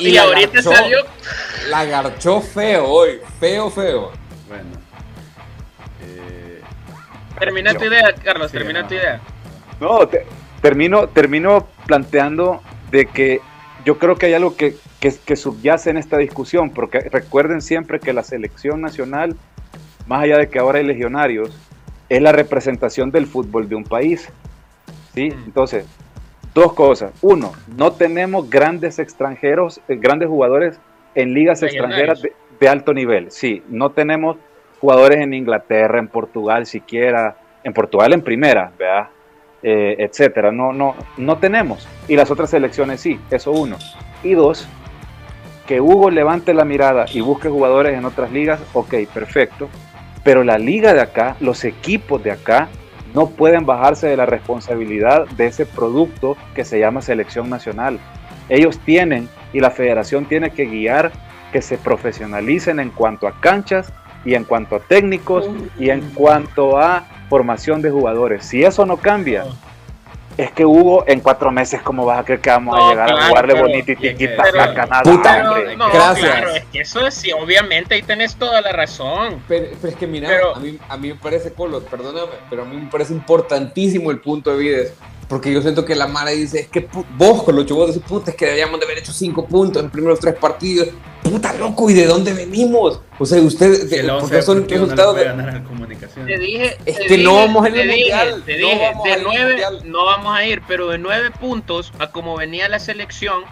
Y, 0.00 0.16
ahorita 0.16 0.62
salió. 0.62 1.00
La 1.68 1.84
garchó 1.84 2.40
feo 2.40 2.86
hoy, 2.86 3.20
feo, 3.38 3.68
feo. 3.68 4.27
Termina 7.38 7.74
tu 7.74 7.84
idea, 7.84 8.14
Carlos, 8.22 8.52
termina 8.52 8.86
tu 8.86 8.94
idea. 8.94 9.20
No, 9.80 10.08
termino, 10.60 11.08
termino 11.08 11.66
planteando 11.86 12.60
de 12.90 13.06
que 13.06 13.40
yo 13.84 13.98
creo 13.98 14.16
que 14.16 14.26
hay 14.26 14.34
algo 14.34 14.56
que, 14.56 14.76
que, 15.00 15.36
subyace 15.36 15.90
en 15.90 15.96
esta 15.96 16.18
discusión, 16.18 16.70
porque 16.70 17.00
recuerden 17.00 17.62
siempre 17.62 18.00
que 18.00 18.12
la 18.12 18.22
selección 18.22 18.80
nacional, 18.80 19.36
más 20.06 20.22
allá 20.22 20.38
de 20.38 20.48
que 20.48 20.58
ahora 20.58 20.78
hay 20.78 20.84
legionarios, 20.84 21.56
es 22.08 22.20
la 22.20 22.32
representación 22.32 23.10
del 23.10 23.26
fútbol 23.26 23.68
de 23.68 23.76
un 23.76 23.84
país. 23.84 24.28
¿sí? 25.14 25.30
Mm. 25.30 25.44
Entonces, 25.44 25.86
dos 26.54 26.72
cosas. 26.72 27.12
Uno, 27.22 27.52
no 27.76 27.92
tenemos 27.92 28.50
grandes 28.50 28.98
extranjeros, 28.98 29.80
eh, 29.88 29.96
grandes 29.96 30.28
jugadores 30.28 30.78
en 31.14 31.34
ligas 31.34 31.62
extranjeras 31.62 32.22
de, 32.22 32.32
de, 32.60 32.68
alto 32.68 32.92
nivel. 32.92 33.30
Sí, 33.30 33.62
no 33.68 33.90
tenemos 33.90 34.36
jugadores 34.80 35.20
en 35.20 35.34
Inglaterra, 35.34 35.98
en 35.98 36.08
Portugal 36.08 36.66
siquiera, 36.66 37.36
en 37.64 37.72
Portugal 37.72 38.12
en 38.12 38.22
primera, 38.22 38.72
¿verdad? 38.78 39.08
Eh, 39.62 39.96
etcétera. 39.98 40.52
No, 40.52 40.72
no, 40.72 40.94
no 41.16 41.38
tenemos. 41.38 41.88
Y 42.06 42.16
las 42.16 42.30
otras 42.30 42.50
selecciones 42.50 43.00
sí, 43.00 43.18
eso 43.30 43.50
uno. 43.52 43.76
Y 44.22 44.34
dos, 44.34 44.68
que 45.66 45.80
Hugo 45.80 46.10
levante 46.10 46.54
la 46.54 46.64
mirada 46.64 47.06
y 47.12 47.20
busque 47.20 47.48
jugadores 47.48 47.96
en 47.96 48.04
otras 48.04 48.32
ligas, 48.32 48.60
ok, 48.72 48.94
perfecto. 49.12 49.68
Pero 50.24 50.44
la 50.44 50.58
liga 50.58 50.94
de 50.94 51.00
acá, 51.00 51.36
los 51.40 51.64
equipos 51.64 52.22
de 52.22 52.30
acá, 52.30 52.68
no 53.14 53.30
pueden 53.30 53.66
bajarse 53.66 54.06
de 54.06 54.16
la 54.16 54.26
responsabilidad 54.26 55.26
de 55.28 55.46
ese 55.46 55.66
producto 55.66 56.36
que 56.54 56.64
se 56.64 56.78
llama 56.78 57.02
selección 57.02 57.50
nacional. 57.50 57.98
Ellos 58.48 58.78
tienen 58.78 59.28
y 59.52 59.60
la 59.60 59.70
federación 59.70 60.26
tiene 60.26 60.50
que 60.50 60.66
guiar 60.66 61.10
que 61.52 61.62
se 61.62 61.78
profesionalicen 61.78 62.80
en 62.80 62.90
cuanto 62.90 63.26
a 63.26 63.40
canchas 63.40 63.92
y 64.24 64.34
en 64.34 64.44
cuanto 64.44 64.76
a 64.76 64.80
técnicos 64.80 65.46
y 65.78 65.90
en 65.90 66.00
cuanto 66.10 66.78
a 66.78 67.06
formación 67.28 67.82
de 67.82 67.90
jugadores. 67.90 68.44
Si 68.44 68.64
eso 68.64 68.86
no 68.86 68.96
cambia, 68.96 69.44
es 70.36 70.52
que 70.52 70.64
Hugo, 70.64 71.04
en 71.06 71.20
cuatro 71.20 71.50
meses, 71.50 71.82
¿cómo 71.82 72.06
vas 72.06 72.20
a 72.20 72.24
creer 72.24 72.40
que 72.40 72.50
vamos 72.50 72.78
a 72.78 72.90
llegar 72.90 73.10
a 73.10 73.28
jugarle 73.28 73.54
bonito 73.54 73.92
y 73.92 73.96
tiquita 73.96 74.42
a 74.42 74.74
Canadá? 74.74 75.02
Puta, 75.02 75.42
no, 75.42 75.90
gracias. 75.90 76.30
Claro, 76.30 76.54
es 76.54 76.64
que 76.66 76.80
eso 76.80 77.10
sí, 77.10 77.32
obviamente 77.32 77.96
ahí 77.96 78.02
tenés 78.02 78.36
toda 78.36 78.60
la 78.60 78.72
razón. 78.72 79.42
Pero, 79.48 79.66
es 79.82 79.96
que 79.96 80.06
mira, 80.06 80.30
a, 80.54 80.60
mí, 80.60 80.78
a 80.88 80.96
mí 80.96 81.08
me 81.08 81.14
parece, 81.16 81.52
Colo, 81.52 81.82
perdóname, 81.82 82.32
pero 82.48 82.62
a 82.62 82.64
mí 82.64 82.76
me 82.76 82.88
parece 82.90 83.12
importantísimo 83.12 84.10
el 84.10 84.20
punto 84.20 84.56
de 84.56 84.58
vida 84.58 84.82
porque 85.28 85.52
yo 85.52 85.60
siento 85.60 85.84
que 85.84 85.94
la 85.94 86.06
Mara 86.06 86.30
dice, 86.30 86.60
es 86.60 86.68
que 86.68 86.88
vos 87.16 87.42
con 87.42 87.54
los 87.54 87.66
chavos 87.66 87.88
decís, 87.88 88.02
puta, 88.08 88.30
es 88.30 88.36
que 88.36 88.46
deberíamos 88.46 88.80
de 88.80 88.86
haber 88.86 88.98
hecho 88.98 89.12
cinco 89.12 89.46
puntos 89.46 89.76
en 89.76 89.84
los 89.84 89.92
primeros 89.92 90.18
tres 90.18 90.34
partidos. 90.34 90.88
Puta 91.30 91.52
loco, 91.54 91.90
¿y 91.90 91.94
de 91.94 92.06
dónde 92.06 92.32
venimos? 92.32 93.00
O 93.18 93.26
sea, 93.26 93.40
usted, 93.42 93.88
de, 93.88 94.12
porque 94.20 94.42
son 94.42 94.68
resultados 94.68 95.16
de... 95.16 95.24
Ganar 95.24 95.64
comunicación. 95.64 96.26
Te 96.26 96.38
dije, 96.38 96.76
es 96.84 96.98
que 97.00 97.18
no 97.18 97.34
vamos 97.34 97.66
en 97.66 97.76
el 97.76 97.88
mundial. 97.88 98.42
Te 98.46 98.52
dije, 98.54 98.92
de 99.04 99.22
nueve 99.22 99.62
no 99.84 100.04
vamos 100.04 100.36
a 100.36 100.44
ir, 100.44 100.62
pero 100.66 100.88
de 100.88 100.98
nueve 100.98 101.30
puntos 101.30 101.92
a 101.98 102.10
como 102.10 102.36
venía 102.36 102.68
la 102.68 102.78
selección, 102.78 103.42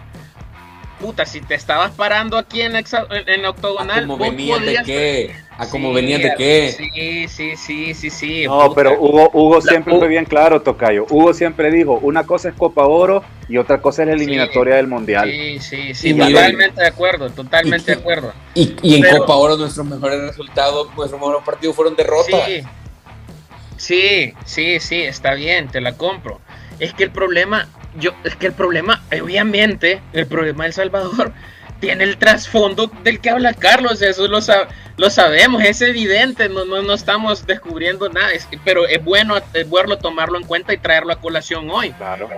puta, 0.99 1.25
si 1.25 1.41
te 1.41 1.55
estabas 1.55 1.91
parando 1.91 2.37
aquí 2.37 2.61
en, 2.61 2.75
en, 2.75 3.45
octogonal, 3.45 4.03
¿A 4.03 4.07
como 4.07 4.17
venías 4.17 4.61
de 4.61 4.83
qué? 4.85 5.35
¿A 5.57 5.67
como 5.67 5.93
venías 5.93 6.21
de 6.21 6.33
qué? 6.37 6.75
Sí, 6.77 7.27
sí, 7.27 7.57
sí, 7.57 7.93
sí, 7.93 8.09
sí. 8.09 8.45
No, 8.45 8.73
pero 8.73 8.99
Hugo, 8.99 9.29
Hugo 9.33 9.61
siempre 9.61 9.97
fue 9.97 10.07
bien 10.07 10.25
claro, 10.25 10.61
Tocayo. 10.61 11.05
Hugo 11.09 11.33
siempre 11.33 11.71
dijo, 11.71 11.99
una 12.01 12.25
cosa 12.25 12.49
es 12.49 12.55
Copa 12.55 12.85
Oro 12.85 13.23
y 13.47 13.57
otra 13.57 13.81
cosa 13.81 14.03
es 14.03 14.09
la 14.09 14.13
eliminatoria 14.15 14.75
del 14.75 14.87
Mundial. 14.87 15.29
Sí, 15.29 15.59
sí, 15.59 15.93
sí, 15.93 16.13
totalmente 16.13 16.81
de 16.81 16.87
acuerdo, 16.87 17.29
totalmente 17.29 17.91
de 17.91 17.97
acuerdo. 17.99 18.33
Y, 18.53 18.75
y 18.81 18.95
en 18.95 19.17
Copa 19.17 19.35
Oro 19.35 19.57
nuestros 19.57 19.85
mejores 19.85 20.19
resultados, 20.21 20.87
nuestros 20.95 21.19
mejores 21.19 21.43
partidos 21.43 21.75
fueron 21.75 21.95
derrotas. 21.95 22.45
Sí, 22.45 22.63
sí, 23.77 24.33
sí, 24.45 24.79
sí, 24.79 25.01
está 25.01 25.33
bien, 25.33 25.69
te 25.69 25.81
la 25.81 25.93
compro. 25.93 26.41
Es 26.79 26.93
que 26.93 27.05
el 27.05 27.11
problema 27.11 27.67
yo, 27.97 28.11
es 28.23 28.35
que 28.35 28.47
el 28.47 28.53
problema, 28.53 29.03
obviamente, 29.21 30.01
el 30.13 30.27
problema 30.27 30.63
de 30.63 30.67
El 30.67 30.73
Salvador 30.73 31.33
tiene 31.79 32.03
el 32.03 32.17
trasfondo 32.17 32.91
del 33.03 33.19
que 33.19 33.29
habla 33.29 33.53
Carlos, 33.53 34.01
eso 34.01 34.27
lo, 34.27 34.39
lo 34.97 35.09
sabemos, 35.09 35.63
es 35.63 35.81
evidente, 35.81 36.49
no, 36.49 36.65
no, 36.65 36.81
no 36.81 36.93
estamos 36.93 37.45
descubriendo 37.45 38.09
nada, 38.09 38.29
pero 38.63 38.87
es 38.87 39.03
bueno, 39.03 39.37
es 39.53 39.69
bueno 39.69 39.97
tomarlo 39.97 40.37
en 40.37 40.45
cuenta 40.45 40.73
y 40.73 40.77
traerlo 40.77 41.13
a 41.13 41.21
colación 41.21 41.69
hoy. 41.69 41.91
Claro. 41.91 42.29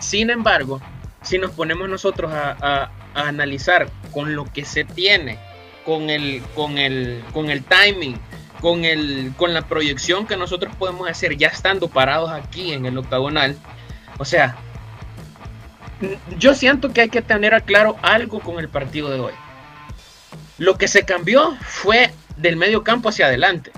Sin 0.00 0.30
embargo, 0.30 0.80
si 1.22 1.38
nos 1.38 1.52
ponemos 1.52 1.88
nosotros 1.88 2.32
a, 2.32 2.56
a, 2.60 2.90
analizar 3.14 3.88
con 4.12 4.34
lo 4.34 4.44
que 4.44 4.64
se 4.64 4.84
tiene, 4.84 5.38
con 5.84 6.10
el, 6.10 6.42
con 6.54 6.78
el, 6.78 7.22
con 7.32 7.50
el 7.50 7.64
timing, 7.64 8.18
con, 8.60 8.84
el, 8.84 9.32
con 9.36 9.54
la 9.54 9.62
proyección 9.62 10.26
que 10.26 10.36
nosotros 10.36 10.74
podemos 10.76 11.08
hacer 11.08 11.36
ya 11.36 11.48
estando 11.48 11.88
parados 11.88 12.30
aquí 12.30 12.72
en 12.72 12.86
el 12.86 12.98
octagonal, 12.98 13.56
o 14.18 14.24
sea, 14.24 14.56
yo 16.38 16.54
siento 16.54 16.92
que 16.92 17.02
hay 17.02 17.08
que 17.08 17.22
tener 17.22 17.62
claro 17.62 17.96
algo 18.02 18.40
con 18.40 18.58
el 18.58 18.68
partido 18.68 19.10
de 19.10 19.20
hoy. 19.20 19.32
Lo 20.58 20.78
que 20.78 20.88
se 20.88 21.04
cambió 21.04 21.56
fue 21.60 22.12
del 22.36 22.56
medio 22.56 22.82
campo 22.82 23.08
hacia 23.08 23.26
adelante. 23.26 23.72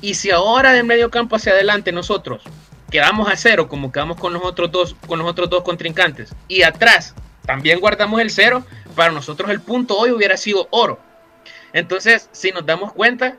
Y 0.00 0.14
si 0.14 0.30
ahora 0.30 0.72
del 0.72 0.84
medio 0.84 1.10
campo 1.10 1.36
hacia 1.36 1.52
adelante 1.52 1.92
nosotros 1.92 2.42
quedamos 2.90 3.28
a 3.28 3.36
cero 3.36 3.68
como 3.68 3.92
quedamos 3.92 4.18
con 4.18 4.32
los 4.32 4.44
otros 4.44 4.72
dos, 4.72 4.96
con 5.06 5.18
los 5.20 5.28
otros 5.28 5.48
dos 5.48 5.62
contrincantes, 5.62 6.34
y 6.48 6.62
atrás 6.62 7.14
también 7.46 7.80
guardamos 7.80 8.20
el 8.20 8.30
cero, 8.30 8.64
para 8.96 9.12
nosotros 9.12 9.50
el 9.50 9.60
punto 9.60 9.96
hoy 9.96 10.10
hubiera 10.10 10.36
sido 10.36 10.68
oro. 10.70 11.00
Entonces, 11.72 12.28
si 12.32 12.50
nos 12.50 12.66
damos 12.66 12.92
cuenta, 12.92 13.36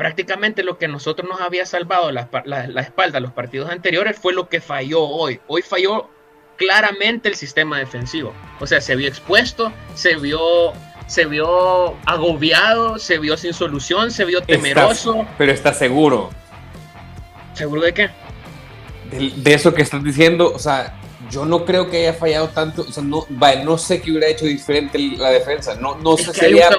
prácticamente 0.00 0.62
lo 0.62 0.78
que 0.78 0.88
nosotros 0.88 1.28
nos 1.28 1.42
había 1.42 1.66
salvado 1.66 2.10
la, 2.10 2.30
la, 2.46 2.80
espalda 2.80 3.20
los 3.20 3.32
partidos 3.32 3.68
anteriores 3.68 4.18
fue 4.18 4.32
lo 4.32 4.48
que 4.48 4.62
falló 4.62 5.02
hoy. 5.02 5.40
Hoy 5.46 5.60
falló 5.60 6.08
claramente 6.56 7.28
el 7.28 7.34
sistema 7.34 7.78
defensivo. 7.78 8.32
O 8.60 8.66
sea, 8.66 8.80
se 8.80 8.96
vio 8.96 9.06
expuesto, 9.08 9.70
se 9.94 10.16
vio, 10.16 10.72
se 11.06 11.26
vio 11.26 11.98
agobiado, 12.06 12.98
se 12.98 13.18
vio 13.18 13.36
sin 13.36 13.52
solución, 13.52 14.10
se 14.10 14.24
vio 14.24 14.40
temeroso. 14.40 15.26
pero 15.36 15.52
está 15.52 15.74
seguro. 15.74 16.30
¿Seguro 17.52 17.82
de 17.82 17.92
qué? 17.92 18.10
De, 19.10 19.52
eso 19.52 19.74
que 19.74 19.82
estás 19.82 20.02
diciendo, 20.02 20.50
o 20.50 20.58
sea, 20.58 20.98
yo 21.30 21.44
no 21.44 21.66
creo 21.66 21.90
que 21.90 21.98
haya 21.98 22.14
fallado 22.14 22.48
tanto, 22.48 22.86
o 22.88 22.90
sea, 22.90 23.02
no, 23.02 23.26
no 23.28 23.76
sé 23.76 24.00
qué 24.00 24.12
hubiera 24.12 24.28
hecho 24.28 24.46
diferente 24.46 24.98
la 25.18 25.28
defensa, 25.28 25.74
no, 25.74 25.96
no 25.96 26.16
sé 26.16 26.32
si 26.32 26.46
había... 26.46 26.70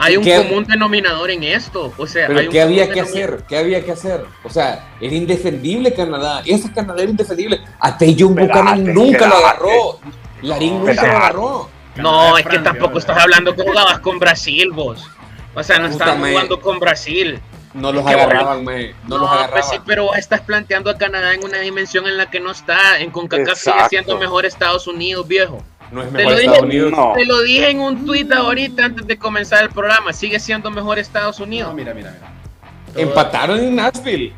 Hay 0.00 0.16
un 0.16 0.24
común 0.24 0.64
denominador 0.64 1.30
en 1.30 1.44
esto. 1.44 1.92
O 1.98 2.06
sea, 2.06 2.26
¿Pero 2.26 2.50
¿qué 2.50 2.62
había 2.62 2.90
que 2.90 3.00
hacer? 3.00 3.44
¿Qué 3.46 3.58
había 3.58 3.84
que 3.84 3.92
hacer? 3.92 4.24
O 4.42 4.48
sea, 4.48 4.88
era 5.00 5.14
indefendible 5.14 5.92
Canadá. 5.92 6.42
Ese 6.46 6.72
Canadá 6.72 7.02
era 7.02 7.10
indefendible. 7.10 7.60
A 7.78 7.98
Tejun 7.98 8.34
Buchanan 8.34 8.94
nunca 8.94 9.28
lo 9.28 9.36
agarró. 9.36 10.00
Larín 10.42 10.78
nunca 10.78 11.06
lo 11.06 11.16
agarró. 11.16 11.70
No, 11.96 12.38
es 12.38 12.46
que 12.46 12.58
tampoco 12.60 12.98
estás 12.98 13.18
hablando 13.18 13.54
que 13.54 13.62
jugabas 13.62 13.98
con 14.00 14.18
Brasil, 14.18 14.70
vos. 14.72 15.06
O 15.54 15.62
sea, 15.62 15.78
no 15.78 15.88
estás 15.88 16.16
jugando 16.16 16.60
con 16.60 16.78
Brasil. 16.78 17.40
No 17.74 17.92
los 17.92 18.04
agarraban, 18.04 18.64
me, 18.64 18.94
no, 19.06 19.18
los 19.18 19.28
pues 19.28 19.38
agarraban. 19.38 19.70
sí, 19.70 19.76
pero 19.86 20.14
estás 20.14 20.40
planteando 20.40 20.90
a 20.90 20.98
Canadá 20.98 21.34
en 21.34 21.44
una 21.44 21.58
dimensión 21.60 22.06
en 22.08 22.16
la 22.16 22.28
que 22.28 22.40
no 22.40 22.50
está. 22.50 22.98
En 22.98 23.10
CONCACAF 23.10 23.58
sigue 23.58 23.88
siendo 23.88 24.18
mejor 24.18 24.44
Estados 24.44 24.88
Unidos, 24.88 25.28
viejo. 25.28 25.62
No 25.92 26.02
es 26.02 26.12
mejor 26.12 26.34
te 26.34 26.40
Estados 26.40 26.62
Unidos. 26.62 26.92
Te 27.16 27.24
lo 27.24 27.42
dije 27.42 27.70
en 27.70 27.80
un 27.80 28.06
tweet 28.06 28.28
ahorita 28.32 28.84
antes 28.84 29.06
de 29.06 29.18
comenzar 29.18 29.64
el 29.64 29.70
programa. 29.70 30.12
Sigue 30.12 30.38
siendo 30.38 30.70
mejor 30.70 30.98
Estados 30.98 31.40
Unidos. 31.40 31.74
mira, 31.74 31.94
mira, 31.94 32.12
mira. 32.12 33.02
Empataron 33.02 33.58
en 33.58 33.76
Nashville. 33.76 34.32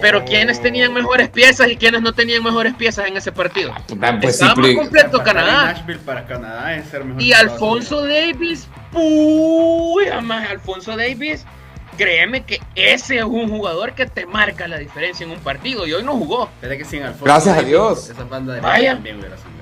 Pero 0.00 0.24
¿quiénes 0.24 0.60
tenían 0.60 0.92
mejores 0.92 1.28
piezas 1.28 1.68
y 1.70 1.76
quiénes 1.76 2.02
no 2.02 2.12
tenían 2.12 2.42
mejores 2.42 2.74
piezas 2.74 3.06
en 3.06 3.16
ese 3.16 3.32
partido? 3.32 3.72
Ah, 3.74 4.18
pues 4.20 4.34
Estaba 4.34 4.54
más 4.54 4.74
completo 4.74 5.22
Canadá. 5.22 5.72
Nashville 5.72 6.00
para 6.00 6.26
Canadá 6.26 6.76
es 6.76 6.88
ser 6.88 7.04
mejor 7.04 7.22
y 7.22 7.32
Alfonso 7.32 8.02
Davis, 8.06 8.68
uy, 8.92 10.06
además 10.06 10.48
Alfonso 10.50 10.96
Davis, 10.96 11.44
créeme 11.96 12.44
que 12.44 12.60
ese 12.74 13.18
es 13.18 13.24
un 13.24 13.48
jugador 13.48 13.94
que 13.94 14.06
te 14.06 14.26
marca 14.26 14.68
la 14.68 14.78
diferencia 14.78 15.24
en 15.24 15.32
un 15.32 15.38
partido 15.38 15.86
y 15.86 15.94
hoy 15.94 16.02
no 16.02 16.12
jugó. 16.12 16.50
Que 16.60 16.84
sin 16.84 17.02
Alfonso 17.02 17.24
Gracias 17.24 17.56
a 17.56 17.62
Dios. 17.62 18.10
Esa 18.10 18.24
banda 18.24 18.54
de 18.54 18.60
Vaya. 18.60 18.94
también 18.94 19.18
hubiera 19.18 19.36
sangrado. 19.36 19.57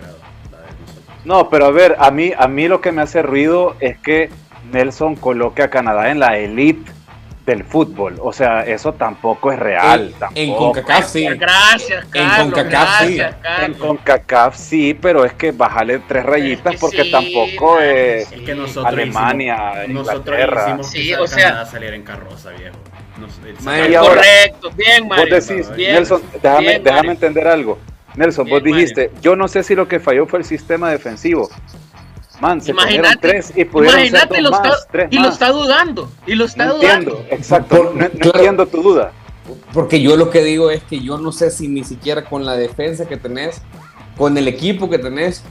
No, 1.27 1.51
pero 1.51 1.67
a 1.67 1.71
ver, 1.73 1.97
a 1.99 2.13
mí, 2.13 2.31
a 2.39 2.47
mí 2.47 2.69
lo 2.69 2.81
que 2.81 2.93
me 2.93 3.03
hace 3.03 3.21
ruido 3.21 3.75
es 3.81 3.99
que 3.99 4.31
Nelson 4.71 5.17
coloque 5.17 5.61
a 5.61 5.71
Canadá 5.71 6.13
en 6.13 6.21
la 6.21 6.39
elite 6.39 6.93
del 7.45 7.65
fútbol. 7.65 8.17
O 8.23 8.33
sea, 8.33 8.65
eso 8.65 8.93
tampoco 8.95 9.51
es 9.51 9.59
real. 9.59 10.15
En, 10.37 10.55
CONCACAF 10.55 11.05
sí. 11.05 11.27
Gracias, 11.27 12.05
Carlos. 12.07 12.39
En 12.39 12.51
CONCACAF 12.53 13.07
sí. 13.07 13.21
En 13.65 13.75
CONCACAF 13.75 14.57
sí, 14.57 14.95
pero 14.95 15.25
es 15.25 15.33
que 15.33 15.51
bájale 15.51 15.99
tres 16.07 16.25
rayitas 16.25 16.77
porque 16.77 17.11
tampoco 17.11 17.81
es, 17.81 18.29
que 18.29 18.55
nosotros 18.55 18.87
Alemania, 18.87 19.83
hicimos, 19.83 20.07
Inglaterra. 20.07 20.77
Nosotros 20.77 20.91
sí, 20.93 21.13
o 21.13 21.27
sea, 21.27 21.49
Canadá 21.49 21.67
salir 21.67 21.93
en 21.93 22.03
carroza, 22.05 22.51
viejo. 22.51 22.77
correcto, 24.01 24.71
bien, 24.77 25.09
Mario. 25.09 25.25
Vos 25.37 25.49
decís, 25.49 25.71
Nelson, 25.71 26.23
déjame, 26.41 26.79
déjame 26.79 27.11
entender 27.11 27.49
algo. 27.49 27.81
Nelson, 28.17 28.49
vos 28.49 28.63
dijiste, 28.63 29.11
yo 29.21 29.37
no 29.37 29.47
sé 29.49 29.63
si 29.63 29.75
lo 29.75 29.87
que 29.87 30.01
falló 30.01 30.27
fue 30.27 30.41
el 30.41 30.45
sistema 30.45 30.91
defensivo. 30.91 31.49
Man, 32.41 32.61
se 32.61 32.73
imagínate, 32.73 33.17
tres 33.17 33.53
y 33.57 33.65
pudieron 33.65 33.99
ser 34.09 34.29
dos 34.29 34.41
lo 34.41 34.51
más, 34.51 34.61
está, 34.61 34.77
tres 34.91 35.09
y 35.11 35.19
lo 35.19 35.29
está 35.29 35.51
dudando, 35.53 36.11
y 36.27 36.35
lo 36.35 36.45
está 36.45 36.67
no 36.67 36.75
dudando. 36.75 37.11
Entiendo, 37.13 37.35
exacto, 37.35 37.93
no, 37.95 38.09
no 38.09 38.31
entiendo 38.35 38.67
tu 38.67 38.83
duda. 38.83 39.13
Porque 39.73 40.01
yo 40.03 40.17
lo 40.17 40.31
que 40.31 40.43
digo 40.43 40.71
es 40.71 40.83
que 40.83 41.01
yo 41.01 41.19
no 41.19 41.33
sé 41.33 41.51
si 41.51 41.69
ni 41.69 41.85
siquiera 41.85 42.25
con 42.25 42.45
la 42.45 42.57
defensa 42.57 43.07
que 43.07 43.17
tenés, 43.17 43.63
con 44.17 44.37
el 44.37 44.49
equipo 44.49 44.91
que 44.91 44.99
tenés, 44.99 45.45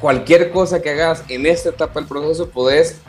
cualquier 0.00 0.50
cosa 0.50 0.82
que 0.82 0.90
hagas 0.90 1.24
en 1.28 1.46
esta 1.46 1.70
etapa 1.70 2.00
del 2.00 2.08
proceso, 2.08 2.50
podés 2.50 3.00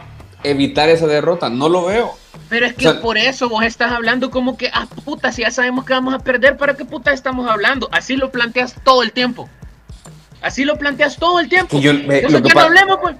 evitar 0.43 0.89
esa 0.89 1.07
derrota. 1.07 1.49
No 1.49 1.69
lo 1.69 1.85
veo. 1.85 2.11
Pero 2.49 2.65
es 2.67 2.73
que 2.75 2.87
O 2.87 2.91
sea- 2.91 3.01
por 3.01 3.17
eso 3.17 3.49
vos 3.49 3.63
estás 3.65 3.91
hablando 3.91 4.29
como 4.29 4.55
que, 4.57 4.69
ah, 4.73 4.87
puta, 5.03 5.31
si 5.31 5.41
ya 5.41 5.51
sabemos 5.51 5.85
que 5.85 5.93
vamos 5.93 6.13
a 6.13 6.19
perder, 6.19 6.57
¿para 6.57 6.75
qué 6.75 6.85
puta 6.85 7.11
estamos 7.11 7.49
hablando? 7.49 7.89
Así 7.91 8.15
lo 8.15 8.31
planteas 8.31 8.75
todo 8.83 9.01
el 9.03 9.11
tiempo. 9.11 9.49
Así 10.41 10.63
lo 10.63 10.77
planteas 10.77 11.17
todo 11.17 11.39
el 11.39 11.49
tiempo. 11.49 11.75
Que 11.77 11.81
yo- 11.81 11.93
me- 11.93 12.21
lo 12.21 12.29
sé 12.29 12.41
que 12.41 12.49
que 12.49 12.53
no 12.53 12.61
hablemos, 12.61 12.97
pues. 13.01 13.15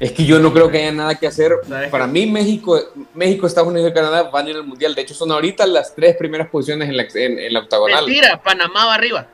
Es 0.00 0.12
que 0.12 0.24
yo 0.24 0.38
no 0.38 0.52
creo 0.52 0.70
que 0.70 0.78
haya 0.78 0.92
nada 0.92 1.16
que 1.16 1.26
hacer. 1.26 1.52
¿Sabes 1.68 1.90
Para 1.90 2.06
mí, 2.06 2.24
México, 2.24 2.80
México, 3.14 3.46
Estados 3.48 3.68
Unidos 3.68 3.90
y 3.90 3.94
Canadá 3.94 4.22
van 4.30 4.46
a 4.46 4.50
ir 4.50 4.56
al 4.56 4.64
Mundial. 4.64 4.94
De 4.94 5.02
hecho, 5.02 5.12
son 5.12 5.32
ahorita 5.32 5.66
las 5.66 5.94
tres 5.94 6.16
primeras 6.16 6.48
posiciones 6.48 6.88
en 6.88 6.96
la, 6.96 7.02
en, 7.14 7.38
en 7.38 7.52
la 7.52 7.58
octagonal. 7.60 8.04
Mentira, 8.06 8.40
Panamá 8.42 8.86
va 8.86 8.94
arriba. 8.94 9.26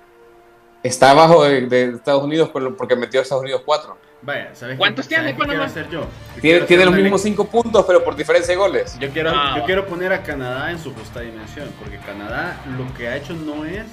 Está 0.84 1.12
abajo 1.12 1.44
de, 1.44 1.62
de 1.62 1.96
Estados 1.96 2.22
Unidos 2.22 2.50
porque 2.50 2.94
metió 2.94 3.18
a 3.18 3.22
Estados 3.22 3.42
Unidos 3.42 3.62
4. 3.64 3.96
Vaya, 4.20 4.54
¿sabes 4.54 4.76
¿Cuántos 4.76 5.08
tiene 5.08 5.32
Panamá? 5.32 5.64
hacer 5.64 5.88
yo? 5.88 6.06
tiene, 6.42 6.60
tiene 6.66 6.84
los 6.84 6.94
mismos 6.94 7.22
5 7.22 7.46
puntos, 7.46 7.86
pero 7.86 8.04
por 8.04 8.14
diferencia 8.14 8.52
de 8.52 8.58
goles. 8.58 8.98
Yo 9.00 9.08
quiero, 9.08 9.30
ah. 9.34 9.54
yo 9.56 9.64
quiero 9.64 9.86
poner 9.86 10.12
a 10.12 10.22
Canadá 10.22 10.70
en 10.70 10.78
su 10.78 10.92
justa 10.94 11.20
dimensión, 11.20 11.70
porque 11.80 11.96
Canadá 11.98 12.62
lo 12.76 12.92
que 12.94 13.08
ha 13.08 13.16
hecho 13.16 13.32
no 13.32 13.64
es 13.64 13.86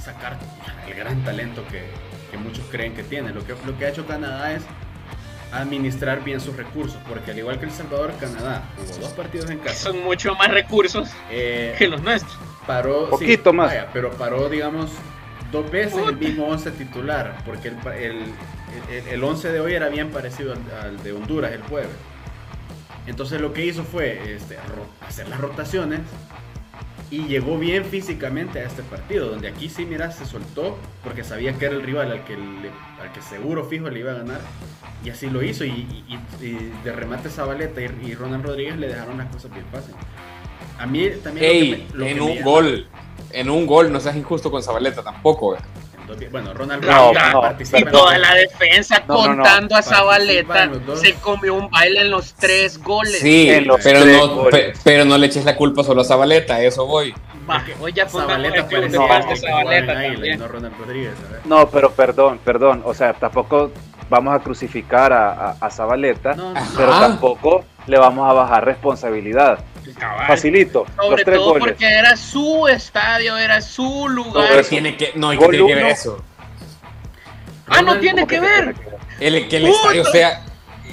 sacar 0.00 0.38
el 0.86 0.94
gran 0.94 1.24
talento 1.24 1.64
que, 1.68 1.82
que 2.30 2.38
muchos 2.38 2.64
creen 2.70 2.94
que 2.94 3.02
tiene. 3.02 3.32
Lo 3.32 3.44
que, 3.44 3.56
lo 3.66 3.76
que 3.76 3.86
ha 3.86 3.88
hecho 3.88 4.06
Canadá 4.06 4.52
es 4.52 4.62
administrar 5.52 6.22
bien 6.22 6.40
sus 6.40 6.56
recursos, 6.56 6.98
porque 7.08 7.32
al 7.32 7.38
igual 7.38 7.58
que 7.58 7.66
El 7.66 7.72
Salvador, 7.72 8.12
Canadá 8.20 8.62
jugó 8.76 8.98
dos 9.00 9.12
partidos 9.12 9.50
en 9.50 9.58
casa. 9.58 9.90
Son 9.90 10.04
mucho 10.04 10.36
más 10.36 10.52
recursos 10.52 11.10
eh, 11.32 11.74
que 11.76 11.88
los 11.88 12.00
nuestros. 12.00 12.38
Paró, 12.64 13.10
poquito 13.10 13.52
más. 13.52 13.74
pero 13.92 14.12
paró, 14.12 14.48
digamos, 14.48 14.92
dos 15.52 15.70
veces 15.70 16.00
el 16.08 16.16
mismo 16.16 16.46
11 16.46 16.72
titular, 16.72 17.42
porque 17.44 17.68
el, 17.68 17.76
el, 18.90 19.08
el, 19.08 19.22
11 19.22 19.52
de 19.52 19.60
hoy 19.60 19.74
era 19.74 19.88
bien 19.88 20.10
parecido 20.10 20.54
al, 20.82 21.02
de 21.02 21.12
Honduras 21.12 21.52
el 21.52 21.62
jueves. 21.62 21.90
Entonces 23.06 23.40
lo 23.40 23.52
que 23.52 23.66
hizo 23.66 23.84
fue 23.84 24.34
este, 24.34 24.56
hacer 25.06 25.28
las 25.28 25.40
rotaciones 25.40 26.00
y 27.10 27.26
llegó 27.26 27.58
bien 27.58 27.84
físicamente 27.84 28.60
a 28.60 28.64
este 28.64 28.82
partido, 28.82 29.28
donde 29.28 29.48
aquí 29.48 29.68
sí, 29.68 29.84
mira, 29.84 30.10
se 30.10 30.24
soltó 30.24 30.78
porque 31.04 31.22
sabía 31.22 31.52
que 31.58 31.66
era 31.66 31.74
el 31.74 31.82
rival 31.82 32.10
al 32.10 32.24
que, 32.24 32.34
al 32.34 33.12
que 33.12 33.20
seguro 33.20 33.64
fijo 33.64 33.90
le 33.90 34.00
iba 34.00 34.12
a 34.12 34.14
ganar. 34.14 34.40
Y 35.04 35.10
así 35.10 35.28
lo 35.28 35.42
hizo. 35.42 35.64
Y, 35.64 35.84
de 36.40 36.92
remate 36.92 37.28
Zabaleta 37.28 37.82
y, 37.82 38.14
Ronald 38.14 38.44
Rodríguez 38.44 38.78
le 38.78 38.88
dejaron 38.88 39.18
las 39.18 39.30
cosas 39.30 39.52
bien 39.52 39.66
fáciles. 39.70 39.96
A 40.78 40.86
mí 40.86 41.10
también. 41.22 41.86
en 42.00 42.20
un 42.20 42.40
gol. 42.42 42.86
En 43.32 43.50
un 43.50 43.66
gol, 43.66 43.92
no 43.92 44.00
seas 44.00 44.16
injusto 44.16 44.50
con 44.50 44.62
Zabaleta 44.62 45.02
tampoco, 45.02 45.56
Bueno, 46.30 46.52
Ronald 46.52 46.84
Rodríguez 46.84 47.72
Y 47.80 47.84
toda 47.84 48.18
la 48.18 48.34
defensa 48.34 49.02
contando 49.06 49.74
a 49.76 49.82
Zabaleta. 49.82 50.70
se 50.94 51.14
comió 51.14 51.54
un 51.54 51.70
baile 51.70 52.02
en 52.02 52.10
los 52.10 52.34
tres 52.34 52.78
goles. 52.82 53.20
Sí, 53.20 53.50
pero, 53.82 54.04
no, 54.04 54.44
pero 54.84 55.04
no 55.04 55.18
le 55.18 55.26
eches 55.26 55.44
la 55.44 55.56
culpa 55.56 55.82
solo 55.82 56.02
a 56.02 56.04
Zabaleta, 56.04 56.60
eso 56.60 56.86
voy. 56.86 57.14
oye, 57.80 58.06
Zabaleta 58.08 58.68
no, 61.44 61.68
pero 61.70 61.90
perdón, 61.92 62.38
perdón, 62.44 62.82
o 62.84 62.94
sea, 62.94 63.14
tampoco 63.14 63.72
vamos 64.12 64.34
a 64.34 64.40
crucificar 64.40 65.10
a, 65.10 65.70
Zabaleta, 65.70 66.36
pero 66.76 66.90
tampoco 66.90 67.64
le 67.86 67.98
vamos 67.98 68.28
a 68.28 68.34
bajar 68.34 68.64
responsabilidad. 68.66 69.64
Facilito. 70.26 70.84
Sobre 71.00 71.24
todo 71.24 71.58
porque 71.58 71.86
era 71.86 72.14
su 72.16 72.68
estadio, 72.68 73.38
era 73.38 73.62
su 73.62 74.08
lugar. 74.08 74.54
No, 74.54 74.62
tiene 74.62 74.96
que, 74.96 75.12
no, 75.14 75.30
hay 75.30 75.38
que, 75.38 75.48
tiene 75.48 75.66
que 75.66 75.74
ver 75.74 75.86
eso. 75.86 76.22
Ah, 77.68 77.80
no 77.80 77.98
tiene 77.98 78.26
que, 78.26 78.38
ver. 78.38 78.74
El 79.18 79.48
que 79.48 79.56
el 79.56 79.66
estadio 79.68 80.04
sea 80.04 80.42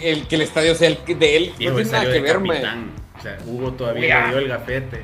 el 0.01 0.27
que 0.27 0.35
el 0.35 0.41
estadio 0.43 0.75
sea 0.75 0.87
el 0.87 1.19
de 1.19 1.35
él 1.35 1.49
no 1.49 1.55
tiene 1.57 1.83
nada 1.83 2.05
que 2.05 2.21
ver, 2.21 2.37
O 2.37 3.21
sea, 3.21 3.37
Hugo 3.45 3.73
todavía 3.73 4.21
le 4.21 4.29
dio 4.29 4.37
el 4.37 4.47
gafete. 4.47 5.03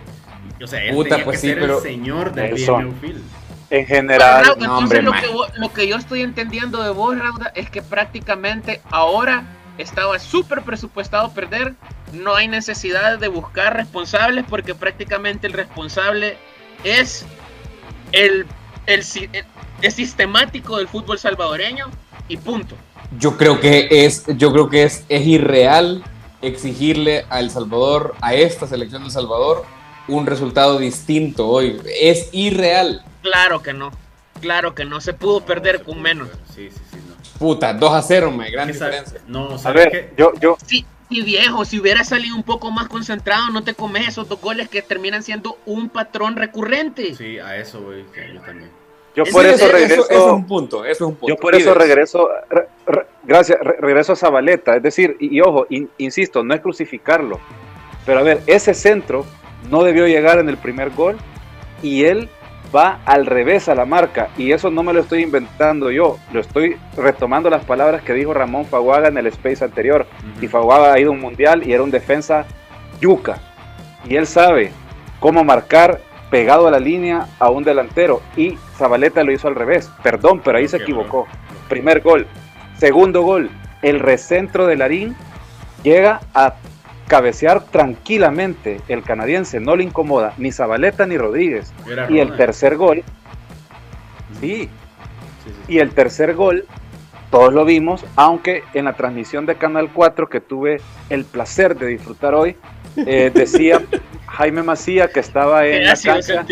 O 0.64 0.68
sea, 0.68 0.82
él 0.86 0.96
Puta, 0.96 1.10
tenía 1.10 1.26
pues 1.26 1.36
que 1.36 1.42
sí, 1.42 1.48
ser 1.48 1.60
pero... 1.60 1.78
el 1.78 1.84
señor 1.84 2.34
del 2.34 2.58
Field. 2.58 3.22
En 3.70 3.86
general, 3.88 4.46
entonces 4.60 5.04
lo, 5.04 5.12
que, 5.12 5.28
lo 5.56 5.74
que 5.74 5.88
yo 5.88 5.96
estoy 5.98 6.22
entendiendo 6.22 6.84
de 6.84 6.92
vos, 6.92 7.18
Rauda, 7.18 7.52
es 7.56 7.70
que 7.70 7.82
prácticamente 7.82 8.82
ahora 8.92 9.44
estaba 9.78 10.20
súper 10.20 10.62
presupuestado 10.62 11.32
perder. 11.32 11.74
No 12.14 12.36
hay 12.36 12.48
necesidad 12.48 13.18
de 13.18 13.28
buscar 13.28 13.76
responsables 13.76 14.46
porque 14.48 14.76
prácticamente 14.76 15.48
el 15.48 15.54
responsable 15.54 16.38
es 16.84 17.26
el, 18.12 18.46
el, 18.86 19.04
el, 19.82 19.92
sistemático 19.92 20.78
del 20.78 20.88
fútbol 20.88 21.18
salvadoreño 21.18 21.88
y 22.28 22.38
punto. 22.38 22.76
Yo 23.18 23.38
creo 23.38 23.60
que 23.60 23.88
es, 24.06 24.26
yo 24.38 24.52
creo 24.52 24.70
que 24.70 24.84
es, 24.84 25.04
es 25.10 25.26
irreal 25.26 26.04
exigirle 26.42 27.26
a 27.30 27.40
El 27.40 27.50
Salvador, 27.50 28.16
a 28.22 28.34
esta 28.34 28.68
selección 28.68 29.02
de 29.02 29.08
El 29.08 29.12
Salvador, 29.12 29.66
un 30.08 30.26
resultado 30.26 30.78
distinto 30.78 31.48
hoy. 31.48 31.78
Es 32.00 32.30
irreal. 32.32 33.04
Claro 33.26 33.64
que 33.64 33.74
no. 33.74 33.92
Claro 34.40 34.76
que 34.76 34.86
no. 34.86 35.02
Se 35.02 35.14
pudo 35.14 35.42
perder 35.44 35.82
con 35.82 36.00
menos. 36.00 36.30
Sí, 36.54 36.70
sí, 36.70 36.80
sí. 36.92 36.98
No. 37.10 37.16
Puta, 37.40 37.74
2 37.74 37.92
a 37.92 38.02
0, 38.04 38.32
me 38.32 38.52
gran 38.52 38.68
diferencia. 38.68 39.20
No, 39.28 39.58
a 39.64 39.72
ver, 39.72 40.14
yo, 40.16 40.32
yo. 40.40 40.58
Sí, 40.64 40.86
y 41.10 41.24
viejo, 41.24 41.66
si 41.66 41.80
hubiera 41.80 42.04
salido 42.04 42.36
un 42.36 42.44
poco 42.44 42.70
más 42.70 42.88
concentrado, 42.88 43.50
no 43.50 43.64
te 43.64 43.74
comes 43.74 44.08
esos 44.08 44.30
dos 44.30 44.40
goles 44.40 44.70
que 44.70 44.84
terminan 44.84 45.24
siendo 45.24 45.58
un 45.66 45.90
patrón 45.90 46.36
recurrente. 46.36 47.16
Sí, 47.16 47.40
a 47.40 47.58
eso 47.58 47.82
voy, 47.82 48.06
yo 48.34 48.42
también. 48.42 48.70
Yo 49.16 49.24
por 49.26 49.44
eso, 49.46 49.72
regreso. 49.72 50.10
Eso, 50.10 50.28
es 50.28 50.34
un 50.34 50.46
punto, 50.46 50.86
eso 50.86 51.06
es 51.06 51.10
un 51.10 51.16
punto. 51.16 51.28
Yo 51.34 51.40
por 51.40 51.56
eso 51.56 51.74
regreso, 51.74 52.30
gracias, 53.24 53.58
regreso 53.60 54.14
a 54.14 54.16
Zabaleta. 54.16 54.76
Es 54.76 54.84
decir, 54.84 55.18
y, 55.20 55.42
ojo, 55.42 55.66
insisto, 55.98 56.44
no 56.44 56.54
es 56.54 56.62
crucificarlo. 56.62 57.40
Pero 58.06 58.20
a 58.20 58.24
ver, 58.24 58.42
ese 58.46 58.76
centro 58.76 59.26
no 59.72 59.84
debió 59.84 60.06
llegar 60.06 60.38
en 60.38 60.48
el 60.48 60.58
primer 60.58 60.92
gol 60.92 61.18
y 61.82 62.04
él 62.04 62.30
va 62.74 63.00
al 63.06 63.26
revés 63.26 63.68
a 63.70 63.76
la 63.76 63.86
marca. 63.86 64.30
Y 64.38 64.52
eso 64.52 64.70
no 64.70 64.84
me 64.84 64.94
lo 64.94 65.02
estoy 65.02 65.24
inventando 65.24 65.92
yo, 65.92 66.18
lo 66.32 66.40
estoy 66.40 66.78
retomando 66.96 67.50
las 67.50 67.66
palabras 67.66 68.04
que 68.04 68.14
dijo 68.14 68.34
Ramón 68.34 68.66
Faguaga 68.66 69.08
en 69.08 69.18
el 69.18 69.28
space 69.28 69.64
anterior. 69.64 70.06
Y 70.42 70.48
Faguaga 70.48 70.94
ha 70.94 71.00
ido 71.00 71.12
a 71.12 71.14
un 71.14 71.22
mundial 71.22 71.68
y 71.68 71.74
era 71.74 71.84
un 71.84 71.92
defensa 71.92 72.46
yuca. 73.00 73.38
Y 74.08 74.16
él 74.16 74.28
sabe 74.28 74.72
cómo 75.20 75.44
marcar 75.44 76.02
pegado 76.30 76.68
a 76.68 76.72
la 76.72 76.80
línea 76.80 77.28
a 77.40 77.50
un 77.50 77.64
delantero. 77.64 78.22
Y 78.36 78.58
Zabaleta 78.78 79.24
lo 79.24 79.32
hizo 79.32 79.48
al 79.48 79.56
revés. 79.56 79.90
Perdón, 80.04 80.42
pero 80.44 80.58
ahí 80.58 80.68
se 80.68 80.78
equivocó. 80.78 81.28
Primer 81.70 82.02
gol. 82.02 82.28
Segundo 82.78 83.22
gol. 83.22 83.50
El 83.82 84.00
recentro 84.00 84.68
de 84.68 84.78
Larín 84.78 85.16
llega 85.84 86.22
a 86.34 86.56
cabecear 87.08 87.64
tranquilamente 87.66 88.82
el 88.88 89.04
canadiense, 89.04 89.60
no 89.60 89.76
le 89.76 89.84
incomoda 89.84 90.34
ni 90.38 90.52
Zabaleta 90.52 91.06
ni 91.06 91.18
Rodríguez. 91.18 91.74
y 92.10 92.20
el 92.20 92.36
tercer 92.36 92.78
gol, 92.78 93.04
sí, 94.40 94.70
y 95.68 95.80
el 95.80 95.92
tercer 95.92 96.34
gol, 96.34 96.66
todos 97.30 97.54
lo 97.54 97.66
vimos, 97.66 98.06
aunque 98.16 98.64
en 98.74 98.86
la 98.86 98.94
transmisión 98.94 99.46
de 99.46 99.56
Canal 99.56 99.92
4 99.94 100.30
que 100.30 100.42
tuve 100.42 100.82
el 101.10 101.26
placer 101.26 101.78
de 101.78 101.88
disfrutar 101.88 102.34
hoy, 102.34 102.56
eh, 102.96 103.32
decía 103.34 103.82
Jaime 104.28 104.64
Macía 104.64 105.08
que 105.10 105.20
estaba 105.20 105.66
en 105.68 105.86
la 105.86 105.96
cancha, 105.96 106.46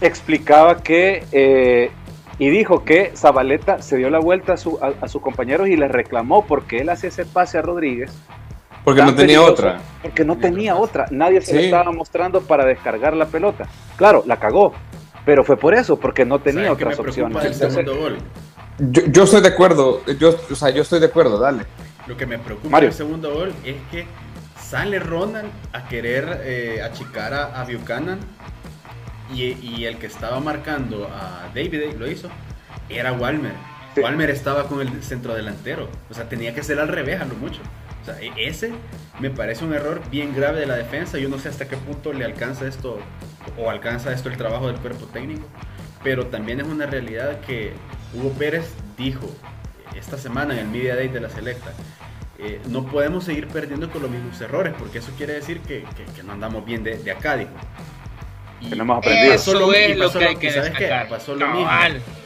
explicaba 0.00 0.82
que 0.82 1.24
eh, 1.32 1.90
y 2.38 2.50
dijo 2.50 2.84
que 2.84 3.12
Zabaleta 3.14 3.82
se 3.82 3.96
dio 3.96 4.10
la 4.10 4.18
vuelta 4.18 4.54
a, 4.54 4.56
su, 4.56 4.78
a, 4.82 5.06
sus 5.06 5.22
compañeros 5.22 5.68
y 5.68 5.76
les 5.76 5.90
reclamó 5.90 6.44
porque 6.44 6.78
él 6.78 6.88
hacía 6.88 7.08
ese 7.08 7.24
pase 7.24 7.58
a 7.58 7.62
Rodríguez 7.62 8.12
porque 8.84 9.02
no 9.02 9.14
tenía 9.14 9.42
otra. 9.42 9.80
Porque 10.02 10.24
no 10.24 10.38
tenía 10.38 10.76
otra. 10.76 11.06
Nadie 11.10 11.40
se 11.40 11.54
le 11.54 11.64
estaba 11.66 11.92
mostrando 11.92 12.40
para 12.42 12.64
descargar 12.64 13.16
la 13.16 13.26
pelota. 13.26 13.68
Claro, 13.96 14.24
la 14.26 14.38
cagó. 14.38 14.72
Pero 15.24 15.44
fue 15.44 15.56
por 15.56 15.74
eso, 15.74 15.98
porque 15.98 16.24
no 16.24 16.40
tenía 16.40 16.72
otras 16.72 16.98
opciones. 16.98 17.60
Yo, 18.78 19.02
yo, 19.06 19.24
estoy 19.24 19.40
de 19.40 19.48
acuerdo. 19.48 20.04
Yo, 20.18 20.34
o 20.50 20.54
sea, 20.54 20.70
yo 20.70 20.82
estoy 20.82 20.98
de 20.98 21.06
acuerdo, 21.06 21.38
dale. 21.38 21.64
Lo 22.06 22.16
que 22.16 22.26
me 22.26 22.38
preocupa 22.38 22.80
del 22.80 22.92
segundo 22.92 23.32
gol 23.32 23.52
es 23.64 23.76
que 23.90 24.06
sale 24.60 24.98
Ronald 24.98 25.50
a 25.72 25.86
querer 25.86 26.40
eh, 26.44 26.82
achicar 26.82 27.32
a, 27.34 27.64
Buchanan 27.64 28.18
y, 29.32 29.44
y, 29.44 29.84
el 29.84 29.98
que 29.98 30.06
estaba 30.06 30.40
marcando 30.40 31.06
a 31.06 31.48
David 31.54 31.94
lo 31.98 32.10
hizo 32.10 32.28
era 32.88 33.12
Walmer. 33.12 33.54
Walmer 33.96 34.30
estaba 34.30 34.66
con 34.66 34.80
el 34.80 35.02
centro 35.02 35.34
delantero. 35.34 35.88
O 36.10 36.14
sea, 36.14 36.28
tenía 36.28 36.54
que 36.54 36.62
ser 36.62 36.80
al 36.80 36.88
revés 36.88 37.20
a 37.20 37.24
lo 37.26 37.34
mucho. 37.34 37.60
O 38.02 38.04
sea, 38.04 38.20
e-, 38.20 38.32
ese 38.36 38.72
me 39.20 39.30
parece 39.30 39.64
un 39.64 39.72
error 39.72 40.02
bien 40.10 40.34
grave 40.34 40.60
de 40.60 40.66
la 40.66 40.76
defensa. 40.76 41.18
Yo 41.18 41.28
no 41.28 41.38
sé 41.38 41.48
hasta 41.48 41.68
qué 41.68 41.76
punto 41.76 42.12
le 42.12 42.24
alcanza 42.24 42.66
esto 42.66 42.98
o 43.56 43.70
alcanza 43.70 44.12
esto 44.12 44.28
el 44.28 44.36
trabajo 44.36 44.66
del 44.66 44.76
cuerpo 44.76 45.06
técnico. 45.06 45.46
Pero 46.02 46.26
también 46.26 46.60
es 46.60 46.66
una 46.66 46.86
realidad 46.86 47.40
que 47.40 47.72
Hugo 48.14 48.30
Pérez 48.32 48.74
dijo 48.96 49.26
esta 49.94 50.18
semana 50.18 50.54
en 50.54 50.60
el 50.60 50.68
Media 50.68 50.96
Day 50.96 51.08
de 51.08 51.20
la 51.20 51.28
Selecta. 51.28 51.72
Eh, 52.38 52.60
no 52.68 52.84
podemos 52.86 53.24
seguir 53.24 53.46
perdiendo 53.46 53.88
con 53.88 54.02
los 54.02 54.10
mismos 54.10 54.40
errores, 54.40 54.74
porque 54.76 54.98
eso 54.98 55.12
quiere 55.16 55.34
decir 55.34 55.60
que, 55.60 55.84
no 56.24 56.32
andamos 56.32 56.64
bien 56.64 56.82
de, 56.82 57.10
acá, 57.12 57.36
dijo. 57.36 57.52
Y 58.60 58.70
que 58.70 58.76
no 58.76 58.82
hemos 58.82 58.98
aprendido. 58.98 59.34
Eso 59.34 59.52
es 59.52 59.60
lo 59.60 59.70
que 60.18 60.24
hay 60.24 60.36
que 60.36 60.50
¿sabes 60.50 60.72
qué? 60.72 60.90
Pasó 61.08 61.36
lo 61.36 61.46
mismo. 61.48 61.70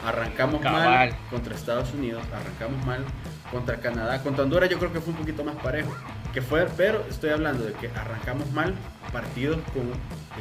Arrancamos 0.03 0.61
mal 0.61 1.15
contra 1.29 1.53
Estados 1.53 1.93
Unidos, 1.93 2.23
arrancamos 2.33 2.83
mal 2.85 3.05
contra 3.51 3.77
Canadá. 3.77 4.21
Contra 4.21 4.43
Honduras 4.43 4.69
yo 4.69 4.77
creo 4.79 4.93
que 4.93 5.01
fue 5.01 5.13
un 5.13 5.19
poquito 5.19 5.43
más 5.43 5.55
parejo. 5.55 5.95
Que 6.33 6.41
fue, 6.41 6.67
pero 6.77 7.05
estoy 7.09 7.31
hablando 7.31 7.63
de 7.65 7.73
que 7.73 7.87
arrancamos 7.89 8.51
mal 8.51 8.73
partidos 9.11 9.57
con 9.73 9.91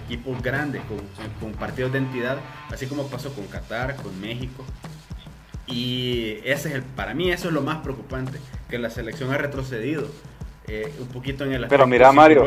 equipos 0.05 0.43
grandes, 0.43 0.83
con, 1.41 1.53
partidos 1.53 1.93
de 1.93 1.99
entidad, 1.99 2.39
así 2.71 2.87
como 2.87 3.09
pasó 3.09 3.33
con 3.35 3.47
Qatar, 3.47 3.97
con 3.97 4.21
México. 4.21 4.65
Y 5.67 6.39
ese 6.45 6.69
es 6.69 6.75
el, 6.75 6.83
para 6.83 7.15
mí 7.15 7.31
eso 7.31 7.49
es 7.49 7.55
lo 7.55 7.63
más 7.63 7.79
preocupante, 7.79 8.39
que 8.69 8.79
la 8.79 8.91
selección 8.91 9.33
ha 9.33 9.39
retrocedido 9.39 10.07
eh, 10.69 10.93
un 11.01 11.09
poquito 11.09 11.45
en 11.45 11.51
el 11.51 11.65
aspecto 11.65 11.71
pero 11.71 11.87
mira, 11.87 12.13
Mario. 12.13 12.47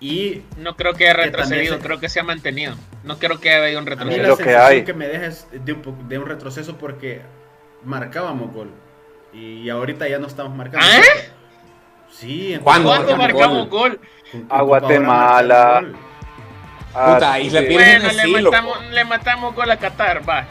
Y 0.00 0.42
no 0.58 0.76
creo 0.76 0.92
que 0.94 1.04
haya 1.04 1.14
retrocedido, 1.14 1.78
creo 1.78 2.00
que 2.00 2.08
se 2.08 2.20
ha 2.20 2.24
mantenido. 2.24 2.74
No 3.04 3.18
creo 3.18 3.40
que 3.40 3.50
haya 3.50 3.64
habido 3.64 3.80
un 3.80 3.86
retroceso. 3.86 4.20
A 4.20 4.22
mí 4.22 4.28
la 4.28 4.36
sensación 4.36 4.84
que, 4.84 4.94
me 4.94 5.08
deja 5.08 5.26
es 5.26 5.46
de 5.52 5.72
un, 5.72 6.08
de 6.08 6.18
un 6.18 6.26
retroceso 6.26 6.76
porque 6.76 7.22
marcábamos 7.84 8.52
gol. 8.52 8.70
Y 9.34 9.68
ahorita 9.68 10.08
ya 10.08 10.18
no 10.18 10.26
estamos 10.26 10.56
marcando. 10.56 10.86
¿Ah? 10.86 11.02
Sí, 12.10 12.58
¿Cuándo, 12.62 12.88
¿Cuándo 12.90 13.16
marcamos 13.16 13.68
gol? 13.68 14.00
A 14.48 14.62
Guatemala. 14.62 15.84
Puta, 16.92 17.40
y 17.40 17.50
bueno, 17.50 18.12
le, 18.12 18.42
matamos, 18.42 18.84
le 18.90 19.04
matamos 19.04 19.54
gol 19.54 19.70
a 19.72 19.76
Qatar, 19.76 20.28
va. 20.28 20.46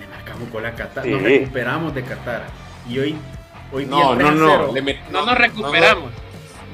Le 0.00 0.06
marcamos 0.06 0.50
gol 0.50 0.64
a 0.64 0.72
Qatar. 0.72 1.06
Nos 1.06 1.22
recuperamos 1.22 1.94
de 1.94 2.02
Qatar. 2.02 2.44
Y 2.88 2.98
hoy, 2.98 3.16
hoy 3.70 3.84
no, 3.84 4.14
no, 4.14 4.30
no, 4.30 4.72
no 5.10 5.26
nos 5.26 5.38
recuperamos. 5.38 6.10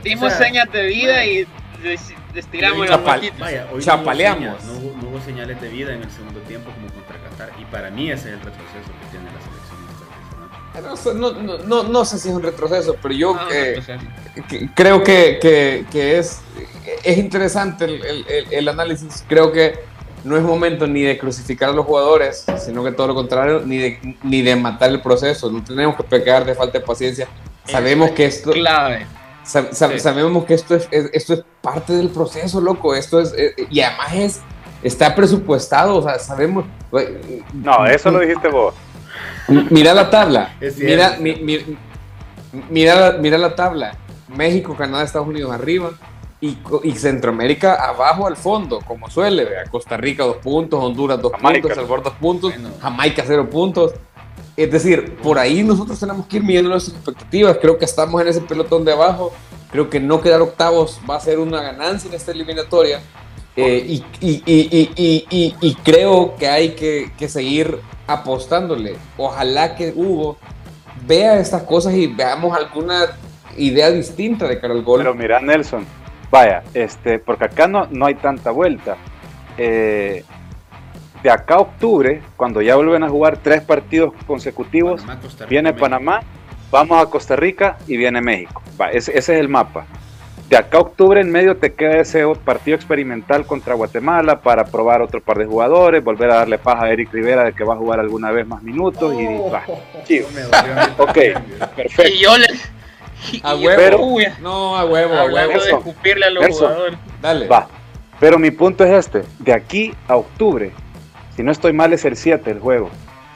Dimos 0.04 0.32
señas 0.34 0.70
de 0.70 0.84
vida 0.86 1.24
y 1.24 1.48
estiramos 2.34 2.88
la 2.88 2.96
Vaya, 2.98 3.66
hoy 3.72 3.82
Chapaleamos. 3.82 4.62
No 4.64 4.72
hubo, 4.74 4.96
no 5.02 5.08
hubo 5.08 5.20
señales 5.20 5.60
de 5.60 5.68
vida 5.68 5.92
en 5.94 6.02
el 6.02 6.10
segundo 6.10 6.40
tiempo 6.40 6.70
como 6.70 6.86
contra 6.92 7.18
Qatar. 7.18 7.50
Y 7.60 7.64
para 7.64 7.90
mí 7.90 8.08
ese 8.08 8.28
es 8.28 8.34
el 8.34 8.40
retroceso 8.40 8.92
que 9.00 9.06
tiene. 9.10 9.21
No, 10.80 11.32
no, 11.32 11.58
no, 11.58 11.82
no, 11.82 12.04
sé 12.04 12.18
si 12.18 12.30
es 12.30 12.34
un 12.34 12.42
retroceso, 12.42 12.96
pero 13.00 13.12
yo 13.12 13.36
creo 14.74 15.02
que, 15.04 15.84
es, 15.92 16.40
es 17.02 17.18
interesante 17.18 18.00
el, 18.50 18.68
análisis. 18.68 19.22
Creo 19.28 19.52
que 19.52 19.80
no 20.24 20.36
es 20.36 20.42
momento 20.42 20.86
ni 20.86 21.02
de 21.02 21.18
crucificar 21.18 21.70
a 21.70 21.72
los 21.72 21.84
jugadores, 21.84 22.46
sino 22.64 22.82
que 22.82 22.92
todo 22.92 23.08
lo 23.08 23.14
contrario, 23.14 23.62
ni 23.64 23.76
de, 23.76 24.16
ni 24.22 24.40
de 24.40 24.56
matar 24.56 24.90
el 24.90 25.02
proceso. 25.02 25.50
No 25.50 25.62
tenemos 25.62 25.94
que 25.96 26.04
pecar 26.04 26.44
de 26.46 26.54
falta 26.54 26.78
de 26.78 26.84
paciencia. 26.84 27.28
Sabemos 27.64 28.12
que 28.12 28.24
esto. 28.24 28.52
Clave. 28.52 29.06
Sabemos 29.44 30.44
que 30.46 30.54
esto 30.54 30.74
es, 30.74 30.88
esto 30.90 31.34
es 31.34 31.44
parte 31.60 31.92
del 31.92 32.08
proceso, 32.08 32.60
loco. 32.62 32.94
Esto 32.94 33.20
es. 33.20 33.34
Y 33.70 33.80
además 33.80 34.14
es. 34.14 34.40
Está 34.82 35.14
presupuestado, 35.14 35.96
o 35.96 36.02
sea, 36.02 36.18
sabemos. 36.18 36.64
No, 37.52 37.86
eso 37.86 38.10
lo 38.10 38.20
dijiste 38.20 38.48
vos. 38.48 38.74
Mira 39.48 39.94
la 39.94 40.10
tabla. 40.10 40.54
mira, 40.78 41.18
mira, 42.70 43.16
mira, 43.20 43.38
la 43.38 43.54
tabla. 43.54 43.96
México, 44.28 44.74
Canadá, 44.76 45.04
Estados 45.04 45.28
Unidos 45.28 45.52
arriba 45.52 45.90
y, 46.40 46.56
Centroamérica 46.92 47.74
abajo 47.74 48.26
al 48.26 48.36
fondo, 48.36 48.80
como 48.80 49.08
suele. 49.10 49.46
Costa 49.70 49.96
Rica 49.96 50.24
dos 50.24 50.38
puntos, 50.38 50.82
Honduras 50.82 51.20
dos 51.20 51.32
puntos, 51.32 51.70
El 51.70 51.76
Salvador 51.76 52.02
dos 52.02 52.14
puntos, 52.14 52.54
Jamaica 52.80 53.24
cero 53.26 53.48
puntos. 53.48 53.92
Es 54.56 54.70
decir, 54.70 55.16
por 55.16 55.38
ahí 55.38 55.62
nosotros 55.62 55.98
tenemos 55.98 56.26
que 56.26 56.36
ir 56.36 56.42
midiendo 56.42 56.70
nuestras 56.70 56.96
expectativas. 56.96 57.56
Creo 57.58 57.78
que 57.78 57.84
estamos 57.84 58.20
en 58.20 58.28
ese 58.28 58.40
pelotón 58.40 58.84
de 58.84 58.92
abajo. 58.92 59.32
Creo 59.70 59.88
que 59.88 60.00
no 60.00 60.20
quedar 60.20 60.42
octavos 60.42 61.00
va 61.08 61.16
a 61.16 61.20
ser 61.20 61.38
una 61.38 61.62
ganancia 61.62 62.08
en 62.08 62.14
esta 62.14 62.32
eliminatoria. 62.32 63.00
Eh, 63.56 64.00
y, 64.20 65.74
creo 65.82 66.36
que 66.36 66.48
hay 66.48 66.70
que, 66.70 67.10
que 67.18 67.28
seguir 67.28 67.78
apostándole. 68.06 68.96
Ojalá 69.16 69.76
que 69.76 69.92
Hugo 69.94 70.38
vea 71.06 71.38
estas 71.38 71.64
cosas 71.64 71.94
y 71.94 72.06
veamos 72.06 72.56
alguna 72.56 73.06
idea 73.56 73.90
distinta 73.90 74.48
de 74.48 74.58
cara 74.58 74.72
al 74.72 74.82
gol. 74.82 75.00
Pero 75.00 75.14
mira, 75.14 75.40
Nelson, 75.40 75.84
vaya, 76.30 76.62
este, 76.72 77.18
porque 77.18 77.44
acá 77.44 77.66
no, 77.66 77.86
no 77.90 78.06
hay 78.06 78.14
tanta 78.14 78.50
vuelta. 78.50 78.96
Eh, 79.58 80.24
de 81.22 81.30
acá 81.30 81.56
a 81.56 81.60
octubre, 81.60 82.22
cuando 82.36 82.62
ya 82.62 82.74
vuelven 82.74 83.04
a 83.04 83.08
jugar 83.08 83.38
tres 83.38 83.62
partidos 83.62 84.12
consecutivos, 84.26 85.02
viene 85.48 85.72
Panamá, 85.72 86.22
vamos 86.70 87.00
a 87.00 87.08
Costa 87.08 87.36
Rica 87.36 87.76
y 87.86 87.96
viene 87.96 88.20
México. 88.20 88.60
ese, 88.92 89.16
ese 89.16 89.34
es 89.34 89.40
el 89.40 89.48
mapa 89.48 89.86
de 90.52 90.58
acá 90.58 90.76
a 90.76 90.80
octubre 90.82 91.18
en 91.18 91.30
medio 91.30 91.56
te 91.56 91.72
queda 91.72 92.02
ese 92.02 92.26
partido 92.44 92.76
experimental 92.76 93.46
contra 93.46 93.72
Guatemala 93.72 94.42
para 94.42 94.66
probar 94.66 95.00
otro 95.00 95.22
par 95.22 95.38
de 95.38 95.46
jugadores, 95.46 96.04
volver 96.04 96.30
a 96.30 96.34
darle 96.36 96.58
paja 96.58 96.84
a 96.84 96.90
Eric 96.90 97.10
Rivera 97.10 97.44
de 97.44 97.54
que 97.54 97.64
va 97.64 97.72
a 97.72 97.78
jugar 97.78 98.00
alguna 98.00 98.30
vez 98.32 98.46
más 98.46 98.62
minutos 98.62 99.14
y 99.14 99.26
oh. 99.28 99.50
va. 99.50 99.64
ok, 100.98 101.18
perfecto. 101.74 102.02
Y 102.06 102.18
yo 102.18 102.36
le... 102.36 102.48
a 103.42 103.56
huevo. 103.56 104.18
no, 104.42 104.76
a 104.76 104.84
huevo, 104.84 105.14
a 105.14 105.24
huevo. 105.24 105.58
de 105.58 105.70
escupirle 105.70 106.26
a 106.26 106.30
los 106.30 106.46
jugadores. 106.48 106.98
Dale. 107.22 107.48
Va. 107.48 107.68
Pero 108.20 108.38
mi 108.38 108.50
punto 108.50 108.84
es 108.84 108.90
este, 108.90 109.22
de 109.38 109.54
aquí 109.54 109.94
a 110.06 110.16
octubre, 110.16 110.70
si 111.34 111.42
no 111.42 111.50
estoy 111.50 111.72
mal 111.72 111.94
es 111.94 112.04
el 112.04 112.14
7 112.14 112.50
el 112.50 112.60
juego. 112.60 112.90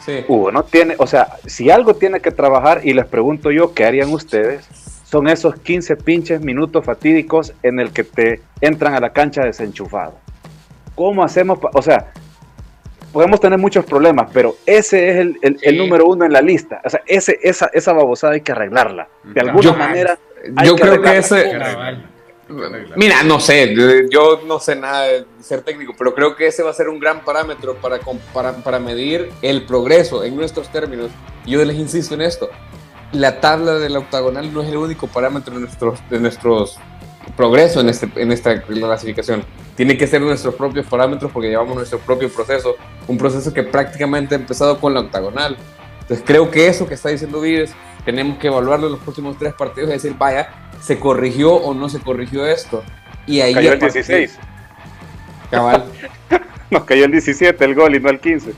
Sí. 0.05 0.23
Hugo, 0.29 0.53
no 0.53 0.65
tiene, 0.65 0.97
o 0.99 1.07
sea, 1.07 1.39
si 1.47 1.71
algo 1.71 1.95
tiene 1.95 2.21
que 2.21 2.31
trabajar 2.31 2.83
y 2.85 2.93
les 2.93 3.07
pregunto 3.07 3.51
yo, 3.51 3.73
¿qué 3.73 3.87
harían 3.87 4.11
ustedes? 4.11 4.69
Son 5.09 5.29
esos 5.29 5.55
15 5.61 5.97
pinches 5.97 6.41
minutos 6.41 6.85
fatídicos 6.85 7.53
en 7.63 7.79
el 7.79 7.93
que 7.93 8.03
te 8.03 8.43
entran 8.61 8.95
a 8.95 9.01
la 9.01 9.11
cancha 9.13 9.45
desenchufado. 9.45 10.19
¿Cómo 10.97 11.23
hacemos? 11.23 11.61
O 11.73 11.83
sea, 11.83 12.13
podemos 13.13 13.39
tener 13.39 13.59
muchos 13.59 13.85
problemas, 13.85 14.31
pero 14.33 14.57
ese 14.67 15.11
es 15.11 15.37
el, 15.43 15.79
número 15.79 16.07
uno 16.07 16.25
en 16.25 16.33
la 16.33 16.41
lista. 16.41 16.81
O 16.85 16.91
sea, 16.91 17.03
ese, 17.07 17.39
esa, 17.43 17.71
esa 17.73 17.93
babosada 17.93 18.33
hay 18.33 18.41
que 18.41 18.51
arreglarla. 18.51 19.07
De 19.23 19.41
alguna 19.43 19.73
manera. 19.75 20.19
yo 20.65 20.75
creo 20.75 21.01
que 21.01 21.19
ese. 21.19 21.57
Mira, 22.97 23.23
no 23.23 23.41
sé, 23.41 23.75
yo 24.11 24.43
no 24.47 24.59
sé 24.61 24.77
nada 24.77 25.03
de 25.05 25.25
ser 25.41 25.63
técnico, 25.63 25.95
pero 25.99 26.15
creo 26.15 26.37
que 26.37 26.47
ese 26.49 26.63
va 26.63 26.71
a 26.71 26.75
ser 26.75 26.89
un 26.89 26.99
gran 26.99 27.25
parámetro 27.25 27.77
para, 27.77 27.99
para, 28.33 28.53
para 28.55 28.79
medir 28.79 29.31
el 29.43 29.67
progreso 29.67 30.25
en 30.25 30.37
nuestros 30.37 30.71
términos. 30.71 31.11
Yo 31.45 31.65
les 31.65 31.77
insisto 31.77 32.15
en 32.15 32.23
esto 32.23 32.51
la 33.13 33.41
tabla 33.41 33.75
del 33.75 33.97
octagonal 33.97 34.53
no 34.53 34.63
es 34.63 34.69
el 34.69 34.77
único 34.77 35.07
parámetro 35.07 35.55
de 35.55 35.61
nuestros, 35.61 36.01
de 36.11 36.21
nuestros 36.21 36.79
progreso 37.37 37.81
en, 37.81 37.89
este, 37.89 38.09
en 38.17 38.33
esta 38.33 38.63
clasificación. 38.63 39.45
Tiene 39.75 39.99
que 39.99 40.07
ser 40.07 40.21
nuestros 40.23 40.55
propios 40.55 40.87
parámetros 40.87 41.31
porque 41.33 41.49
llevamos 41.49 41.77
nuestro 41.77 41.99
propio 41.99 42.31
proceso, 42.31 42.77
un 43.09 43.19
proceso 43.19 43.53
que 43.53 43.63
prácticamente 43.63 44.35
ha 44.35 44.39
empezado 44.39 44.81
con 44.81 44.95
la 44.95 45.01
octagonal. 45.01 45.57
Entonces 46.01 46.25
creo 46.25 46.51
que 46.51 46.69
eso 46.69 46.87
que 46.87 46.95
está 46.95 47.09
diciendo 47.09 47.41
Vives, 47.41 47.75
tenemos 48.05 48.39
que 48.39 48.47
evaluarlo 48.47 48.87
en 48.87 48.93
los 48.93 49.03
próximos 49.03 49.37
tres 49.39 49.53
partidos 49.55 49.91
y 49.91 49.95
decir, 49.95 50.15
vaya, 50.17 50.49
¿se 50.81 50.99
corrigió 50.99 51.55
o 51.55 51.75
no 51.75 51.89
se 51.89 52.01
corrigió 52.01 52.47
esto? 52.47 52.85
Y 53.27 53.41
ahí... 53.41 53.53
Cayó 53.53 53.73
el 53.73 53.81
16. 53.81 54.39
Cabal. 55.51 55.85
Nos 56.71 56.85
cayó 56.85 57.05
el 57.05 57.13
17 57.13 57.65
el 57.65 57.75
gol 57.75 57.95
y 57.95 58.01
no 58.01 58.11
el 58.11 58.21
15. 58.21 58.53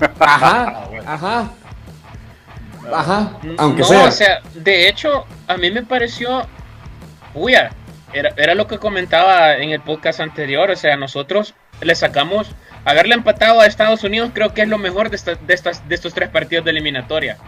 Ajá, 0.00 0.10
ah, 0.20 0.88
ajá. 1.06 1.50
Ajá, 2.92 3.38
aunque 3.58 3.82
no, 3.82 4.04
o 4.04 4.10
sea, 4.10 4.40
de 4.54 4.88
hecho, 4.88 5.26
a 5.46 5.56
mí 5.56 5.70
me 5.70 5.82
pareció, 5.82 6.46
uy, 7.34 7.54
era, 7.54 8.34
era 8.36 8.54
lo 8.54 8.66
que 8.66 8.78
comentaba 8.78 9.56
en 9.56 9.70
el 9.70 9.80
podcast 9.80 10.20
anterior, 10.20 10.70
o 10.70 10.76
sea, 10.76 10.96
nosotros 10.96 11.54
le 11.80 11.94
sacamos, 11.94 12.48
haberle 12.84 13.14
empatado 13.14 13.60
a 13.60 13.66
Estados 13.66 14.04
Unidos 14.04 14.30
creo 14.34 14.54
que 14.54 14.62
es 14.62 14.68
lo 14.68 14.78
mejor 14.78 15.10
de, 15.10 15.36
de, 15.46 15.54
estas, 15.54 15.88
de 15.88 15.94
estos 15.94 16.14
tres 16.14 16.28
partidos 16.28 16.64
de 16.64 16.70
eliminatoria. 16.70 17.38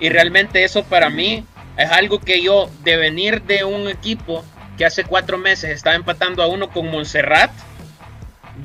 Y 0.00 0.08
realmente 0.08 0.64
eso 0.64 0.84
para 0.84 1.10
mí 1.10 1.44
es 1.76 1.90
algo 1.90 2.20
que 2.20 2.42
yo, 2.42 2.68
de 2.82 2.96
venir 2.96 3.42
de 3.42 3.64
un 3.64 3.88
equipo 3.88 4.44
que 4.76 4.84
hace 4.84 5.04
cuatro 5.04 5.38
meses 5.38 5.70
estaba 5.70 5.96
empatando 5.96 6.42
a 6.42 6.46
uno 6.46 6.70
con 6.70 6.90
Montserrat, 6.90 7.50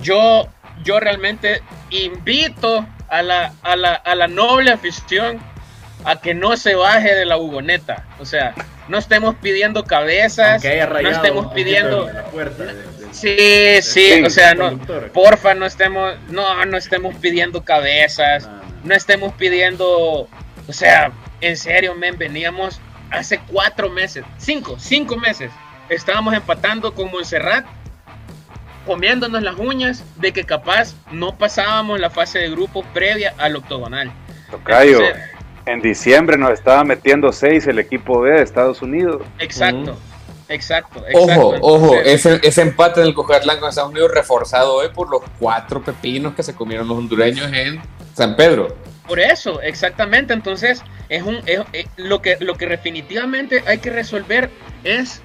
yo, 0.01 0.47
yo 0.83 0.99
realmente 0.99 1.61
invito 1.89 2.85
a 3.09 3.21
la, 3.21 3.53
a 3.61 3.75
la, 3.75 3.93
a 3.93 4.15
la 4.15 4.27
noble 4.27 4.71
afición 4.71 5.39
a 6.03 6.19
que 6.19 6.33
no 6.33 6.55
se 6.57 6.75
baje 6.75 7.13
de 7.13 7.25
la 7.25 7.37
hugoneta. 7.37 8.05
O 8.19 8.25
sea, 8.25 8.53
no 8.87 8.97
estemos 8.97 9.35
pidiendo 9.35 9.83
cabezas, 9.83 10.63
no 10.63 11.09
estemos 11.09 11.53
pidiendo... 11.53 12.09
sí, 13.11 13.81
sí, 13.81 14.23
o 14.23 14.29
sea, 14.29 14.53
no, 14.53 14.77
porfa, 15.13 15.53
no 15.53 15.65
estemos, 15.65 16.15
no, 16.29 16.65
no 16.65 16.77
estemos 16.77 17.15
pidiendo 17.15 17.63
cabezas, 17.63 18.49
no, 18.83 18.95
estemos 18.95 19.33
pidiendo, 19.33 19.87
o 20.67 20.73
sea, 20.73 21.11
en 21.41 21.57
serio, 21.57 21.95
men, 21.95 22.17
veníamos 22.17 22.79
hace 23.11 23.39
cuatro 23.39 23.89
meses, 23.89 24.23
cinco, 24.37 24.77
cinco 24.79 25.17
meses, 25.17 25.51
estábamos 25.89 26.33
empatando 26.33 26.93
con 26.93 27.11
Montserrat, 27.11 27.65
comiéndonos 28.85 29.43
las 29.43 29.57
uñas 29.57 30.03
de 30.15 30.31
que 30.31 30.45
capaz 30.45 30.95
no 31.11 31.37
pasábamos 31.37 31.99
la 31.99 32.09
fase 32.09 32.39
de 32.39 32.49
grupo 32.49 32.83
previa 32.93 33.33
al 33.37 33.57
octogonal. 33.57 34.11
Tocayo. 34.49 35.01
En 35.67 35.81
diciembre 35.81 36.37
nos 36.37 36.51
estaba 36.51 36.83
metiendo 36.85 37.31
seis 37.33 37.67
el 37.67 37.77
equipo 37.77 38.21
B 38.21 38.31
de 38.31 38.41
Estados 38.41 38.81
Unidos. 38.81 39.21
Exacto. 39.39 39.97
Exacto, 40.49 41.03
Ojo, 41.13 41.55
ojo, 41.59 41.95
ese, 41.95 42.39
ese, 42.41 42.61
empate 42.61 43.01
del 43.01 43.13
Cojatlán 43.13 43.59
con 43.59 43.67
Estados 43.67 43.91
Unidos 43.91 44.11
reforzado 44.13 44.75
hoy 44.75 44.87
por 44.93 45.09
los 45.09 45.21
cuatro 45.37 45.83
pepinos 45.83 46.35
que 46.35 46.41
se 46.41 46.55
comieron 46.55 46.87
los 46.87 46.97
hondureños 46.97 47.51
en 47.51 47.81
San 48.13 48.37
Pedro. 48.37 48.73
Por 49.05 49.19
eso, 49.19 49.59
exactamente. 49.59 50.33
Entonces, 50.33 50.81
es 51.09 51.23
un 51.23 51.41
lo 51.97 52.21
que 52.21 52.37
lo 52.39 52.55
que 52.55 52.65
definitivamente 52.65 53.61
hay 53.67 53.79
que 53.79 53.89
resolver 53.89 54.49
es 54.85 55.21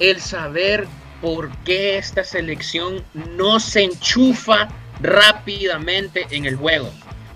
el 0.00 0.20
saber 0.20 0.88
por 1.20 1.50
qué 1.58 1.96
esta 1.96 2.24
selección 2.24 3.04
no 3.36 3.60
se 3.60 3.84
enchufa 3.84 4.68
rápidamente 5.00 6.26
en 6.30 6.46
el 6.46 6.56
juego. 6.56 6.90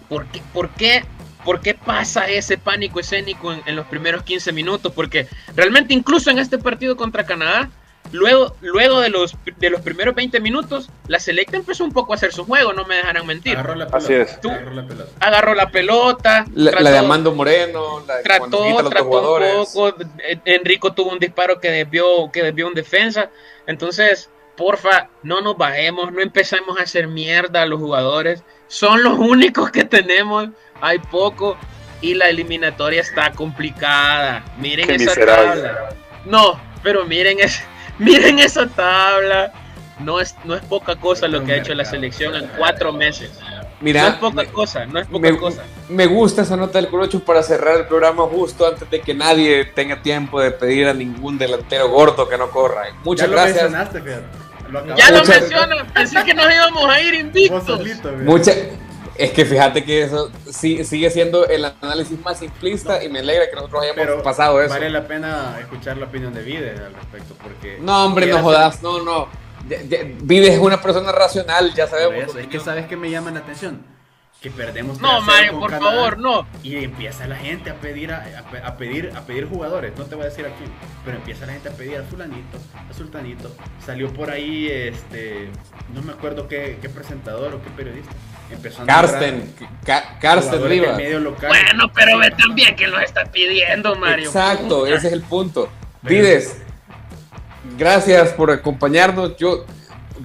¿Por 0.09 0.27
qué, 0.27 0.43
por 0.53 0.71
qué 0.71 1.05
¿Por 1.45 1.61
qué 1.61 1.75
pasa 1.75 2.29
ese 2.29 2.59
pánico 2.59 3.01
escénico 3.01 3.53
en, 3.53 3.77
los 3.77 3.87
primeros 3.87 4.23
15 4.23 4.53
minutos? 4.53 4.93
Porque 4.95 5.27
realmente 5.55 5.95
incluso 5.95 6.31
en 6.31 6.39
este 6.39 6.59
partido 6.59 6.97
contra 6.97 7.25
Canadá, 7.25 7.71
luego, 8.13 8.55
luego 8.61 9.01
de, 9.01 9.09
los, 9.11 9.35
de 9.59 9.71
los 9.71 9.81
primeros 9.81 10.15
20 10.15 10.41
minutos, 10.41 10.91
la 11.07 11.19
selecta 11.19 11.57
empezó 11.57 11.85
un 11.85 11.93
poco 11.93 12.13
a 12.13 12.17
hacer 12.17 12.33
su 12.33 12.45
juego, 12.45 12.73
no 12.73 12.85
me 12.85 12.97
dejarán 12.97 13.27
mentir. 13.27 13.55
Agarró 13.57 13.75
la 13.77 13.87
pelota. 13.87 13.97
Así 14.05 14.13
es. 14.15 14.39
Agarró 14.45 14.75
la 14.75 14.87
pelota. 14.87 15.11
Agarró 15.21 15.55
la 15.55 15.71
pelota. 15.71 16.45
La, 16.55 16.71
trató- 16.71 16.85
la 16.85 16.91
de 16.91 16.99
Amando 16.99 17.33
Moreno, 17.33 18.05
la 18.07 18.17
de 18.17 18.23
trató, 18.25 18.47
quita 18.65 18.81
a 18.81 18.83
los 18.83 18.91
trató 18.91 19.05
un 19.05 19.67
poco. 19.67 19.95
En- 20.27 20.43
Enrico 20.45 20.93
tuvo 20.93 21.13
un 21.13 21.19
disparo 21.19 21.61
que 21.61 21.71
desvió, 21.71 22.31
que 22.33 22.43
desvió 22.43 22.67
un 22.67 22.75
defensa. 22.75 23.31
Entonces, 23.67 24.31
porfa, 24.57 25.09
no 25.23 25.41
nos 25.41 25.57
bajemos, 25.57 26.13
no 26.13 26.21
empecemos 26.21 26.79
a 26.79 26.83
hacer 26.83 27.07
mierda 27.07 27.63
a 27.63 27.67
los 27.67 27.79
jugadores. 27.79 28.43
Son 28.67 29.03
los 29.03 29.19
únicos 29.19 29.71
que 29.71 29.85
tenemos. 29.85 30.49
Hay 30.81 30.99
poco. 30.99 31.57
Y 32.01 32.15
la 32.15 32.29
eliminatoria 32.29 33.01
está 33.01 33.33
complicada. 33.33 34.45
Miren 34.59 34.87
Qué 34.87 34.95
esa 34.95 35.07
miserable. 35.11 35.63
tabla. 35.63 35.89
No, 36.25 36.61
pero 36.83 37.05
miren, 37.05 37.41
es, 37.41 37.61
miren 37.99 38.39
esa 38.39 38.67
tabla. 38.69 39.53
No 39.99 40.21
es, 40.21 40.37
no 40.45 40.55
es 40.55 40.63
poca 40.63 40.95
cosa 40.95 41.27
lo 41.27 41.43
que 41.45 41.53
ha 41.55 41.57
hecho 41.57 41.75
la 41.75 41.85
selección 41.85 42.37
en 42.37 42.47
cuatro 42.57 42.93
meses. 42.93 43.33
Mira, 43.81 44.03
no 44.03 44.09
es 44.11 44.15
poca 44.15 44.35
me- 44.37 44.47
cosa, 44.47 44.87
no 44.87 45.01
es 45.01 45.07
poca 45.09 45.31
me, 45.31 45.37
cosa. 45.39 45.63
me 45.89 46.07
gusta 46.07 46.43
esa 46.43 46.57
nota 46.57 46.79
del 46.81 46.89
Colocho 46.89 47.19
para 47.25 47.43
cerrar 47.43 47.79
el 47.79 47.87
programa 47.87 48.23
justo 48.25 48.65
antes 48.67 48.89
de 48.91 49.01
que 49.01 49.13
nadie 49.15 49.65
tenga 49.65 50.01
tiempo 50.01 50.41
de 50.41 50.53
pedir 50.53 50.87
a 50.87 50.95
ningún 50.95 51.37
delantero 51.37 51.89
gordo 51.89 52.29
que 52.29 52.39
no 52.39 52.49
corra. 52.51 52.83
Muchas 53.05 53.27
ya 53.29 53.33
gracias. 53.33 53.57
lo 53.57 53.71
mencionaste, 53.71 54.03
fíjate. 54.03 54.71
Lo 54.71 54.97
Ya 54.97 55.11
lo 55.11 55.19
Muchas- 55.19 55.41
menciono, 55.41 55.75
pensé 55.95 56.25
que 56.25 56.35
nos 56.35 56.53
íbamos 56.55 56.85
a 56.89 57.01
ir 57.01 57.15
invictos. 57.15 57.65
solito, 57.67 58.09
fíjate. 58.09 58.25
Mucha, 58.25 58.53
es 59.19 59.31
que 59.33 59.45
fíjate 59.45 59.85
que 59.85 60.03
eso 60.03 60.31
sí- 60.51 60.85
sigue 60.85 61.11
siendo 61.11 61.47
el 61.47 61.65
análisis 61.65 62.19
más 62.25 62.39
simplista 62.39 63.03
y 63.05 63.09
me 63.09 63.19
alegra 63.19 63.49
que 63.51 63.57
nosotros 63.57 63.83
hayamos 63.83 64.01
Pero 64.01 64.23
pasado 64.23 64.61
eso. 64.63 64.71
vale 64.73 64.89
la 64.91 65.07
pena 65.07 65.57
escuchar 65.61 65.97
la 65.97 66.07
opinión 66.07 66.33
de 66.33 66.43
Vide 66.43 66.71
al 66.71 66.95
respecto, 66.95 67.35
porque... 67.43 67.79
No, 67.81 68.05
hombre, 68.07 68.27
no 68.27 68.39
jodas, 68.43 68.83
no, 68.83 69.03
no. 69.03 69.29
Vives 70.23 70.55
es 70.55 70.59
una 70.59 70.81
persona 70.81 71.13
racional, 71.13 71.75
ya 71.75 71.87
sabemos. 71.87 72.31
eso, 72.31 72.39
es 72.39 72.47
que 72.47 72.61
sabes 72.61 72.87
que 72.87 72.97
me 72.97 73.11
llama 73.11 73.31
la 73.31 73.41
atención. 73.41 73.85
Que 74.41 74.53
perdemos 74.53 75.01
No, 75.01 75.19
3-0 75.21 75.23
Mario, 75.27 75.59
por 75.59 75.71
Canadá, 75.71 75.91
favor, 75.97 76.19
no. 76.19 76.47
Y 76.63 76.77
empieza 76.85 77.27
la 77.27 77.35
gente 77.35 77.71
a 77.71 77.75
pedir 77.81 78.13
a, 78.13 78.19
a 78.39 78.49
pe- 78.49 78.63
a 78.63 78.77
pedir 78.77 79.13
a 79.17 79.23
pedir 79.23 79.49
jugadores, 79.49 79.93
no 79.99 80.05
te 80.05 80.15
voy 80.15 80.27
a 80.27 80.29
decir 80.29 80.47
aquí, 80.47 80.63
pero 81.05 81.17
empieza 81.17 81.45
la 81.45 81.55
gente 81.55 81.69
a 81.71 81.73
pedir 81.73 81.97
a 81.99 82.05
fulanito, 82.05 82.57
a 82.89 82.95
sultanito. 82.95 83.51
Salió 83.85 84.13
por 84.13 84.31
ahí 84.31 84.69
este 84.71 85.49
no 85.93 86.03
me 86.03 86.13
acuerdo 86.13 86.47
qué, 86.47 86.79
qué 86.81 86.89
presentador 86.89 87.53
o 87.55 87.63
qué 87.65 87.71
periodista. 87.71 88.13
Ka- 89.85 90.19
Karsten 90.21 90.53
jugadores 90.53 90.61
del 90.61 90.69
Rivas. 90.69 90.97
medio 90.97 91.21
local. 91.21 91.49
Bueno, 91.49 91.91
pero 91.95 92.19
ve 92.19 92.31
también 92.33 92.75
que 92.77 92.87
lo 92.87 92.99
está 93.01 93.25
pidiendo, 93.27 93.95
Mario. 93.97 94.27
Exacto, 94.27 94.87
ese 94.87 95.09
es 95.09 95.13
el 95.13 95.23
punto. 95.23 95.69
Vides, 96.03 96.57
gracias 97.77 98.31
por 98.31 98.51
acompañarnos. 98.51 99.37
Yo 99.37 99.65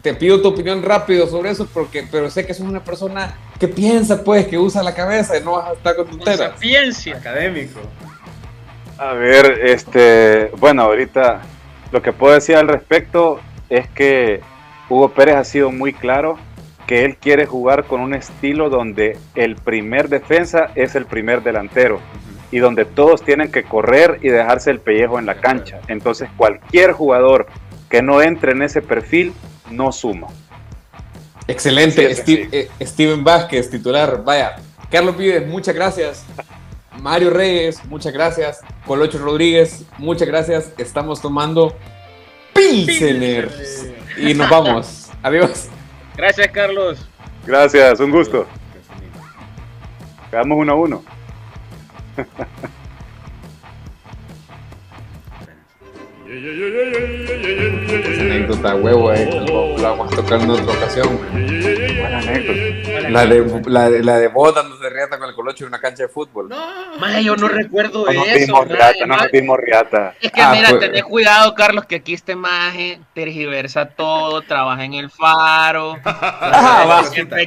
te 0.02 0.14
pido 0.14 0.42
tu 0.42 0.50
opinión 0.50 0.84
rápido 0.84 1.28
sobre 1.28 1.52
eso, 1.52 1.68
porque, 1.74 2.06
pero 2.12 2.30
sé 2.30 2.46
que 2.46 2.54
sos 2.54 2.66
una 2.68 2.84
persona 2.84 3.36
que 3.60 3.68
piensa, 3.68 4.24
pues, 4.24 4.48
que 4.48 4.58
usa 4.58 4.84
la 4.84 4.94
cabeza 4.94 5.38
y 5.38 5.44
no 5.44 5.54
vas 5.54 5.70
a 5.70 5.74
estar 5.74 5.96
con 5.96 6.06
Con 6.08 6.18
tonteras. 6.20 6.54
sapiencia. 6.54 7.18
académico. 7.18 7.80
A 8.98 9.14
ver, 9.14 9.60
este, 9.66 10.52
bueno, 10.58 10.84
ahorita 10.84 11.42
lo 11.92 12.02
que 12.02 12.14
puedo 12.14 12.34
decir 12.34 12.56
al 12.56 12.68
respecto 12.68 13.40
es 13.70 13.88
que 13.90 14.42
Hugo 14.90 15.10
Pérez 15.10 15.36
ha 15.36 15.44
sido 15.44 15.72
muy 15.72 15.94
claro 15.94 16.38
que 16.88 17.06
él 17.06 17.18
quiere 17.18 17.46
jugar 17.46 17.86
con 17.86 18.02
un 18.02 18.14
estilo 18.14 18.70
donde 18.70 19.18
el 19.36 19.56
primer 19.56 20.10
defensa 20.10 20.72
es 20.76 20.96
el 20.96 21.06
primer 21.06 21.42
delantero 21.44 22.00
y 22.52 22.60
donde 22.60 22.86
todos 22.86 23.24
tienen 23.24 23.52
que 23.52 23.64
correr 23.64 24.20
y 24.22 24.30
dejarse 24.30 24.70
el 24.70 24.80
pellejo 24.80 25.18
en 25.18 25.26
la 25.26 25.36
cancha. 25.36 25.80
Entonces 25.88 26.30
cualquier 26.38 26.92
jugador 26.92 27.48
que 27.90 28.02
no 28.02 28.22
entre 28.22 28.52
en 28.52 28.62
ese 28.64 28.82
perfil 28.82 29.34
no 29.72 29.92
suma. 29.92 30.28
Excelente, 31.48 32.08
Sí, 32.10 32.16
sí, 32.16 32.22
Steve- 32.22 32.50
eh, 32.80 32.86
Steven 32.86 33.24
Vázquez, 33.24 33.70
titular. 33.70 34.24
Vaya, 34.24 34.56
Carlos 34.92 35.18
Vives, 35.18 35.48
muchas 35.48 35.76
gracias. 35.76 36.26
Mario 37.00 37.32
Reyes, 37.32 37.84
muchas 37.86 38.14
gracias. 38.14 38.60
Colocho 38.86 39.18
Rodríguez, 39.18 39.84
muchas 39.98 40.28
gracias. 40.28 40.72
Estamos 40.78 41.22
tomando 41.22 41.76
Pilseners. 42.54 43.88
Y 44.18 44.34
nos 44.36 44.50
vamos. 44.50 45.10
Adiós. 45.24 45.68
Gracias, 46.16 46.48
Carlos. 46.52 47.08
Gracias, 47.46 48.00
un 48.00 48.12
gusto. 48.12 48.46
Quedamos 50.30 50.58
uno 50.58 50.72
a 50.74 50.76
uno. 50.76 51.04
Anécdota, 58.20 58.76
huevo, 58.76 59.14
eh, 59.14 59.30
lo, 59.48 59.78
lo 59.78 59.82
vamos 59.84 60.12
a 60.12 60.16
tocar 60.16 60.42
en 60.42 60.50
otra 60.50 60.74
ocasión. 60.74 61.20
Buena 61.32 62.18
anécdota. 62.20 63.10
La 63.10 63.26
de, 63.28 63.62
la, 63.68 63.90
de, 63.90 64.04
la 64.04 64.18
de 64.18 64.28
vos 64.30 64.56
dándose 64.56 64.90
riata 64.90 65.20
con 65.20 65.30
el 65.30 65.36
Colocho 65.36 65.66
en 65.66 65.68
una 65.68 65.80
cancha 65.80 66.04
de 66.04 66.10
fútbol. 66.10 66.50
Maje, 67.00 67.24
yo 67.24 67.36
no 67.36 67.48
recuerdo 67.48 68.06
No 68.12 68.26
eso. 68.26 68.64
riata, 68.66 69.06
no 69.06 69.18
nos 69.18 69.32
dimos 69.32 69.58
riata. 69.60 70.16
Es 70.22 70.32
que 70.32 70.42
Ah, 70.42 70.52
mira, 70.56 70.70
pues- 70.70 70.80
tenés 70.80 71.04
cuidado, 71.04 71.54
Carlos, 71.54 71.86
que 71.86 71.96
aquí 71.98 72.14
este 72.16 72.36
maje 72.36 73.00
tergiversa 73.14 73.86
todo, 73.88 74.42
trabaja 74.42 74.84
en 74.86 74.94
el 74.96 75.12
faro. 75.12 75.98
Ah, 76.06 76.86
va. 76.88 77.04
siempre 77.04 77.44